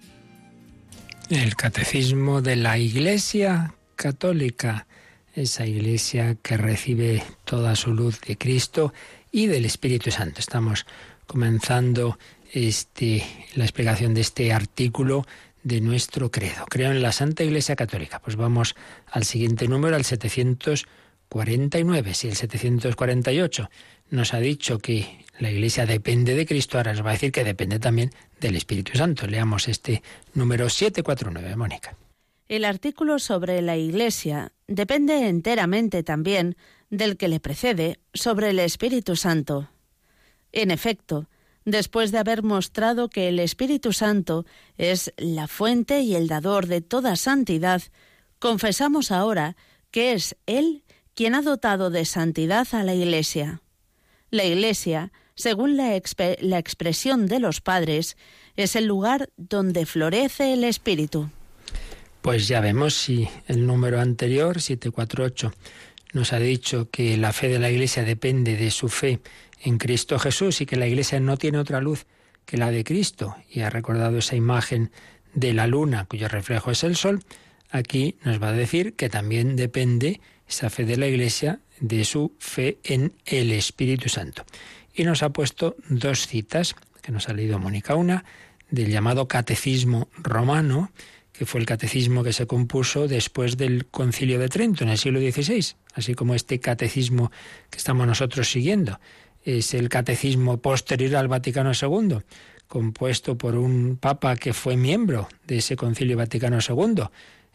El 1.29 1.55
Catecismo 1.55 2.41
de 2.41 2.57
la 2.57 2.79
Iglesia 2.79 3.75
Católica, 3.95 4.87
esa 5.35 5.67
iglesia 5.67 6.37
que 6.37 6.57
recibe 6.57 7.23
toda 7.45 7.77
su 7.77 7.93
luz 7.93 8.23
de 8.23 8.39
Cristo 8.39 8.95
y 9.31 9.49
del 9.49 9.67
Espíritu 9.67 10.11
Santo. 10.11 10.41
Estamos 10.41 10.87
comenzando 11.27 12.19
este, 12.55 13.23
la 13.55 13.65
explicación 13.65 14.15
de 14.15 14.23
este 14.23 14.55
artículo 14.55 15.27
de 15.63 15.83
nuestro 15.83 16.31
credo. 16.31 16.65
Creo 16.71 16.91
en 16.91 17.03
la 17.03 17.13
Santa 17.13 17.45
Iglesia 17.45 17.77
Católica. 17.77 18.19
Pues 18.21 18.37
vamos 18.37 18.77
al 19.11 19.25
siguiente 19.25 19.69
número, 19.69 19.95
al 19.95 20.07
749, 20.07 22.15
si 22.15 22.29
el 22.29 22.37
748 22.37 23.69
nos 24.09 24.33
ha 24.33 24.39
dicho 24.39 24.79
que 24.79 25.28
la 25.39 25.51
Iglesia 25.51 25.87
depende 25.87 26.35
de 26.35 26.47
Cristo, 26.47 26.79
ahora 26.79 26.93
nos 26.93 27.05
va 27.05 27.11
a 27.11 27.13
decir 27.13 27.33
que 27.33 27.45
depende 27.45 27.79
también 27.79 28.11
del 28.41 28.57
Espíritu 28.57 28.97
Santo. 28.97 29.27
Leamos 29.27 29.69
este 29.69 30.03
número 30.35 30.69
749, 30.69 31.57
Mónica. 31.57 31.97
El 32.49 32.65
artículo 32.65 33.19
sobre 33.19 33.61
la 33.63 33.77
Iglesia 33.77 34.53
depende 34.67 35.29
enteramente 35.29 36.03
también 36.03 36.57
del 36.91 37.17
que 37.17 37.29
le 37.29 37.41
precede 37.41 38.01
sobre 38.15 38.51
el 38.51 38.59
Espíritu 38.59 39.17
Santo. 39.17 39.69
En 40.53 40.71
efecto, 40.71 41.29
después 41.65 42.11
de 42.11 42.19
haber 42.19 42.43
mostrado 42.43 43.11
que 43.11 43.29
el 43.29 43.39
Espíritu 43.39 43.93
Santo 43.93 44.47
es 44.79 45.13
la 45.19 45.47
fuente 45.47 46.01
y 46.01 46.15
el 46.15 46.27
dador 46.27 46.67
de 46.67 46.81
toda 46.81 47.17
santidad, 47.17 47.83
confesamos 48.39 49.13
ahora 49.13 49.57
que 49.91 50.13
es 50.13 50.37
Él 50.47 50.85
quien 51.15 51.35
ha 51.35 51.43
dotado 51.43 51.91
de 51.91 52.05
santidad 52.05 52.67
a 52.73 52.83
la 52.83 52.95
Iglesia. 52.95 53.61
La 54.31 54.45
Iglesia, 54.45 55.13
según 55.39 55.77
la, 55.77 55.95
expresión 55.95 57.27
de 57.27 57.39
los 57.39 57.61
padres, 57.61 58.17
es 58.57 58.75
el 58.75 58.87
lugar 58.87 59.31
donde 59.37 59.87
florece 59.87 60.53
el 60.53 60.65
Espíritu. 60.65 61.31
Pues 62.21 62.49
ya 62.49 62.61
vemos 62.61 62.95
si 62.95 63.29
el 63.47 63.65
número 63.65 64.01
anterior, 64.01 64.61
748, 64.61 65.53
nos 66.13 66.33
ha 66.33 66.41
dicho 66.41 66.91
que 66.91 67.17
la 67.17 67.33
fe 67.33 67.49
de 67.49 67.61
la 67.61 67.71
Iglesia 67.71 68.03
depende 68.03 68.57
de 68.57 68.73
su 68.73 68.89
fe 68.89 69.21
en 69.63 69.79
Cristo 69.79 70.19
Jesús 70.19 70.61
y 70.61 70.67
que 70.67 70.77
la 70.77 70.89
Iglesia 70.89 71.21
no 71.21 71.37
tiene 71.37 71.59
otra 71.59 71.81
luz 71.81 72.07
que 72.45 72.57
la 72.57 72.73
de 72.73 72.83
Cristo, 72.83 73.37
y 73.49 73.61
ha 73.61 73.71
recordado 73.71 74.19
esa 74.19 74.35
imagen 74.35 74.91
de 75.35 75.53
la 75.53 75.69
luna 75.69 76.07
cuyo 76.07 76.27
reflejo 76.27 76.73
es 76.73 76.83
el 76.83 76.97
sol, 76.97 77.23
aquí 77.71 78.17
nos 78.25 78.43
va 78.43 78.49
a 78.49 78.53
decir 78.53 78.95
que 78.95 79.09
también 79.09 79.55
depende 79.55 80.21
esa 80.49 80.69
fe 80.69 80.85
de 80.85 80.97
la 80.97 81.07
Iglesia 81.07 81.61
de 81.79 82.05
su 82.05 82.33
fe 82.41 82.79
en 82.83 83.13
el 83.25 83.53
Espíritu 83.53 84.09
Santo. 84.09 84.45
Y 84.99 85.05
nos 85.05 85.23
ha 85.23 85.31
puesto 85.31 85.77
dos 85.89 86.27
citas, 86.27 86.75
que 87.03 87.13
nos 87.13 87.29
ha 87.29 87.33
leído 87.33 87.61
Mónica, 87.61 87.95
una 87.95 88.25
del 88.69 88.91
llamado 88.91 89.29
Catecismo 89.29 90.09
Romano, 90.17 90.91
que 91.33 91.47
fue 91.47 91.61
el 91.61 91.67
catecismo 91.67 92.25
que 92.25 92.33
se 92.33 92.49
compuso 92.49 93.07
después 93.07 93.57
del 93.57 93.87
Concilio 93.87 94.41
de 94.41 94.49
Trento 94.49 94.83
en 94.83 94.91
el 94.91 94.99
siglo 94.99 95.21
XVI, 95.21 95.77
así 95.95 96.15
como 96.15 96.35
este 96.35 96.59
catecismo 96.59 97.31
que 97.71 97.79
estamos 97.79 98.09
nosotros 98.09 98.51
siguiendo. 98.51 98.99
Es 99.45 99.73
el 99.73 99.89
catecismo 99.89 100.57
posterior 100.57 101.15
al 101.15 101.29
Vaticano 101.29 101.71
II, 101.81 102.19
compuesto 102.67 103.39
por 103.39 103.55
un 103.55 103.99
papa 103.99 104.35
que 104.35 104.53
fue 104.53 104.77
miembro 104.77 105.29
de 105.47 105.59
ese 105.59 105.77
Concilio 105.77 106.17
Vaticano 106.17 106.59
II, 106.59 107.05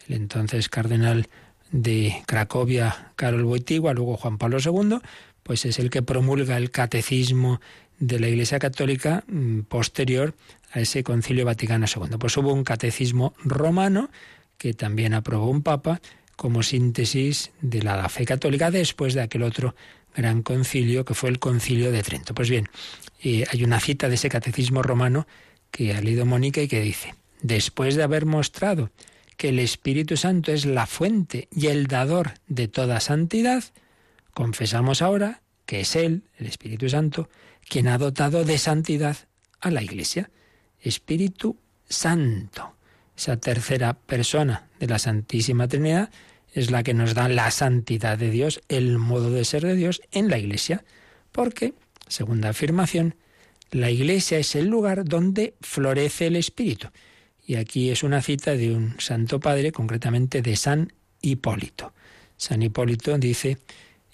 el 0.07 0.15
entonces 0.15 0.69
cardenal 0.69 1.27
de 1.73 2.23
Cracovia, 2.25 3.11
Karol 3.17 3.43
Wojtyła, 3.43 3.93
luego 3.93 4.15
Juan 4.15 4.37
Pablo 4.37 4.59
II, 4.63 4.99
pues 5.43 5.65
es 5.65 5.79
el 5.79 5.89
que 5.89 6.01
promulga 6.01 6.57
el 6.57 6.71
catecismo 6.71 7.61
de 7.99 8.19
la 8.19 8.27
Iglesia 8.27 8.59
Católica 8.59 9.23
mm, 9.27 9.61
posterior 9.61 10.33
a 10.71 10.79
ese 10.79 11.03
Concilio 11.03 11.45
Vaticano 11.45 11.85
II. 11.85 12.17
Pues 12.17 12.35
hubo 12.37 12.53
un 12.53 12.63
catecismo 12.63 13.33
romano 13.43 14.09
que 14.57 14.73
también 14.73 15.13
aprobó 15.13 15.49
un 15.49 15.61
papa 15.61 16.01
como 16.35 16.63
síntesis 16.63 17.51
de 17.61 17.83
la 17.83 18.07
fe 18.09 18.25
católica 18.25 18.71
después 18.71 19.13
de 19.13 19.21
aquel 19.21 19.43
otro 19.43 19.75
gran 20.15 20.41
concilio 20.41 21.05
que 21.05 21.13
fue 21.13 21.29
el 21.29 21.39
Concilio 21.39 21.91
de 21.91 22.03
Trento. 22.03 22.33
Pues 22.33 22.49
bien, 22.49 22.69
eh, 23.21 23.45
hay 23.51 23.63
una 23.63 23.79
cita 23.79 24.09
de 24.09 24.15
ese 24.15 24.29
catecismo 24.29 24.81
romano 24.81 25.27
que 25.71 25.93
ha 25.93 26.01
leído 26.01 26.25
Mónica 26.25 26.61
y 26.61 26.67
que 26.67 26.81
dice, 26.81 27.15
después 27.41 27.95
de 27.95 28.03
haber 28.03 28.25
mostrado 28.25 28.91
que 29.37 29.49
el 29.49 29.59
Espíritu 29.59 30.17
Santo 30.17 30.51
es 30.51 30.65
la 30.65 30.85
fuente 30.85 31.47
y 31.51 31.67
el 31.67 31.87
dador 31.87 32.33
de 32.47 32.67
toda 32.67 32.99
santidad, 32.99 33.63
confesamos 34.33 35.01
ahora 35.01 35.41
que 35.65 35.81
es 35.81 35.95
Él, 35.95 36.23
el 36.37 36.47
Espíritu 36.47 36.89
Santo, 36.89 37.29
quien 37.67 37.87
ha 37.87 37.97
dotado 37.97 38.43
de 38.43 38.57
santidad 38.57 39.17
a 39.61 39.71
la 39.71 39.81
Iglesia. 39.81 40.29
Espíritu 40.81 41.57
Santo, 41.87 42.75
esa 43.15 43.37
tercera 43.37 43.93
persona 43.93 44.67
de 44.79 44.87
la 44.87 44.99
Santísima 44.99 45.67
Trinidad, 45.67 46.09
es 46.53 46.69
la 46.69 46.83
que 46.83 46.93
nos 46.93 47.13
da 47.13 47.29
la 47.29 47.49
santidad 47.51 48.17
de 48.17 48.29
Dios, 48.29 48.61
el 48.67 48.97
modo 48.97 49.31
de 49.31 49.45
ser 49.45 49.63
de 49.63 49.75
Dios 49.75 50.01
en 50.11 50.29
la 50.29 50.37
Iglesia, 50.37 50.83
porque, 51.31 51.73
segunda 52.07 52.49
afirmación, 52.49 53.15
la 53.71 53.89
Iglesia 53.89 54.37
es 54.37 54.55
el 54.55 54.67
lugar 54.67 55.03
donde 55.05 55.55
florece 55.61 56.27
el 56.27 56.35
Espíritu. 56.35 56.89
Y 57.45 57.55
aquí 57.55 57.89
es 57.89 58.03
una 58.03 58.21
cita 58.21 58.55
de 58.55 58.75
un 58.75 58.99
santo 58.99 59.39
padre, 59.39 59.71
concretamente 59.71 60.41
de 60.41 60.55
San 60.55 60.93
Hipólito. 61.21 61.93
San 62.37 62.61
Hipólito 62.61 63.17
dice, 63.17 63.57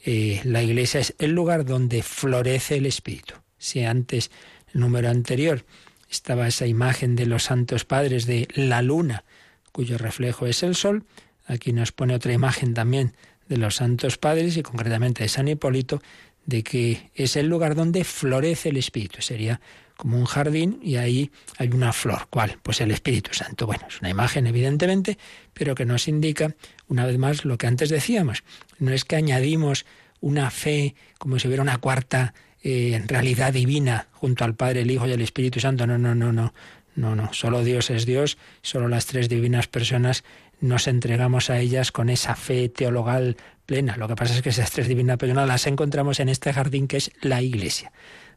eh, 0.05 0.41
la 0.43 0.63
iglesia 0.63 0.99
es 0.99 1.15
el 1.19 1.31
lugar 1.31 1.65
donde 1.65 2.03
florece 2.03 2.77
el 2.77 2.85
Espíritu. 2.85 3.35
Si 3.57 3.83
antes, 3.83 4.31
el 4.73 4.81
número 4.81 5.09
anterior, 5.09 5.65
estaba 6.09 6.47
esa 6.47 6.65
imagen 6.65 7.15
de 7.15 7.25
los 7.25 7.43
santos 7.43 7.85
padres 7.85 8.25
de 8.25 8.47
la 8.53 8.81
luna, 8.81 9.23
cuyo 9.71 9.97
reflejo 9.97 10.47
es 10.47 10.63
el 10.63 10.75
sol, 10.75 11.03
aquí 11.45 11.73
nos 11.73 11.91
pone 11.91 12.15
otra 12.15 12.33
imagen 12.33 12.73
también 12.73 13.13
de 13.47 13.57
los 13.57 13.75
santos 13.75 14.17
padres 14.17 14.57
y 14.57 14.63
concretamente 14.63 15.23
de 15.23 15.29
San 15.29 15.47
Hipólito, 15.47 16.01
de 16.45 16.63
que 16.63 17.11
es 17.15 17.35
el 17.35 17.47
lugar 17.47 17.75
donde 17.75 18.03
florece 18.03 18.69
el 18.69 18.77
Espíritu. 18.77 19.21
Sería 19.21 19.59
como 19.99 20.17
un 20.17 20.23
jardín 20.23 20.79
y 20.81 20.95
ahí 20.95 21.29
hay 21.57 21.67
una 21.73 21.91
flor. 21.91 22.27
¿Cuál? 22.29 22.57
Pues 22.63 22.79
el 22.79 22.89
Espíritu 22.91 23.33
Santo. 23.33 23.67
Bueno, 23.67 23.83
es 23.89 23.99
una 23.99 24.09
imagen 24.09 24.47
evidentemente, 24.47 25.17
pero 25.53 25.75
que 25.75 25.83
nos 25.83 26.07
indica 26.07 26.55
una 26.87 27.05
vez 27.05 27.17
más 27.17 27.43
lo 27.43 27.57
que 27.57 27.67
antes 27.67 27.89
decíamos. 27.89 28.45
No 28.77 28.93
es 28.93 29.03
que 29.03 29.17
añadimos 29.17 29.85
una 30.21 30.51
fe 30.51 30.95
como 31.17 31.37
si 31.37 31.49
hubiera 31.49 31.63
una 31.63 31.79
cuarta 31.79 32.33
eh, 32.63 33.03
realidad 33.07 33.51
divina 33.51 34.07
junto 34.13 34.45
al 34.45 34.55
Padre, 34.55 34.83
el 34.83 34.91
Hijo 34.91 35.05
y 35.05 35.11
el 35.11 35.19
Espíritu 35.19 35.59
Santo. 35.59 35.85
No, 35.85 35.97
no, 35.97 36.15
no, 36.15 36.31
no. 36.31 36.53
No, 36.95 37.15
no, 37.15 37.33
solo 37.33 37.63
Dios 37.65 37.89
es 37.89 38.05
Dios, 38.05 38.37
solo 38.61 38.87
las 38.87 39.05
tres 39.05 39.27
divinas 39.27 39.67
personas 39.67 40.23
nos 40.61 40.87
entregamos 40.87 41.49
a 41.49 41.59
ellas 41.59 41.91
con 41.91 42.09
esa 42.09 42.35
fe 42.35 42.69
teologal 42.69 43.35
plena. 43.65 43.97
Lo 43.97 44.07
que 44.07 44.15
pasa 44.15 44.33
es 44.33 44.41
que 44.41 44.49
esas 44.49 44.71
tres 44.71 44.87
divinas 44.87 45.17
personas 45.17 45.47
las 45.47 45.67
encontramos 45.67 46.19
en 46.21 46.29
este 46.29 46.53
jardín 46.53 46.87
que 46.87 46.97
es 46.97 47.11
la 47.21 47.41
Iglesia. 47.41 47.91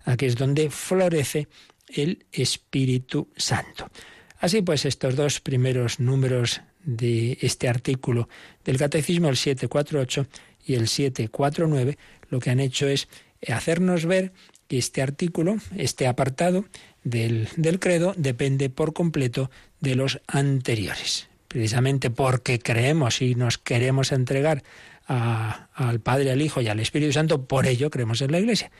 Aquí 0.05 0.27
es 0.27 0.37
donde 0.37 0.71
florece 0.71 1.49
el 1.89 2.25
Espíritu 2.33 3.29
Santo. 3.37 3.91
Así 4.39 4.63
pues, 4.63 4.85
estos 4.85 5.15
dos 5.15 5.41
primeros 5.41 6.01
números 6.01 6.63
de 6.85 7.39
este 7.41 7.69
artículo 7.69 8.29
del 8.65 8.77
Catecismo, 8.77 9.29
el 9.29 9.37
748 9.37 10.27
y 10.67 10.75
el 10.75 10.89
749, 10.89 11.99
lo 12.29 12.41
que 12.41 12.51
han 12.51 12.61
hecho 12.61 12.89
es 12.89 13.09
hacernos 13.49 14.07
ver 14.07 14.33
que 14.69 14.79
este 14.79 15.03
artículo, 15.03 15.57
este 15.77 16.07
apartado 16.07 16.65
del, 17.05 17.49
del 17.57 17.79
credo, 17.79 18.15
depende 18.17 18.71
por 18.71 18.93
completo 18.93 19.51
de 19.81 19.97
los 19.97 20.21
anteriores. 20.27 21.29
Precisamente 21.49 22.11
porque 22.11 22.59
creemos 22.59 23.21
y 23.21 23.35
nos 23.35 23.59
queremos 23.59 24.11
entregar 24.13 24.63
al 25.07 26.01
Padre, 26.01 26.31
al 26.31 26.41
Hijo 26.41 26.61
y 26.63 26.69
al 26.69 26.81
Espíritu 26.81 27.13
Santo, 27.13 27.45
por 27.45 27.67
ello 27.67 27.91
creemos 27.91 28.23
en 28.23 28.33
la 28.33 28.39
Iglesia. 28.39 28.71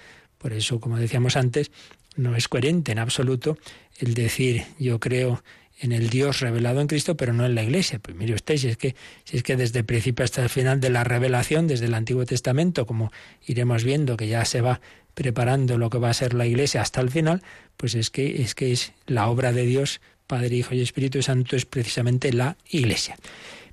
Por 0.43 0.53
eso, 0.53 0.81
como 0.81 0.99
decíamos 0.99 1.37
antes, 1.37 1.71
no 2.17 2.35
es 2.35 2.49
coherente 2.49 2.93
en 2.93 2.99
absoluto 2.99 3.57
el 3.99 4.15
decir 4.15 4.65
yo 4.79 4.99
creo 4.99 5.43
en 5.81 5.93
el 5.93 6.11
Dios 6.11 6.41
revelado 6.41 6.81
en 6.81 6.89
Cristo, 6.89 7.17
pero 7.17 7.33
no 7.33 7.47
en 7.47 7.55
la 7.55 7.63
Iglesia. 7.63 7.99
Pues 8.01 8.17
mire 8.17 8.35
usted, 8.35 8.57
si 8.57 8.69
es 8.69 8.77
que, 8.77 8.95
si 9.25 9.37
es 9.37 9.43
que 9.43 9.57
desde 9.57 9.81
el 9.81 9.85
principio 9.85 10.25
hasta 10.25 10.43
el 10.43 10.49
final 10.49 10.81
de 10.81 10.91
la 10.91 11.05
revelación, 11.05 11.67
desde 11.67 11.87
el 11.87 11.95
Antiguo 11.95 12.27
Testamento, 12.27 12.87
como 12.87 13.13
iremos 13.47 13.85
viendo 13.85 14.17
que 14.17 14.29
ya 14.29 14.45
se 14.45 14.61
va 14.61 14.81
preparando 15.15 15.79
lo 15.79 15.91
que 15.91 15.99
va 15.99 16.11
a 16.11 16.15
ser 16.15 16.35
la 16.35 16.47
Iglesia 16.47 16.83
hasta 16.83 17.01
el 17.01 17.11
final, 17.11 17.43
pues 17.77 17.95
es 17.95 18.11
que 18.11 18.43
es 18.43 18.55
que 18.55 18.73
es 18.73 18.93
la 19.07 19.29
obra 19.29 19.53
de 19.53 19.65
Dios, 19.65 20.01
Padre, 20.27 20.57
Hijo 20.57 20.75
y 20.75 20.81
Espíritu 20.81 21.23
Santo, 21.23 21.57
es 21.57 21.67
precisamente 21.67 22.33
la 22.33 22.57
Iglesia. 22.69 23.17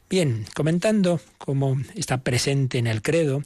Bien, 0.10 0.46
comentando 0.56 1.22
cómo 1.38 1.80
está 1.96 2.22
presente 2.22 2.80
en 2.80 2.88
el 2.88 3.02
credo, 3.02 3.44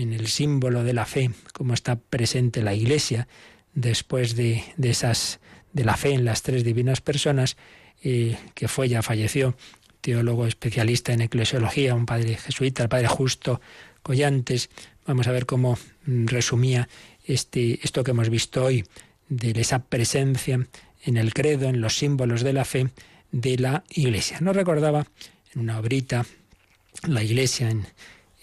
en 0.00 0.12
el 0.12 0.28
símbolo 0.28 0.84
de 0.84 0.92
la 0.92 1.06
fe, 1.06 1.30
cómo 1.52 1.74
está 1.74 1.96
presente 1.96 2.62
la 2.62 2.74
Iglesia 2.74 3.26
después 3.74 4.36
de, 4.36 4.64
de 4.76 4.90
esas 4.90 5.40
de 5.72 5.84
la 5.84 5.96
fe 5.96 6.12
en 6.12 6.24
las 6.24 6.42
tres 6.42 6.64
divinas 6.64 7.00
personas, 7.00 7.56
que 8.00 8.68
fue 8.68 8.88
ya 8.88 9.02
falleció, 9.02 9.56
teólogo 10.00 10.46
especialista 10.46 11.12
en 11.12 11.22
eclesiología, 11.22 11.94
un 11.94 12.06
padre 12.06 12.36
jesuita, 12.36 12.84
el 12.84 12.88
padre 12.88 13.08
Justo 13.08 13.60
Collantes. 14.02 14.70
Vamos 15.06 15.26
a 15.26 15.32
ver 15.32 15.46
cómo 15.46 15.78
mm, 16.06 16.26
resumía 16.26 16.88
este, 17.24 17.80
esto 17.82 18.04
que 18.04 18.12
hemos 18.12 18.30
visto 18.30 18.64
hoy, 18.64 18.84
de 19.28 19.50
esa 19.60 19.80
presencia 19.84 20.66
en 21.04 21.16
el 21.16 21.34
credo, 21.34 21.68
en 21.68 21.80
los 21.80 21.98
símbolos 21.98 22.42
de 22.42 22.52
la 22.52 22.64
fe 22.64 22.88
de 23.32 23.58
la 23.58 23.84
Iglesia. 23.90 24.38
Nos 24.40 24.56
recordaba 24.56 25.06
en 25.54 25.60
una 25.60 25.78
obrita 25.78 26.24
la 27.06 27.22
Iglesia, 27.22 27.68
en, 27.68 27.86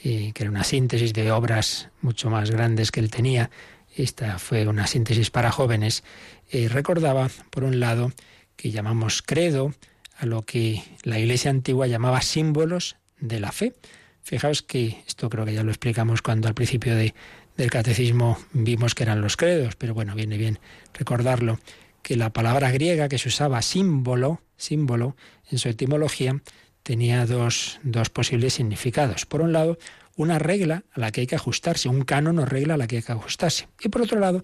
que 0.06 0.44
era 0.44 0.52
una 0.52 0.64
síntesis 0.64 1.14
de 1.14 1.32
obras 1.32 1.90
mucho 2.02 2.30
más 2.30 2.52
grandes 2.52 2.92
que 2.92 3.00
él 3.00 3.10
tenía. 3.10 3.50
Esta 3.96 4.38
fue 4.38 4.68
una 4.68 4.86
síntesis 4.86 5.32
para 5.32 5.52
jóvenes. 5.52 6.04
Eh, 6.52 6.70
recordaba, 6.70 7.30
por 7.50 7.64
un 7.64 7.80
lado, 7.80 8.12
que 8.56 8.70
llamamos 8.70 9.24
credo, 9.24 9.74
a 10.18 10.28
lo 10.28 10.44
que 10.44 10.84
la 11.04 11.18
Iglesia 11.18 11.50
antigua 11.50 11.88
llamaba 11.88 12.22
símbolos 12.22 12.98
de 13.20 13.40
la 13.40 13.52
fe. 13.52 13.74
Fijaos 14.22 14.62
que 14.62 15.04
esto 15.08 15.28
creo 15.30 15.44
que 15.44 15.54
ya 15.54 15.64
lo 15.64 15.72
explicamos 15.72 16.22
cuando 16.22 16.48
al 16.48 16.54
principio 16.54 16.96
de, 16.96 17.16
del 17.58 17.72
catecismo 17.72 18.38
vimos 18.54 18.94
que 18.94 19.04
eran 19.04 19.22
los 19.22 19.38
credos, 19.38 19.76
pero 19.76 19.96
bueno, 19.96 20.14
viene 20.14 20.38
bien 20.38 20.60
recordarlo, 20.94 21.60
que 22.04 22.16
la 22.16 22.32
palabra 22.32 22.70
griega 22.70 23.10
que 23.10 23.18
se 23.18 23.30
usaba 23.30 23.62
símbolo, 23.64 24.40
símbolo, 24.56 25.16
en 25.50 25.58
su 25.58 25.68
etimología, 25.68 26.40
tenía 26.86 27.26
dos, 27.26 27.80
dos 27.84 28.10
posibles 28.10 28.54
significados. 28.54 29.26
Por 29.26 29.42
un 29.42 29.52
lado, 29.52 29.78
una 30.16 30.40
regla 30.40 30.84
a 30.94 31.00
la 31.02 31.12
que 31.12 31.22
hay 31.22 31.28
que 31.28 31.36
ajustarse, 31.36 31.90
un 31.90 32.04
canon 32.04 32.40
o 32.40 32.46
regla 32.46 32.76
a 32.76 32.78
la 32.78 32.88
que 32.88 32.98
hay 32.98 33.02
que 33.02 33.12
ajustarse. 33.12 33.68
Y 33.82 33.90
por 33.90 34.04
otro 34.04 34.20
lado, 34.20 34.44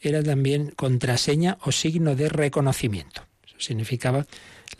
era 0.00 0.22
también 0.22 0.70
contraseña 0.76 1.58
o 1.62 1.72
signo 1.72 2.14
de 2.14 2.28
reconocimiento 2.28 3.28
significaba 3.58 4.26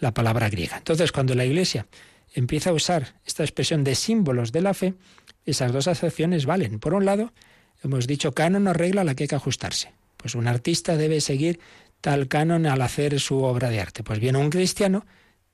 la 0.01 0.15
palabra 0.15 0.49
griega. 0.49 0.79
Entonces, 0.79 1.13
cuando 1.13 1.35
la 1.35 1.45
Iglesia 1.45 1.87
empieza 2.35 2.71
a 2.71 2.73
usar 2.73 3.15
esta 3.27 3.43
expresión 3.43 3.85
de 3.85 3.95
símbolos 3.95 4.53
de 4.53 4.61
la 4.61 4.75
fe, 4.75 4.95
esas 5.45 5.73
dos 5.73 5.89
acepciones 5.89 6.47
valen. 6.47 6.79
Por 6.79 6.95
un 6.95 7.05
lado, 7.05 7.33
hemos 7.83 8.07
dicho 8.07 8.33
canon 8.33 8.67
o 8.67 8.73
regla 8.73 9.03
a 9.03 9.05
la 9.05 9.15
que 9.15 9.25
hay 9.25 9.29
que 9.29 9.35
ajustarse. 9.35 9.93
Pues 10.17 10.35
un 10.35 10.47
artista 10.47 10.97
debe 10.97 11.21
seguir 11.21 11.61
tal 12.01 12.29
canon 12.29 12.67
al 12.67 12.83
hacer 12.83 13.19
su 13.21 13.43
obra 13.43 13.71
de 13.71 13.81
arte. 13.81 14.03
Pues 14.03 14.21
bien, 14.21 14.37
un 14.37 14.51
cristiano 14.51 15.07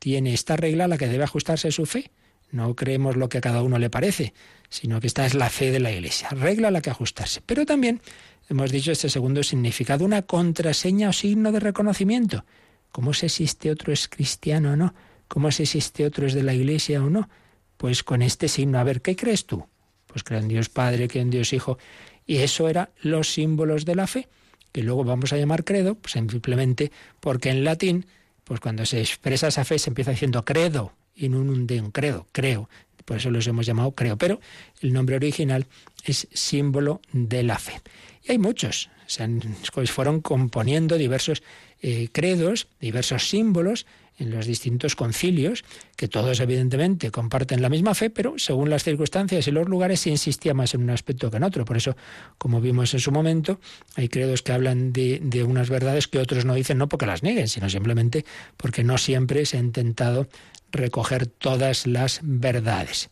tiene 0.05 0.35
esta 0.35 0.59
regla 0.59 0.85
a 0.85 0.89
la 0.89 0.99
que 0.99 1.09
debe 1.09 1.25
ajustarse 1.25 1.73
su 1.73 1.87
fe. 1.87 2.11
No 2.51 2.77
creemos 2.77 3.17
lo 3.17 3.31
que 3.31 3.39
a 3.39 3.41
cada 3.41 3.63
uno 3.63 3.79
le 3.79 3.89
parece, 3.89 4.35
sino 4.69 5.01
que 5.01 5.07
esta 5.07 5.25
es 5.25 5.33
la 5.33 5.49
fe 5.49 5.71
de 5.71 5.81
la 5.81 5.91
Iglesia, 5.93 6.29
regla 6.29 6.69
a 6.69 6.71
la 6.71 6.83
que 6.83 6.91
ajustarse. 6.91 7.41
Pero 7.41 7.65
también 7.65 8.03
hemos 8.51 8.71
dicho 8.71 8.93
este 8.93 9.09
segundo 9.09 9.43
significado, 9.43 10.05
una 10.05 10.21
contraseña 10.21 11.09
o 11.09 11.15
signo 11.15 11.53
de 11.53 11.61
reconocimiento. 11.61 12.45
¿Cómo 12.93 13.15
sé 13.15 13.31
si 13.31 13.45
este 13.45 13.71
otro 13.71 13.95
es 13.95 14.07
cristiano 14.07 14.73
o 14.73 14.77
no? 14.77 14.95
¿Cómo 15.27 15.51
sé 15.51 15.65
si 15.65 15.79
este 15.79 16.05
otro 16.05 16.27
es 16.27 16.35
de 16.35 16.43
la 16.43 16.53
iglesia 16.53 17.03
o 17.03 17.09
no? 17.09 17.31
Pues 17.79 18.03
con 18.03 18.21
este 18.21 18.49
signo. 18.49 18.79
A 18.79 18.85
ver, 18.85 19.01
¿qué 19.01 19.17
crees 19.17 19.47
tú? 19.47 19.65
Pues 20.07 20.23
creo 20.23 20.39
en 20.39 20.49
Dios 20.49 20.69
Padre, 20.69 21.09
que 21.09 21.21
en 21.21 21.31
Dios 21.31 21.55
Hijo. 21.55 21.79
Y 22.27 22.37
eso 22.37 22.69
era 22.69 22.91
los 23.01 23.33
símbolos 23.33 23.87
de 23.87 23.95
la 23.95 24.07
fe, 24.07 24.29
que 24.71 24.83
luego 24.83 25.03
vamos 25.03 25.33
a 25.33 25.39
llamar 25.39 25.65
credo, 25.65 25.95
pues 25.95 26.13
simplemente 26.13 26.93
porque 27.21 27.49
en 27.49 27.65
latín, 27.65 28.05
pues 28.45 28.61
cuando 28.61 28.87
se 28.87 29.01
expresa 29.01 29.49
esa 29.49 29.65
fe 29.65 29.79
se 29.79 29.91
empieza 29.91 30.11
diciendo 30.11 30.45
credo, 30.45 30.93
y 31.15 31.29
no 31.29 31.41
un 31.41 31.67
de 31.67 31.81
un 31.81 31.91
credo, 31.91 32.27
creo. 32.33 32.69
Por 33.05 33.19
eso 33.19 33.31
los 33.31 33.47
hemos 33.47 33.67
llamado 33.67 33.93
creo. 33.93 34.17
Pero 34.17 34.41
el 34.81 34.93
nombre 34.93 35.17
original 35.17 35.67
es 36.05 36.29
símbolo 36.33 37.01
de 37.13 37.43
la 37.43 37.59
fe. 37.59 37.81
Y 38.23 38.33
hay 38.33 38.39
muchos. 38.39 38.91
Se 39.07 39.29
pues 39.73 39.91
fueron 39.91 40.21
componiendo 40.21 40.97
diversos 40.97 41.43
eh, 41.83 42.09
credos, 42.13 42.69
diversos 42.81 43.29
símbolos 43.29 43.87
en 44.19 44.31
los 44.31 44.47
distintos 44.47 44.95
concilios, 44.95 45.65
que 45.97 46.09
todos 46.09 46.41
evidentemente 46.41 47.11
comparten 47.11 47.63
la 47.63 47.69
misma 47.69 47.95
fe, 47.95 48.11
pero 48.11 48.35
según 48.39 48.71
las 48.71 48.85
circunstancias 48.85 49.47
y 49.49 49.51
los 49.51 49.69
lugares 49.69 50.01
se 50.01 50.11
insistía 50.11 50.55
más 50.55 50.75
en 50.75 50.83
un 50.83 50.91
aspecto 50.91 51.31
que 51.31 51.37
en 51.39 51.45
otro. 51.45 51.65
Por 51.65 51.77
eso, 51.77 51.97
como 52.39 52.61
vimos 52.61 52.95
en 52.95 53.01
su 53.01 53.11
momento, 53.11 53.61
hay 53.97 54.09
credos 54.09 54.43
que 54.43 54.53
hablan 54.53 54.93
de, 54.93 55.21
de 55.23 55.43
unas 55.43 55.69
verdades 55.69 56.07
que 56.07 56.19
otros 56.19 56.45
no 56.45 56.55
dicen, 56.55 56.79
no 56.79 56.89
porque 56.89 57.07
las 57.07 57.23
nieguen, 57.23 57.49
sino 57.49 57.69
simplemente 57.69 58.25
porque 58.57 58.85
no 58.85 58.99
siempre 58.99 59.47
se 59.47 59.57
ha 59.57 59.61
intentado 59.61 60.29
recoger 60.71 61.27
todas 61.27 61.87
las 61.87 62.21
verdades. 62.23 63.11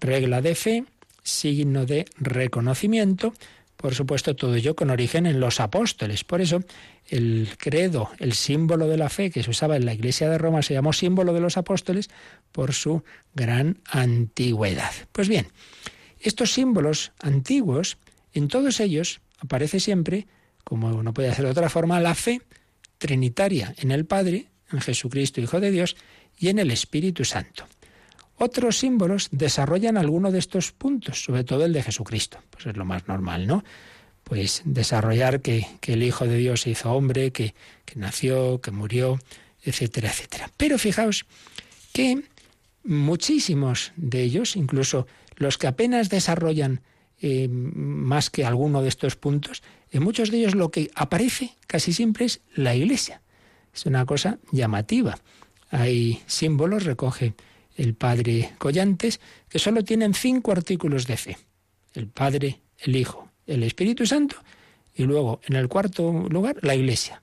Regla 0.00 0.40
de 0.42 0.54
fe, 0.54 0.84
signo 1.22 1.86
de 1.86 2.06
reconocimiento, 2.18 3.34
por 3.84 3.94
supuesto, 3.94 4.34
todo 4.34 4.54
ello 4.54 4.74
con 4.74 4.88
origen 4.88 5.26
en 5.26 5.40
los 5.40 5.60
apóstoles. 5.60 6.24
Por 6.24 6.40
eso, 6.40 6.62
el 7.06 7.50
credo, 7.58 8.08
el 8.18 8.32
símbolo 8.32 8.88
de 8.88 8.96
la 8.96 9.10
fe 9.10 9.30
que 9.30 9.42
se 9.42 9.50
usaba 9.50 9.76
en 9.76 9.84
la 9.84 9.92
Iglesia 9.92 10.30
de 10.30 10.38
Roma 10.38 10.62
se 10.62 10.72
llamó 10.72 10.94
símbolo 10.94 11.34
de 11.34 11.40
los 11.40 11.58
apóstoles 11.58 12.08
por 12.50 12.72
su 12.72 13.04
gran 13.34 13.82
antigüedad. 13.84 14.90
Pues 15.12 15.28
bien, 15.28 15.48
estos 16.18 16.54
símbolos 16.54 17.12
antiguos, 17.20 17.98
en 18.32 18.48
todos 18.48 18.80
ellos 18.80 19.20
aparece 19.38 19.80
siempre, 19.80 20.28
como 20.64 21.02
no 21.02 21.12
puede 21.12 21.34
ser 21.34 21.44
de 21.44 21.50
otra 21.50 21.68
forma, 21.68 22.00
la 22.00 22.14
fe 22.14 22.40
trinitaria 22.96 23.74
en 23.76 23.90
el 23.90 24.06
Padre, 24.06 24.46
en 24.72 24.80
Jesucristo, 24.80 25.42
Hijo 25.42 25.60
de 25.60 25.70
Dios, 25.70 25.94
y 26.38 26.48
en 26.48 26.58
el 26.58 26.70
Espíritu 26.70 27.26
Santo. 27.26 27.66
Otros 28.44 28.76
símbolos 28.76 29.28
desarrollan 29.30 29.96
alguno 29.96 30.30
de 30.30 30.38
estos 30.38 30.70
puntos, 30.70 31.24
sobre 31.24 31.44
todo 31.44 31.64
el 31.64 31.72
de 31.72 31.82
Jesucristo. 31.82 32.40
Pues 32.50 32.66
es 32.66 32.76
lo 32.76 32.84
más 32.84 33.08
normal, 33.08 33.46
¿no? 33.46 33.64
Pues 34.22 34.60
desarrollar 34.66 35.40
que, 35.40 35.66
el 35.86 36.02
Hijo 36.02 36.26
de 36.26 36.36
Dios 36.36 36.60
se 36.60 36.70
hizo 36.70 36.92
hombre, 36.92 37.30
que, 37.30 37.54
nació, 37.94 38.60
que 38.60 38.70
murió, 38.70 39.18
etcétera, 39.62 40.10
etcétera. 40.10 40.50
Pero 40.58 40.76
fijaos 40.76 41.24
que 41.94 42.22
muchísimos 42.84 43.92
de 43.96 44.22
ellos, 44.22 44.56
incluso 44.56 45.06
los 45.36 45.56
que 45.56 45.66
apenas 45.66 46.10
desarrollan 46.10 46.82
eh, 47.22 47.48
más 47.48 48.28
que 48.28 48.44
alguno 48.44 48.82
de 48.82 48.90
estos 48.90 49.16
puntos, 49.16 49.62
en 49.90 50.02
muchos 50.02 50.30
de 50.30 50.36
ellos 50.36 50.54
lo 50.54 50.70
que 50.70 50.90
aparece 50.94 51.54
casi 51.66 51.94
siempre 51.94 52.26
es 52.26 52.42
la 52.54 52.74
Iglesia. 52.74 53.22
Es 53.72 53.86
una 53.86 54.04
cosa 54.04 54.38
llamativa. 54.52 55.16
Hay 55.70 56.22
símbolos, 56.26 56.84
recoge 56.84 57.32
el 57.76 57.94
padre 57.94 58.52
Collantes, 58.58 59.20
que 59.48 59.58
solo 59.58 59.84
tienen 59.84 60.14
cinco 60.14 60.52
artículos 60.52 61.06
de 61.06 61.16
fe. 61.16 61.38
El 61.92 62.08
Padre, 62.08 62.60
el 62.78 62.96
Hijo, 62.96 63.30
el 63.46 63.62
Espíritu 63.62 64.06
Santo 64.06 64.36
y 64.94 65.04
luego, 65.04 65.40
en 65.46 65.56
el 65.56 65.68
cuarto 65.68 66.26
lugar, 66.30 66.56
la 66.62 66.74
Iglesia. 66.74 67.22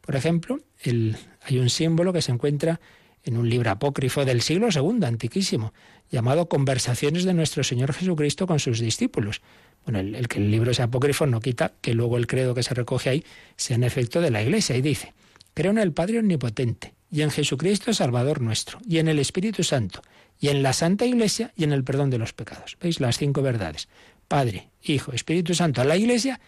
Por 0.00 0.16
ejemplo, 0.16 0.60
hay 0.84 1.58
un 1.58 1.68
símbolo 1.68 2.12
que 2.12 2.22
se 2.22 2.32
encuentra 2.32 2.80
en 3.24 3.36
un 3.36 3.48
libro 3.50 3.70
apócrifo 3.70 4.24
del 4.24 4.40
siglo 4.40 4.68
II, 4.72 5.04
antiquísimo, 5.04 5.74
llamado 6.10 6.48
Conversaciones 6.48 7.24
de 7.24 7.34
nuestro 7.34 7.64
Señor 7.64 7.92
Jesucristo 7.92 8.46
con 8.46 8.58
sus 8.58 8.78
discípulos. 8.78 9.42
Bueno, 9.84 9.98
el, 9.98 10.14
el 10.14 10.28
que 10.28 10.38
el 10.38 10.50
libro 10.50 10.72
sea 10.72 10.86
apócrifo 10.86 11.26
no 11.26 11.40
quita 11.40 11.72
que 11.80 11.94
luego 11.94 12.16
el 12.16 12.26
credo 12.26 12.54
que 12.54 12.62
se 12.62 12.74
recoge 12.74 13.10
ahí 13.10 13.24
sea 13.56 13.76
en 13.76 13.84
efecto 13.84 14.20
de 14.20 14.30
la 14.30 14.42
Iglesia. 14.42 14.76
Y 14.76 14.82
dice, 14.82 15.12
creo 15.54 15.72
en 15.72 15.78
el 15.78 15.92
Padre 15.92 16.20
Omnipotente, 16.20 16.94
y 17.10 17.22
en 17.22 17.30
Jesucristo 17.30 17.92
Salvador 17.92 18.40
nuestro, 18.40 18.78
y 18.86 18.98
en 18.98 19.08
el 19.08 19.18
Espíritu 19.18 19.64
Santo, 19.64 20.02
y 20.38 20.48
en 20.48 20.62
la 20.62 20.72
Santa 20.72 21.06
Iglesia, 21.06 21.52
y 21.56 21.64
en 21.64 21.72
el 21.72 21.84
perdón 21.84 22.10
de 22.10 22.18
los 22.18 22.32
pecados. 22.32 22.76
¿Veis 22.80 23.00
las 23.00 23.18
cinco 23.18 23.42
verdades? 23.42 23.88
Padre, 24.28 24.68
Hijo, 24.82 25.12
Espíritu 25.12 25.54
Santo, 25.54 25.80
a 25.80 25.84
la 25.84 25.96
Iglesia 25.96 26.40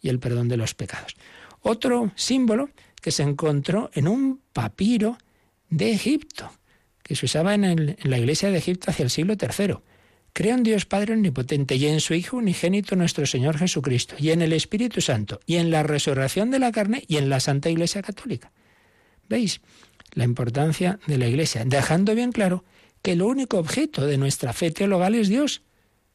y 0.00 0.08
el 0.08 0.18
perdón 0.18 0.48
de 0.48 0.56
los 0.56 0.74
pecados. 0.74 1.16
Otro 1.60 2.12
símbolo 2.16 2.70
que 3.00 3.10
se 3.10 3.22
encontró 3.22 3.90
en 3.94 4.08
un 4.08 4.40
papiro 4.52 5.18
de 5.70 5.92
Egipto, 5.92 6.52
que 7.02 7.14
se 7.14 7.26
usaba 7.26 7.54
en, 7.54 7.96
la 8.02 8.18
Iglesia 8.18 8.50
de 8.50 8.58
Egipto 8.58 8.90
hacia 8.90 9.04
el 9.04 9.10
siglo 9.10 9.34
III. 9.40 9.76
Creo 10.32 10.54
en 10.54 10.62
Dios 10.62 10.84
Padre 10.84 11.14
Omnipotente 11.14 11.76
y 11.76 11.86
en 11.86 12.00
su 12.00 12.14
Hijo 12.14 12.36
unigénito 12.36 12.96
nuestro 12.96 13.26
Señor 13.26 13.58
Jesucristo, 13.58 14.14
y 14.18 14.30
en 14.30 14.42
el 14.42 14.52
Espíritu 14.52 15.00
Santo, 15.00 15.40
y 15.46 15.56
en 15.56 15.70
la 15.70 15.82
resurrección 15.82 16.50
de 16.50 16.58
la 16.58 16.70
carne, 16.70 17.04
y 17.08 17.16
en 17.16 17.28
la 17.28 17.40
Santa 17.40 17.70
Iglesia 17.70 18.02
Católica. 18.02 18.52
¿Veis? 19.28 19.60
La 20.18 20.24
importancia 20.24 20.98
de 21.06 21.16
la 21.16 21.28
Iglesia, 21.28 21.64
dejando 21.64 22.12
bien 22.12 22.32
claro 22.32 22.64
que 23.02 23.12
el 23.12 23.22
único 23.22 23.56
objeto 23.56 24.04
de 24.04 24.18
nuestra 24.18 24.52
fe 24.52 24.72
teologal 24.72 25.14
es 25.14 25.28
Dios, 25.28 25.62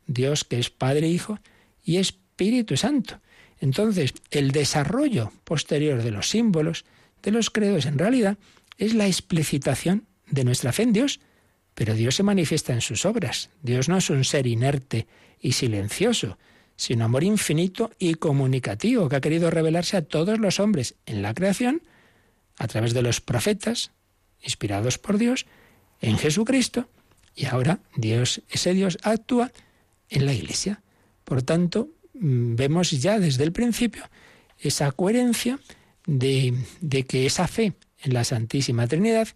Dios 0.07 0.43
que 0.43 0.59
es 0.59 0.69
Padre, 0.69 1.07
Hijo 1.07 1.39
y 1.85 1.95
Espíritu 1.97 2.75
Santo. 2.75 3.21
Entonces, 3.61 4.13
el 4.29 4.51
desarrollo 4.51 5.31
posterior 5.45 6.03
de 6.03 6.11
los 6.11 6.27
símbolos, 6.27 6.83
de 7.21 7.31
los 7.31 7.49
credos, 7.49 7.85
en 7.85 7.97
realidad, 7.97 8.37
es 8.77 8.93
la 8.93 9.07
explicitación 9.07 10.05
de 10.29 10.43
nuestra 10.43 10.73
fe 10.73 10.83
en 10.83 10.91
Dios, 10.91 11.21
pero 11.73 11.95
Dios 11.95 12.15
se 12.15 12.23
manifiesta 12.23 12.73
en 12.73 12.81
sus 12.81 13.05
obras. 13.05 13.51
Dios 13.61 13.87
no 13.87 13.95
es 13.95 14.09
un 14.09 14.25
ser 14.25 14.47
inerte 14.47 15.07
y 15.39 15.53
silencioso, 15.53 16.37
sino 16.75 17.05
amor 17.05 17.23
infinito 17.23 17.89
y 17.99 18.15
comunicativo 18.15 19.07
que 19.07 19.15
ha 19.15 19.21
querido 19.21 19.49
revelarse 19.49 19.95
a 19.95 20.01
todos 20.01 20.39
los 20.39 20.59
hombres 20.59 20.95
en 21.05 21.21
la 21.21 21.33
creación, 21.33 21.83
a 22.57 22.67
través 22.67 22.93
de 22.93 23.01
los 23.01 23.21
profetas, 23.21 23.91
inspirados 24.41 24.97
por 24.97 25.17
Dios, 25.17 25.45
en 26.01 26.17
Jesucristo, 26.17 26.87
y 27.35 27.45
ahora 27.45 27.79
Dios, 27.95 28.41
ese 28.49 28.73
Dios, 28.73 28.97
actúa 29.03 29.51
en 30.09 30.25
la 30.25 30.33
Iglesia. 30.33 30.81
Por 31.23 31.41
tanto, 31.41 31.89
mm, 32.13 32.55
vemos 32.55 32.91
ya 32.91 33.19
desde 33.19 33.43
el 33.43 33.51
principio 33.51 34.03
esa 34.59 34.91
coherencia 34.91 35.59
de, 36.05 36.53
de 36.81 37.03
que 37.05 37.25
esa 37.25 37.47
fe 37.47 37.73
en 38.01 38.13
la 38.13 38.23
Santísima 38.23 38.87
Trinidad 38.87 39.27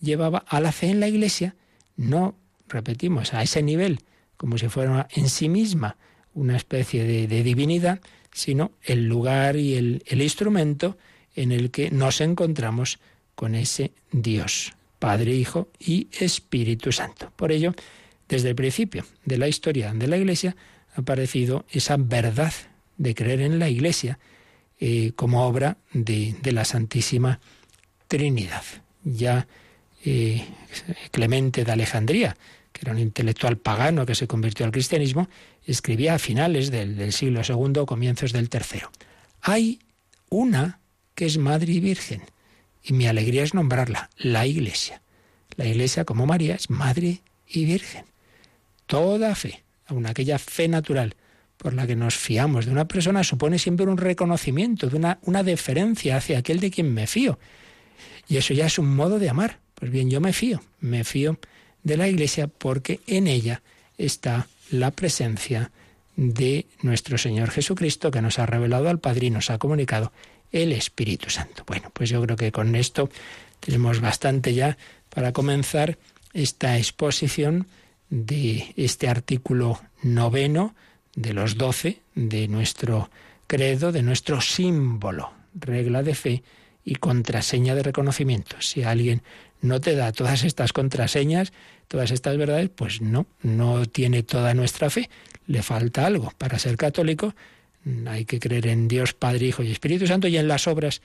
llevaba 0.00 0.38
a 0.38 0.60
la 0.60 0.72
fe 0.72 0.90
en 0.90 1.00
la 1.00 1.08
Iglesia, 1.08 1.56
no, 1.96 2.36
repetimos, 2.68 3.34
a 3.34 3.42
ese 3.42 3.62
nivel, 3.62 4.00
como 4.36 4.58
si 4.58 4.68
fuera 4.68 5.08
en 5.10 5.28
sí 5.28 5.48
misma 5.48 5.96
una 6.34 6.56
especie 6.56 7.04
de, 7.04 7.42
divinidad, 7.42 8.00
sino 8.32 8.72
el 8.82 9.06
lugar 9.06 9.56
y 9.56 9.74
el, 9.74 10.04
el 10.06 10.22
instrumento 10.22 10.96
en 11.38 11.52
el 11.52 11.70
que 11.70 11.90
nos 11.90 12.20
encontramos 12.20 12.98
con 13.34 13.54
ese 13.54 13.92
Dios, 14.10 14.72
Padre, 14.98 15.34
Hijo 15.34 15.68
y 15.78 16.08
Espíritu 16.18 16.90
Santo. 16.90 17.32
Por 17.36 17.52
ello, 17.52 17.74
desde 18.28 18.50
el 18.50 18.56
principio 18.56 19.04
de 19.24 19.38
la 19.38 19.46
historia 19.46 19.92
de 19.94 20.08
la 20.08 20.16
Iglesia 20.16 20.56
ha 20.96 21.00
aparecido 21.00 21.64
esa 21.70 21.96
verdad 21.96 22.52
de 22.96 23.14
creer 23.14 23.40
en 23.42 23.60
la 23.60 23.68
Iglesia 23.68 24.18
eh, 24.80 25.12
como 25.14 25.46
obra 25.46 25.76
de, 25.92 26.34
la 26.52 26.64
Santísima 26.64 27.38
Trinidad. 28.08 28.64
Ya 29.04 29.46
eh, 30.04 30.44
Clemente 31.12 31.64
de 31.64 31.70
Alejandría, 31.70 32.36
que 32.72 32.80
era 32.82 32.92
un 32.92 32.98
intelectual 32.98 33.58
pagano 33.58 34.06
que 34.06 34.16
se 34.16 34.26
convirtió 34.26 34.66
al 34.66 34.72
cristianismo, 34.72 35.28
escribía 35.64 36.14
a 36.14 36.18
finales 36.18 36.72
del, 36.72 37.12
siglo 37.12 37.42
II, 37.48 37.84
comienzos 37.86 38.32
del 38.32 38.48
tercero. 38.48 38.90
Hay 39.40 39.78
una 40.30 40.80
que 41.18 41.26
es 41.26 41.36
Madre 41.36 41.72
y 41.72 41.80
Virgen, 41.80 42.22
y 42.80 42.92
mi 42.92 43.08
alegría 43.08 43.42
es 43.42 43.52
nombrarla, 43.52 44.08
la 44.18 44.46
Iglesia. 44.46 45.02
La 45.56 45.66
Iglesia, 45.66 46.04
como 46.04 46.26
María, 46.26 46.54
es 46.54 46.70
Madre 46.70 47.22
y 47.48 47.64
Virgen. 47.64 48.04
Toda 48.86 49.34
fe, 49.34 49.64
aun 49.86 50.06
aquella 50.06 50.38
fe 50.38 50.68
natural 50.68 51.16
por 51.56 51.74
la 51.74 51.88
que 51.88 51.96
nos 51.96 52.14
fiamos 52.14 52.66
de 52.66 52.70
una 52.70 52.86
persona, 52.86 53.24
supone 53.24 53.58
siempre 53.58 53.86
un 53.86 53.96
reconocimiento, 53.96 54.88
una, 54.92 55.18
una 55.22 55.42
deferencia 55.42 56.18
hacia 56.18 56.38
aquel 56.38 56.60
de 56.60 56.70
quien 56.70 56.94
me 56.94 57.08
fío. 57.08 57.40
Y 58.28 58.36
eso 58.36 58.54
ya 58.54 58.66
es 58.66 58.78
un 58.78 58.94
modo 58.94 59.18
de 59.18 59.28
amar. 59.28 59.58
Pues 59.74 59.90
bien, 59.90 60.10
yo 60.10 60.20
me 60.20 60.32
fío, 60.32 60.62
me 60.78 61.02
fío 61.02 61.40
de 61.82 61.96
la 61.96 62.06
Iglesia 62.06 62.46
porque 62.46 63.00
en 63.08 63.26
ella 63.26 63.62
está 63.96 64.46
la 64.70 64.92
presencia 64.92 65.72
de 66.14 66.66
nuestro 66.80 67.18
Señor 67.18 67.50
Jesucristo 67.50 68.12
que 68.12 68.22
nos 68.22 68.38
ha 68.38 68.46
revelado 68.46 68.88
al 68.88 69.00
Padre 69.00 69.26
y 69.26 69.30
nos 69.30 69.50
ha 69.50 69.58
comunicado 69.58 70.12
el 70.52 70.72
Espíritu 70.72 71.30
Santo. 71.30 71.64
Bueno, 71.66 71.90
pues 71.92 72.10
yo 72.10 72.22
creo 72.22 72.36
que 72.36 72.52
con 72.52 72.74
esto 72.74 73.10
tenemos 73.60 74.00
bastante 74.00 74.54
ya 74.54 74.76
para 75.08 75.32
comenzar 75.32 75.98
esta 76.32 76.78
exposición 76.78 77.66
de 78.10 78.72
este 78.76 79.08
artículo 79.08 79.80
noveno 80.02 80.74
de 81.14 81.32
los 81.34 81.56
doce 81.56 82.00
de 82.14 82.48
nuestro 82.48 83.10
credo, 83.46 83.92
de 83.92 84.02
nuestro 84.02 84.40
símbolo, 84.40 85.32
regla 85.54 86.02
de 86.02 86.14
fe 86.14 86.42
y 86.84 86.96
contraseña 86.96 87.74
de 87.74 87.82
reconocimiento. 87.82 88.56
Si 88.60 88.82
alguien 88.82 89.22
no 89.60 89.80
te 89.80 89.94
da 89.94 90.12
todas 90.12 90.44
estas 90.44 90.72
contraseñas, 90.72 91.52
todas 91.88 92.10
estas 92.10 92.36
verdades, 92.36 92.70
pues 92.70 93.00
no, 93.00 93.26
no 93.42 93.86
tiene 93.86 94.22
toda 94.22 94.54
nuestra 94.54 94.88
fe. 94.90 95.10
Le 95.46 95.62
falta 95.62 96.06
algo. 96.06 96.32
Para 96.38 96.58
ser 96.58 96.76
católico 96.76 97.34
hay 98.06 98.24
que 98.24 98.40
creer 98.40 98.66
en 98.66 98.88
Dios 98.88 99.14
Padre, 99.14 99.46
Hijo 99.46 99.62
y 99.62 99.70
Espíritu 99.70 100.06
Santo 100.06 100.28
y 100.28 100.36
en 100.36 100.48
las 100.48 100.66
obras 100.66 101.02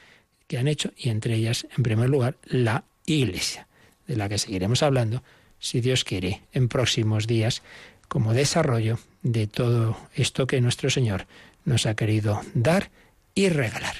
que 0.47 0.57
han 0.57 0.67
hecho, 0.67 0.91
y 0.97 1.09
entre 1.09 1.35
ellas, 1.35 1.67
en 1.75 1.83
primer 1.83 2.09
lugar, 2.09 2.35
la 2.45 2.83
Iglesia, 3.05 3.67
de 4.07 4.15
la 4.15 4.29
que 4.29 4.37
seguiremos 4.37 4.83
hablando, 4.83 5.23
si 5.59 5.81
Dios 5.81 6.03
quiere, 6.03 6.41
en 6.51 6.67
próximos 6.67 7.27
días, 7.27 7.61
como 8.07 8.33
desarrollo 8.33 8.99
de 9.21 9.47
todo 9.47 9.97
esto 10.13 10.45
que 10.45 10.61
nuestro 10.61 10.89
Señor 10.89 11.25
nos 11.65 11.85
ha 11.85 11.95
querido 11.95 12.41
dar 12.53 12.91
y 13.33 13.49
regalar. 13.49 13.95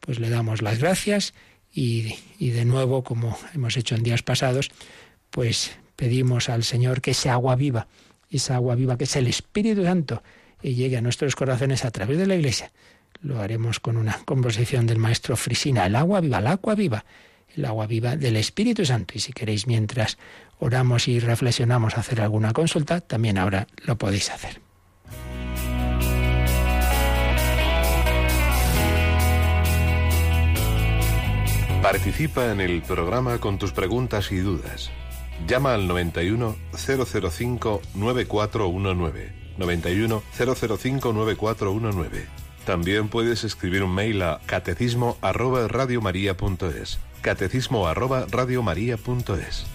Pues 0.00 0.18
le 0.18 0.30
damos 0.30 0.62
las 0.62 0.78
gracias 0.78 1.34
y, 1.72 2.16
y 2.38 2.50
de 2.50 2.64
nuevo, 2.64 3.04
como 3.04 3.38
hemos 3.54 3.76
hecho 3.76 3.94
en 3.94 4.02
días 4.02 4.22
pasados, 4.22 4.70
pues 5.30 5.72
pedimos 5.96 6.48
al 6.48 6.64
Señor 6.64 7.00
que 7.00 7.12
ese 7.12 7.28
agua 7.28 7.56
viva, 7.56 7.86
esa 8.30 8.56
agua 8.56 8.74
viva 8.74 8.96
que 8.96 9.04
es 9.04 9.16
el 9.16 9.26
Espíritu 9.26 9.84
Santo, 9.84 10.22
y 10.64 10.74
llegue 10.74 10.96
a 10.96 11.02
nuestros 11.02 11.36
corazones 11.36 11.84
a 11.84 11.90
través 11.90 12.16
de 12.16 12.26
la 12.26 12.34
Iglesia. 12.34 12.72
Lo 13.20 13.40
haremos 13.40 13.80
con 13.80 13.98
una 13.98 14.18
composición 14.24 14.86
del 14.86 14.98
maestro 14.98 15.36
Frisina, 15.36 15.84
el 15.84 15.94
agua 15.94 16.20
viva, 16.22 16.38
el 16.38 16.46
agua 16.46 16.74
viva, 16.74 17.04
el 17.54 17.64
agua 17.66 17.86
viva 17.86 18.16
del 18.16 18.36
Espíritu 18.36 18.84
Santo. 18.86 19.12
Y 19.14 19.20
si 19.20 19.32
queréis, 19.34 19.66
mientras 19.66 20.16
oramos 20.58 21.06
y 21.06 21.20
reflexionamos, 21.20 21.98
hacer 21.98 22.22
alguna 22.22 22.54
consulta, 22.54 23.02
también 23.02 23.36
ahora 23.36 23.66
lo 23.84 23.98
podéis 23.98 24.30
hacer. 24.30 24.62
Participa 31.82 32.50
en 32.50 32.62
el 32.62 32.80
programa 32.80 33.38
con 33.38 33.58
tus 33.58 33.72
preguntas 33.72 34.32
y 34.32 34.38
dudas. 34.38 34.90
Llama 35.46 35.74
al 35.74 35.86
91 35.86 36.56
005 36.72 37.82
9419 37.94 39.43
91 39.58 40.22
005 40.36 41.12
9419. 41.12 42.26
También 42.64 43.08
puedes 43.08 43.44
escribir 43.44 43.82
un 43.82 43.94
mail 43.94 44.22
a 44.22 44.40
catecismo 44.46 45.18
arroba 45.20 45.68
radiomaria.es. 45.68 46.98
Catecismo 47.20 47.86
arroba 47.86 48.26
radiomaria.es. 48.30 49.66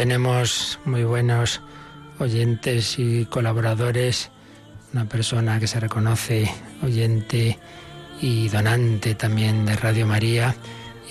tenemos 0.00 0.78
muy 0.86 1.04
buenos 1.04 1.60
oyentes 2.18 2.98
y 2.98 3.26
colaboradores, 3.26 4.30
una 4.94 5.04
persona 5.04 5.60
que 5.60 5.66
se 5.66 5.78
reconoce 5.78 6.50
oyente 6.82 7.58
y 8.22 8.48
donante 8.48 9.14
también 9.14 9.66
de 9.66 9.76
Radio 9.76 10.06
María 10.06 10.56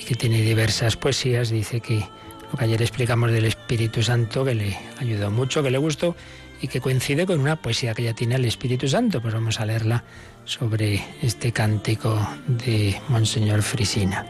y 0.01 0.05
que 0.05 0.15
tiene 0.15 0.41
diversas 0.41 0.95
poesías, 0.97 1.51
dice 1.51 1.81
que 1.81 2.03
lo 2.51 2.57
que 2.57 2.65
ayer 2.65 2.81
explicamos 2.81 3.31
del 3.31 3.45
Espíritu 3.45 4.01
Santo, 4.01 4.43
que 4.43 4.55
le 4.55 4.79
ayudó 4.97 5.29
mucho, 5.29 5.61
que 5.61 5.69
le 5.69 5.77
gustó 5.77 6.15
y 6.59 6.67
que 6.67 6.81
coincide 6.81 7.27
con 7.27 7.39
una 7.39 7.57
poesía 7.57 7.93
que 7.93 8.01
ya 8.01 8.15
tiene 8.15 8.37
el 8.37 8.45
Espíritu 8.45 8.87
Santo. 8.87 9.21
Pues 9.21 9.35
vamos 9.35 9.59
a 9.59 9.67
leerla 9.67 10.03
sobre 10.45 10.99
este 11.21 11.51
cántico 11.51 12.19
de 12.47 12.99
Monseñor 13.07 13.61
Frisina. 13.61 14.25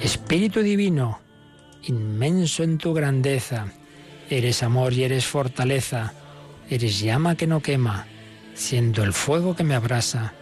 Espíritu 0.00 0.62
Divino, 0.62 1.20
inmenso 1.82 2.62
en 2.62 2.78
tu 2.78 2.94
grandeza, 2.94 3.66
eres 4.30 4.62
amor 4.62 4.92
y 4.92 5.04
eres 5.04 5.26
fortaleza, 5.26 6.14
eres 6.70 7.00
llama 7.00 7.34
que 7.34 7.46
no 7.46 7.60
quema, 7.60 8.06
siendo 8.54 9.02
el 9.02 9.12
fuego 9.12 9.56
que 9.56 9.64
me 9.64 9.74
abrasa, 9.74 10.32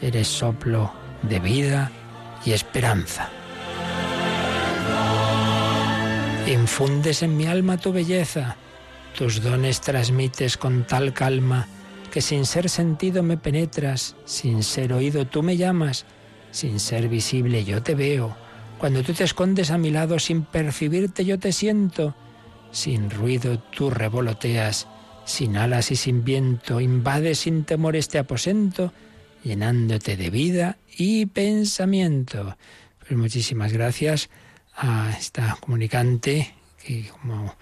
eres 0.00 0.28
soplo 0.28 0.92
de 1.22 1.40
vida 1.40 1.90
y 2.46 2.52
esperanza. 2.52 3.30
Infundes 6.46 7.22
en 7.22 7.36
mi 7.36 7.46
alma 7.46 7.78
tu 7.78 7.92
belleza, 7.92 8.56
tus 9.16 9.42
dones 9.42 9.80
transmites 9.80 10.56
con 10.56 10.84
tal 10.84 11.12
calma 11.12 11.66
que 12.12 12.20
sin 12.20 12.44
ser 12.44 12.68
sentido 12.68 13.22
me 13.22 13.38
penetras, 13.38 14.16
sin 14.26 14.62
ser 14.62 14.92
oído 14.92 15.26
tú 15.26 15.42
me 15.42 15.56
llamas, 15.56 16.04
sin 16.50 16.78
ser 16.78 17.08
visible 17.08 17.64
yo 17.64 17.82
te 17.82 17.94
veo. 17.94 18.36
Cuando 18.78 19.02
tú 19.02 19.14
te 19.14 19.24
escondes 19.24 19.70
a 19.70 19.78
mi 19.78 19.90
lado 19.90 20.18
sin 20.18 20.42
percibirte 20.42 21.24
yo 21.24 21.38
te 21.38 21.52
siento, 21.52 22.14
sin 22.72 23.10
ruido 23.10 23.58
tú 23.58 23.90
revoloteas, 23.90 24.88
sin 25.24 25.56
alas 25.56 25.90
y 25.90 25.96
sin 25.96 26.24
viento, 26.24 26.80
invades 26.80 27.40
sin 27.40 27.64
temor 27.64 27.94
este 27.94 28.18
aposento, 28.18 28.92
llenándote 29.44 30.16
de 30.16 30.30
vida 30.30 30.78
y 30.96 31.26
pensamiento. 31.26 32.56
Pues 32.98 33.12
muchísimas 33.12 33.72
gracias 33.72 34.30
a 34.74 35.14
esta 35.16 35.56
comunicante 35.60 36.54
que 36.84 37.08
como 37.08 37.54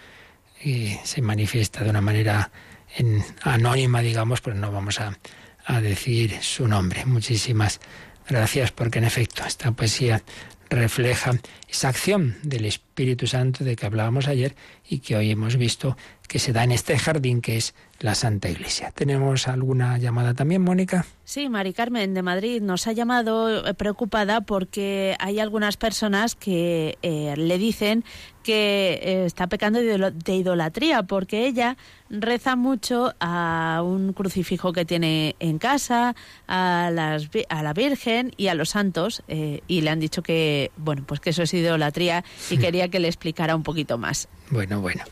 se 1.05 1.23
manifiesta 1.23 1.85
de 1.85 1.91
una 1.91 2.01
manera 2.01 2.51
en, 2.97 3.23
anónima, 3.43 4.01
digamos, 4.01 4.41
pues 4.41 4.57
no 4.57 4.71
vamos 4.71 5.01
a, 5.01 5.19
a 5.65 5.81
decir 5.81 6.39
su 6.43 6.69
nombre. 6.69 7.05
Muchísimas 7.07 7.81
gracias 8.29 8.71
porque 8.73 8.99
en 8.99 9.05
efecto 9.05 9.45
esta 9.45 9.73
poesía 9.73 10.23
refleja 10.71 11.33
esa 11.69 11.89
acción 11.89 12.37
del 12.43 12.65
Espíritu 12.65 13.27
Santo 13.27 13.65
de 13.65 13.77
que 13.77 13.87
hablábamos 13.87 14.29
ayer 14.29 14.55
y 14.89 15.01
que 15.01 15.17
hoy 15.17 15.31
hemos 15.31 15.57
visto 15.57 15.97
que 16.31 16.39
se 16.39 16.53
da 16.53 16.63
en 16.63 16.71
este 16.71 16.97
jardín 16.97 17.41
que 17.41 17.57
es 17.57 17.75
la 17.99 18.15
Santa 18.15 18.49
Iglesia. 18.49 18.93
¿Tenemos 18.93 19.49
alguna 19.49 19.99
llamada 19.99 20.33
también, 20.33 20.63
Mónica? 20.63 21.05
Sí, 21.25 21.49
Mari 21.49 21.73
Carmen 21.73 22.15
de 22.15 22.23
Madrid 22.23 22.63
nos 22.63 22.87
ha 22.87 22.93
llamado 22.93 23.67
eh, 23.67 23.75
preocupada 23.75 24.41
porque 24.41 25.17
hay 25.19 25.41
algunas 25.41 25.77
personas 25.77 26.37
que 26.37 26.99
eh, 27.03 27.35
le 27.37 27.59
dicen 27.59 28.05
que 28.45 29.01
eh, 29.03 29.25
está 29.27 29.49
pecando 29.49 29.81
de 29.81 30.35
idolatría 30.37 31.03
porque 31.03 31.49
ella 31.49 31.77
reza 32.11 32.55
mucho 32.55 33.13
a 33.19 33.83
un 33.85 34.13
crucifijo 34.13 34.73
que 34.73 34.85
tiene 34.85 35.35
en 35.41 35.59
casa, 35.59 36.15
a, 36.47 36.91
las, 36.93 37.29
a 37.49 37.63
la 37.65 37.73
Virgen 37.73 38.33
y 38.37 38.47
a 38.47 38.55
los 38.55 38.71
santos 38.71 39.25
y 39.27 39.81
le 39.81 39.91
han 39.91 39.99
dicho 39.99 40.23
que 40.23 40.71
bueno 40.77 41.03
pues 41.07 41.19
que 41.19 41.31
eso 41.31 41.43
es 41.43 41.53
idolatría 41.53 42.25
y 42.51 42.59
quería 42.59 42.87
que 42.89 43.01
le 43.01 43.09
explicara 43.09 43.57
un 43.57 43.65
poquito 43.65 43.99
más. 43.99 44.29
Bueno, 44.49 44.81
bueno. 44.81 45.03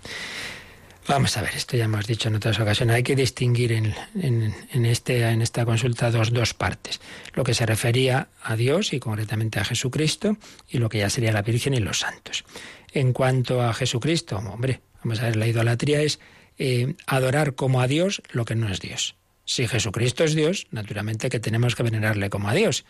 Vamos 1.09 1.39
a 1.39 1.41
ver, 1.41 1.55
esto 1.55 1.75
ya 1.75 1.87
hemos 1.87 2.07
dicho 2.07 2.29
en 2.29 2.35
otras 2.35 2.61
ocasiones. 2.61 2.95
Hay 2.95 3.03
que 3.03 3.17
distinguir 3.17 3.73
en, 3.73 3.95
en, 4.15 4.85
este, 4.85 5.23
en 5.27 5.41
esta 5.41 5.65
consulta 5.65 6.11
dos, 6.11 6.35
dos 6.35 6.53
partes. 6.53 7.01
Lo 7.33 7.45
que 7.45 7.55
se 7.55 7.65
refería 7.65 8.29
a 8.43 8.57
Dios 8.57 8.93
y 8.93 9.01
concretamente 9.01 9.59
a 9.59 9.65
Jesucristo 9.65 10.37
y 10.69 10.77
lo 10.77 10.91
que 10.91 10.99
ya 10.99 11.09
sería 11.09 11.33
la 11.33 11.41
Virgen 11.41 11.73
y 11.73 11.79
los 11.79 12.01
santos. 12.01 12.45
En 12.93 13.15
cuanto 13.15 13.63
a 13.63 13.73
Jesucristo, 13.73 14.37
hombre, 14.37 14.83
vamos 15.03 15.21
a 15.21 15.25
ver, 15.25 15.37
la 15.37 15.47
idolatría 15.47 16.03
es 16.03 16.21
eh, 16.59 16.95
adorar 17.07 17.55
como 17.55 17.81
a 17.81 17.87
Dios 17.87 18.21
lo 18.31 18.45
que 18.45 18.55
no 18.55 18.69
es 18.69 18.79
Dios. 18.79 19.17
Si 19.47 19.67
Jesucristo 19.67 20.25
es 20.25 20.35
Dios, 20.35 20.67
naturalmente 20.73 21.31
que 21.31 21.41
tenemos 21.41 21.75
que 21.75 21.85
venerarle 21.85 22.29
como 22.29 22.51
a 22.51 22.55
Dios. 22.55 22.85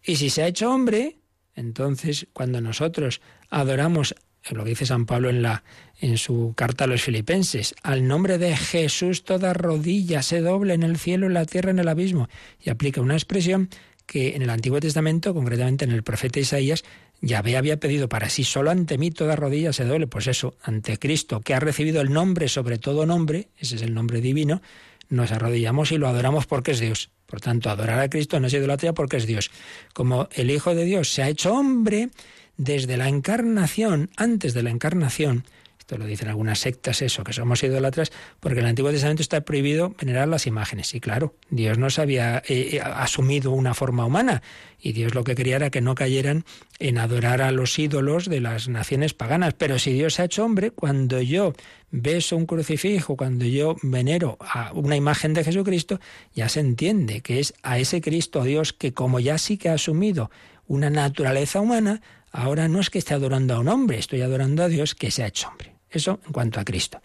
Y 0.00 0.14
si 0.14 0.30
se 0.30 0.44
ha 0.44 0.46
hecho 0.46 0.70
hombre, 0.70 1.16
entonces 1.56 2.28
cuando 2.32 2.60
nosotros 2.60 3.20
adoramos 3.50 4.14
lo 4.50 4.64
que 4.64 4.70
dice 4.70 4.86
San 4.86 5.06
Pablo 5.06 5.30
en, 5.30 5.42
la, 5.42 5.64
en 6.00 6.18
su 6.18 6.52
carta 6.56 6.84
a 6.84 6.86
los 6.86 7.02
filipenses, 7.02 7.74
al 7.82 8.06
nombre 8.06 8.38
de 8.38 8.56
Jesús 8.56 9.24
toda 9.24 9.54
rodilla 9.54 10.22
se 10.22 10.40
doble 10.40 10.74
en 10.74 10.82
el 10.82 10.98
cielo, 10.98 11.26
en 11.26 11.34
la 11.34 11.46
tierra, 11.46 11.70
en 11.70 11.78
el 11.78 11.88
abismo, 11.88 12.28
y 12.60 12.70
aplica 12.70 13.00
una 13.00 13.14
expresión 13.14 13.70
que 14.06 14.36
en 14.36 14.42
el 14.42 14.50
Antiguo 14.50 14.80
Testamento, 14.80 15.32
concretamente 15.32 15.84
en 15.84 15.92
el 15.92 16.02
profeta 16.02 16.40
Isaías, 16.40 16.84
Yahvé 17.22 17.56
había 17.56 17.78
pedido 17.78 18.08
para 18.08 18.28
sí, 18.28 18.44
solo 18.44 18.70
ante 18.70 18.98
mí 18.98 19.10
toda 19.10 19.34
rodilla 19.34 19.72
se 19.72 19.84
doble, 19.84 20.06
pues 20.06 20.26
eso, 20.26 20.56
ante 20.62 20.98
Cristo, 20.98 21.40
que 21.40 21.54
ha 21.54 21.60
recibido 21.60 22.02
el 22.02 22.12
nombre 22.12 22.48
sobre 22.48 22.78
todo 22.78 23.06
nombre, 23.06 23.48
ese 23.56 23.76
es 23.76 23.82
el 23.82 23.94
nombre 23.94 24.20
divino, 24.20 24.60
nos 25.08 25.32
arrodillamos 25.32 25.92
y 25.92 25.98
lo 25.98 26.08
adoramos 26.08 26.46
porque 26.46 26.72
es 26.72 26.80
Dios. 26.80 27.10
Por 27.26 27.40
tanto, 27.40 27.70
adorar 27.70 27.98
a 28.00 28.10
Cristo 28.10 28.38
no 28.40 28.46
es 28.46 28.52
idolatría 28.52 28.92
porque 28.92 29.16
es 29.16 29.26
Dios. 29.26 29.50
Como 29.92 30.28
el 30.32 30.50
Hijo 30.50 30.74
de 30.74 30.84
Dios 30.84 31.12
se 31.12 31.22
ha 31.22 31.28
hecho 31.28 31.54
hombre, 31.54 32.10
desde 32.56 32.96
la 32.96 33.08
encarnación, 33.08 34.10
antes 34.16 34.54
de 34.54 34.62
la 34.62 34.70
encarnación, 34.70 35.44
esto 35.84 35.98
lo 35.98 36.06
dicen 36.06 36.28
algunas 36.28 36.60
sectas, 36.60 37.02
eso, 37.02 37.24
que 37.24 37.34
somos 37.34 37.62
idólatras, 37.62 38.10
porque 38.40 38.60
en 38.60 38.64
el 38.64 38.70
Antiguo 38.70 38.90
Testamento 38.90 39.20
está 39.20 39.42
prohibido 39.42 39.94
venerar 40.00 40.28
las 40.28 40.46
imágenes. 40.46 40.94
Y 40.94 41.00
claro, 41.00 41.34
Dios 41.50 41.76
no 41.76 41.90
se 41.90 42.00
había 42.00 42.38
eh, 42.38 42.76
eh, 42.76 42.80
asumido 42.80 43.50
una 43.50 43.74
forma 43.74 44.06
humana. 44.06 44.40
Y 44.80 44.92
Dios 44.92 45.14
lo 45.14 45.24
que 45.24 45.34
quería 45.34 45.56
era 45.56 45.68
que 45.68 45.82
no 45.82 45.94
cayeran 45.94 46.46
en 46.78 46.96
adorar 46.96 47.42
a 47.42 47.52
los 47.52 47.78
ídolos 47.78 48.30
de 48.30 48.40
las 48.40 48.66
naciones 48.66 49.12
paganas. 49.12 49.52
Pero 49.52 49.78
si 49.78 49.92
Dios 49.92 50.14
se 50.14 50.22
ha 50.22 50.24
hecho 50.24 50.46
hombre, 50.46 50.70
cuando 50.70 51.20
yo 51.20 51.52
beso 51.90 52.38
un 52.38 52.46
crucifijo, 52.46 53.16
cuando 53.16 53.44
yo 53.44 53.76
venero 53.82 54.38
a 54.40 54.72
una 54.72 54.96
imagen 54.96 55.34
de 55.34 55.44
Jesucristo, 55.44 56.00
ya 56.34 56.48
se 56.48 56.60
entiende 56.60 57.20
que 57.20 57.40
es 57.40 57.52
a 57.62 57.78
ese 57.78 58.00
Cristo, 58.00 58.40
a 58.40 58.44
Dios, 58.44 58.72
que 58.72 58.94
como 58.94 59.20
ya 59.20 59.36
sí 59.36 59.58
que 59.58 59.68
ha 59.68 59.74
asumido 59.74 60.30
una 60.66 60.90
naturaleza 60.90 61.60
humana, 61.60 62.00
ahora 62.32 62.68
no 62.68 62.80
es 62.80 62.90
que 62.90 62.98
esté 62.98 63.14
adorando 63.14 63.54
a 63.54 63.60
un 63.60 63.68
hombre, 63.68 63.98
estoy 63.98 64.22
adorando 64.22 64.62
a 64.62 64.68
Dios 64.68 64.94
que 64.94 65.10
se 65.10 65.22
ha 65.22 65.28
hecho 65.28 65.48
hombre. 65.48 65.74
Eso 65.90 66.20
en 66.26 66.32
cuanto 66.32 66.58
a 66.58 66.64
Cristo. 66.64 67.00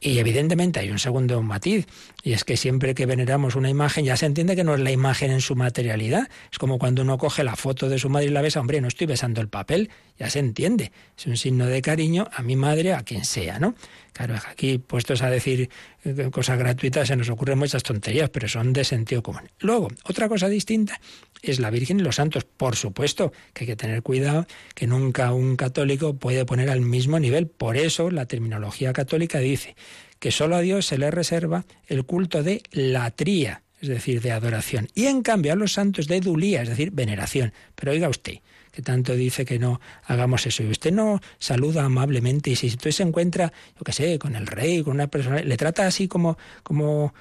Y 0.00 0.18
evidentemente 0.18 0.80
hay 0.80 0.90
un 0.90 0.98
segundo 0.98 1.40
matiz, 1.42 1.86
y 2.22 2.32
es 2.32 2.44
que 2.44 2.56
siempre 2.56 2.94
que 2.94 3.06
veneramos 3.06 3.54
una 3.54 3.70
imagen 3.70 4.04
ya 4.04 4.16
se 4.16 4.26
entiende 4.26 4.56
que 4.56 4.64
no 4.64 4.74
es 4.74 4.80
la 4.80 4.90
imagen 4.90 5.30
en 5.30 5.40
su 5.40 5.56
materialidad. 5.56 6.28
Es 6.50 6.58
como 6.58 6.78
cuando 6.78 7.02
uno 7.02 7.16
coge 7.16 7.44
la 7.44 7.56
foto 7.56 7.88
de 7.88 7.98
su 7.98 8.08
madre 8.08 8.26
y 8.26 8.30
la 8.30 8.42
besa, 8.42 8.60
hombre, 8.60 8.80
no 8.80 8.88
estoy 8.88 9.06
besando 9.06 9.40
el 9.40 9.48
papel, 9.48 9.90
ya 10.18 10.30
se 10.30 10.38
entiende. 10.38 10.92
Es 11.16 11.26
un 11.26 11.36
signo 11.36 11.66
de 11.66 11.82
cariño 11.82 12.28
a 12.32 12.42
mi 12.42 12.56
madre, 12.56 12.92
a 12.92 13.02
quien 13.02 13.24
sea, 13.24 13.58
¿no? 13.58 13.74
Claro, 14.12 14.36
aquí 14.48 14.78
puestos 14.78 15.22
a 15.22 15.30
decir 15.30 15.70
eh, 16.04 16.28
cosas 16.30 16.58
gratuitas 16.58 17.08
se 17.08 17.16
nos 17.16 17.28
ocurren 17.28 17.58
muchas 17.58 17.82
tonterías, 17.82 18.30
pero 18.30 18.46
son 18.46 18.72
de 18.72 18.84
sentido 18.84 19.22
común. 19.22 19.50
Luego, 19.58 19.88
otra 20.04 20.28
cosa 20.28 20.48
distinta 20.48 21.00
es 21.42 21.58
la 21.58 21.70
Virgen 21.70 21.98
y 21.98 22.04
los 22.04 22.16
santos. 22.16 22.44
Por 22.44 22.76
supuesto 22.76 23.32
que 23.52 23.64
hay 23.64 23.66
que 23.66 23.76
tener 23.76 24.02
cuidado 24.02 24.46
que 24.74 24.86
nunca 24.86 25.32
un 25.32 25.56
católico 25.56 26.14
puede 26.14 26.44
poner 26.44 26.70
al 26.70 26.80
mismo 26.80 27.18
nivel. 27.18 27.48
Por 27.48 27.76
eso 27.76 28.10
la 28.10 28.26
terminología 28.26 28.92
católica 28.92 29.40
dice 29.40 29.74
que 30.20 30.30
solo 30.30 30.56
a 30.56 30.60
Dios 30.60 30.86
se 30.86 30.96
le 30.96 31.10
reserva 31.10 31.66
el 31.86 32.04
culto 32.04 32.42
de 32.42 32.62
latría, 32.70 33.62
es 33.80 33.88
decir, 33.88 34.22
de 34.22 34.30
adoración. 34.30 34.88
Y 34.94 35.06
en 35.06 35.22
cambio 35.22 35.52
a 35.52 35.56
los 35.56 35.72
santos 35.72 36.06
de 36.06 36.20
dulía, 36.20 36.62
es 36.62 36.68
decir, 36.68 36.92
veneración. 36.92 37.52
Pero 37.74 37.92
oiga 37.92 38.08
usted, 38.08 38.38
que 38.74 38.82
tanto 38.82 39.14
dice 39.14 39.44
que 39.44 39.58
no 39.58 39.80
hagamos 40.04 40.46
eso. 40.46 40.62
Y 40.64 40.70
usted 40.70 40.92
no 40.92 41.20
saluda 41.38 41.84
amablemente 41.84 42.50
y 42.50 42.56
si 42.56 42.66
usted 42.66 42.90
se 42.90 43.04
encuentra, 43.04 43.52
yo 43.78 43.84
qué 43.84 43.92
sé, 43.92 44.18
con 44.18 44.34
el 44.34 44.46
rey, 44.46 44.82
con 44.82 44.94
una 44.94 45.06
persona, 45.06 45.40
le 45.42 45.56
trata 45.56 45.86
así 45.86 46.08
como, 46.08 46.36
como 46.64 47.14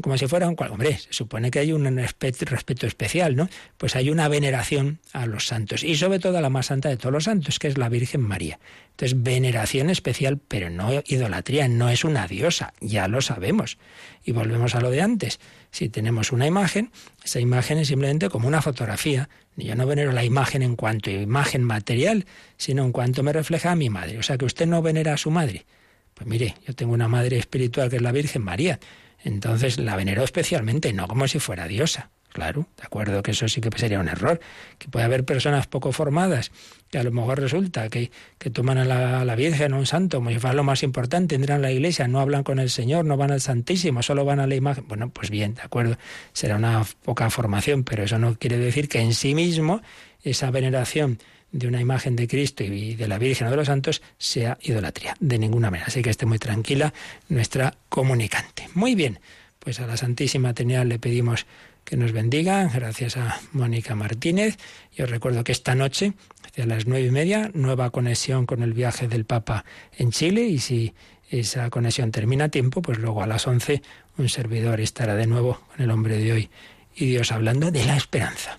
como 0.00 0.16
si 0.18 0.26
fuera 0.26 0.48
un 0.48 0.56
cual. 0.56 0.72
Hombre, 0.72 0.98
se 0.98 1.12
supone 1.12 1.50
que 1.50 1.58
hay 1.58 1.72
un 1.72 1.84
respeto, 1.96 2.44
respeto, 2.46 2.86
especial, 2.86 3.36
¿no? 3.36 3.48
Pues 3.76 3.96
hay 3.96 4.10
una 4.10 4.28
veneración 4.28 4.98
a 5.12 5.26
los 5.26 5.46
santos 5.46 5.84
y 5.84 5.96
sobre 5.96 6.18
todo 6.18 6.38
a 6.38 6.40
la 6.40 6.50
más 6.50 6.66
santa 6.66 6.88
de 6.88 6.96
todos 6.96 7.12
los 7.12 7.24
santos, 7.24 7.58
que 7.58 7.68
es 7.68 7.78
la 7.78 7.88
Virgen 7.88 8.22
María. 8.22 8.58
Entonces, 8.90 9.22
veneración 9.22 9.90
especial, 9.90 10.38
pero 10.38 10.70
no 10.70 11.02
idolatría, 11.06 11.66
no 11.68 11.88
es 11.88 12.04
una 12.04 12.28
diosa, 12.28 12.72
ya 12.80 13.08
lo 13.08 13.20
sabemos. 13.20 13.78
Y 14.24 14.32
volvemos 14.32 14.74
a 14.74 14.80
lo 14.80 14.90
de 14.90 15.02
antes. 15.02 15.40
Si 15.70 15.88
tenemos 15.88 16.30
una 16.30 16.46
imagen, 16.46 16.92
esa 17.24 17.40
imagen 17.40 17.78
es 17.78 17.88
simplemente 17.88 18.28
como 18.30 18.46
una 18.46 18.62
fotografía. 18.62 19.28
Yo 19.56 19.74
no 19.74 19.86
venero 19.86 20.12
la 20.12 20.24
imagen 20.24 20.62
en 20.62 20.76
cuanto 20.76 21.10
a 21.10 21.14
imagen 21.14 21.64
material, 21.64 22.26
sino 22.56 22.84
en 22.84 22.92
cuanto 22.92 23.22
me 23.22 23.32
refleja 23.32 23.72
a 23.72 23.76
mi 23.76 23.90
madre. 23.90 24.18
O 24.18 24.22
sea, 24.22 24.38
que 24.38 24.44
usted 24.44 24.66
no 24.66 24.80
venera 24.82 25.14
a 25.14 25.16
su 25.16 25.30
madre. 25.30 25.66
Pues 26.14 26.28
mire, 26.28 26.54
yo 26.66 26.74
tengo 26.74 26.92
una 26.92 27.08
madre 27.08 27.38
espiritual 27.38 27.90
que 27.90 27.96
es 27.96 28.02
la 28.02 28.12
Virgen 28.12 28.42
María 28.42 28.78
entonces 29.24 29.78
la 29.78 29.96
veneró 29.96 30.22
especialmente, 30.22 30.92
no 30.92 31.08
como 31.08 31.26
si 31.26 31.38
fuera 31.38 31.66
diosa. 31.66 32.10
Claro, 32.34 32.66
de 32.76 32.82
acuerdo 32.82 33.22
que 33.22 33.30
eso 33.30 33.46
sí 33.46 33.60
que 33.60 33.70
sería 33.78 34.00
un 34.00 34.08
error, 34.08 34.40
que 34.78 34.88
puede 34.88 35.04
haber 35.04 35.24
personas 35.24 35.68
poco 35.68 35.92
formadas 35.92 36.50
que 36.90 36.98
a 36.98 37.04
lo 37.04 37.12
mejor 37.12 37.38
resulta 37.40 37.88
que, 37.88 38.10
que 38.38 38.50
toman 38.50 38.76
a 38.76 38.84
la, 39.24 39.34
Virgen 39.36 39.72
o 39.72 39.78
un 39.78 39.86
santo 39.86 40.18
como 40.18 40.30
si 40.30 40.40
fuera 40.40 40.52
lo 40.52 40.64
más 40.64 40.82
importante, 40.82 41.36
entran 41.36 41.58
a 41.58 41.62
la 41.62 41.70
iglesia, 41.70 42.08
no 42.08 42.18
hablan 42.18 42.42
con 42.42 42.58
el 42.58 42.70
Señor, 42.70 43.04
no 43.04 43.16
van 43.16 43.30
al 43.30 43.40
Santísimo, 43.40 44.02
solo 44.02 44.24
van 44.24 44.40
a 44.40 44.48
la 44.48 44.56
imagen. 44.56 44.84
Bueno, 44.88 45.10
pues 45.10 45.30
bien, 45.30 45.54
de 45.54 45.62
acuerdo, 45.62 45.96
será 46.32 46.56
una 46.56 46.84
poca 47.04 47.30
formación, 47.30 47.84
pero 47.84 48.02
eso 48.02 48.18
no 48.18 48.36
quiere 48.36 48.58
decir 48.58 48.88
que 48.88 49.00
en 49.00 49.14
sí 49.14 49.36
mismo 49.36 49.80
esa 50.22 50.50
veneración 50.50 51.18
de 51.54 51.68
una 51.68 51.80
imagen 51.80 52.16
de 52.16 52.26
Cristo 52.26 52.64
y 52.64 52.96
de 52.96 53.06
la 53.06 53.16
Virgen 53.16 53.46
o 53.46 53.50
de 53.50 53.56
los 53.56 53.68
santos 53.68 54.02
sea 54.18 54.58
idolatría, 54.60 55.16
de 55.20 55.38
ninguna 55.38 55.70
manera. 55.70 55.86
Así 55.86 56.02
que 56.02 56.10
esté 56.10 56.26
muy 56.26 56.40
tranquila 56.40 56.92
nuestra 57.28 57.74
comunicante. 57.88 58.68
Muy 58.74 58.96
bien, 58.96 59.20
pues 59.60 59.78
a 59.78 59.86
la 59.86 59.96
Santísima 59.96 60.52
Trinidad 60.52 60.84
le 60.84 60.98
pedimos 60.98 61.46
que 61.84 61.96
nos 61.96 62.10
bendiga, 62.10 62.68
gracias 62.74 63.16
a 63.16 63.40
Mónica 63.52 63.94
Martínez. 63.94 64.58
Yo 64.96 65.06
recuerdo 65.06 65.44
que 65.44 65.52
esta 65.52 65.76
noche, 65.76 66.14
hacia 66.44 66.66
las 66.66 66.86
nueve 66.86 67.06
y 67.06 67.10
media, 67.12 67.52
nueva 67.54 67.90
conexión 67.90 68.46
con 68.46 68.62
el 68.64 68.72
viaje 68.72 69.06
del 69.06 69.24
Papa 69.24 69.64
en 69.96 70.10
Chile 70.10 70.42
y 70.42 70.58
si 70.58 70.92
esa 71.30 71.70
conexión 71.70 72.10
termina 72.10 72.46
a 72.46 72.48
tiempo, 72.48 72.82
pues 72.82 72.98
luego 72.98 73.22
a 73.22 73.28
las 73.28 73.46
once 73.46 73.80
un 74.18 74.28
servidor 74.28 74.80
estará 74.80 75.14
de 75.14 75.28
nuevo 75.28 75.60
con 75.68 75.82
el 75.84 75.90
hombre 75.92 76.18
de 76.18 76.32
hoy 76.32 76.50
y 76.96 77.06
Dios 77.06 77.30
hablando 77.30 77.70
de 77.70 77.84
la 77.84 77.96
esperanza. 77.96 78.58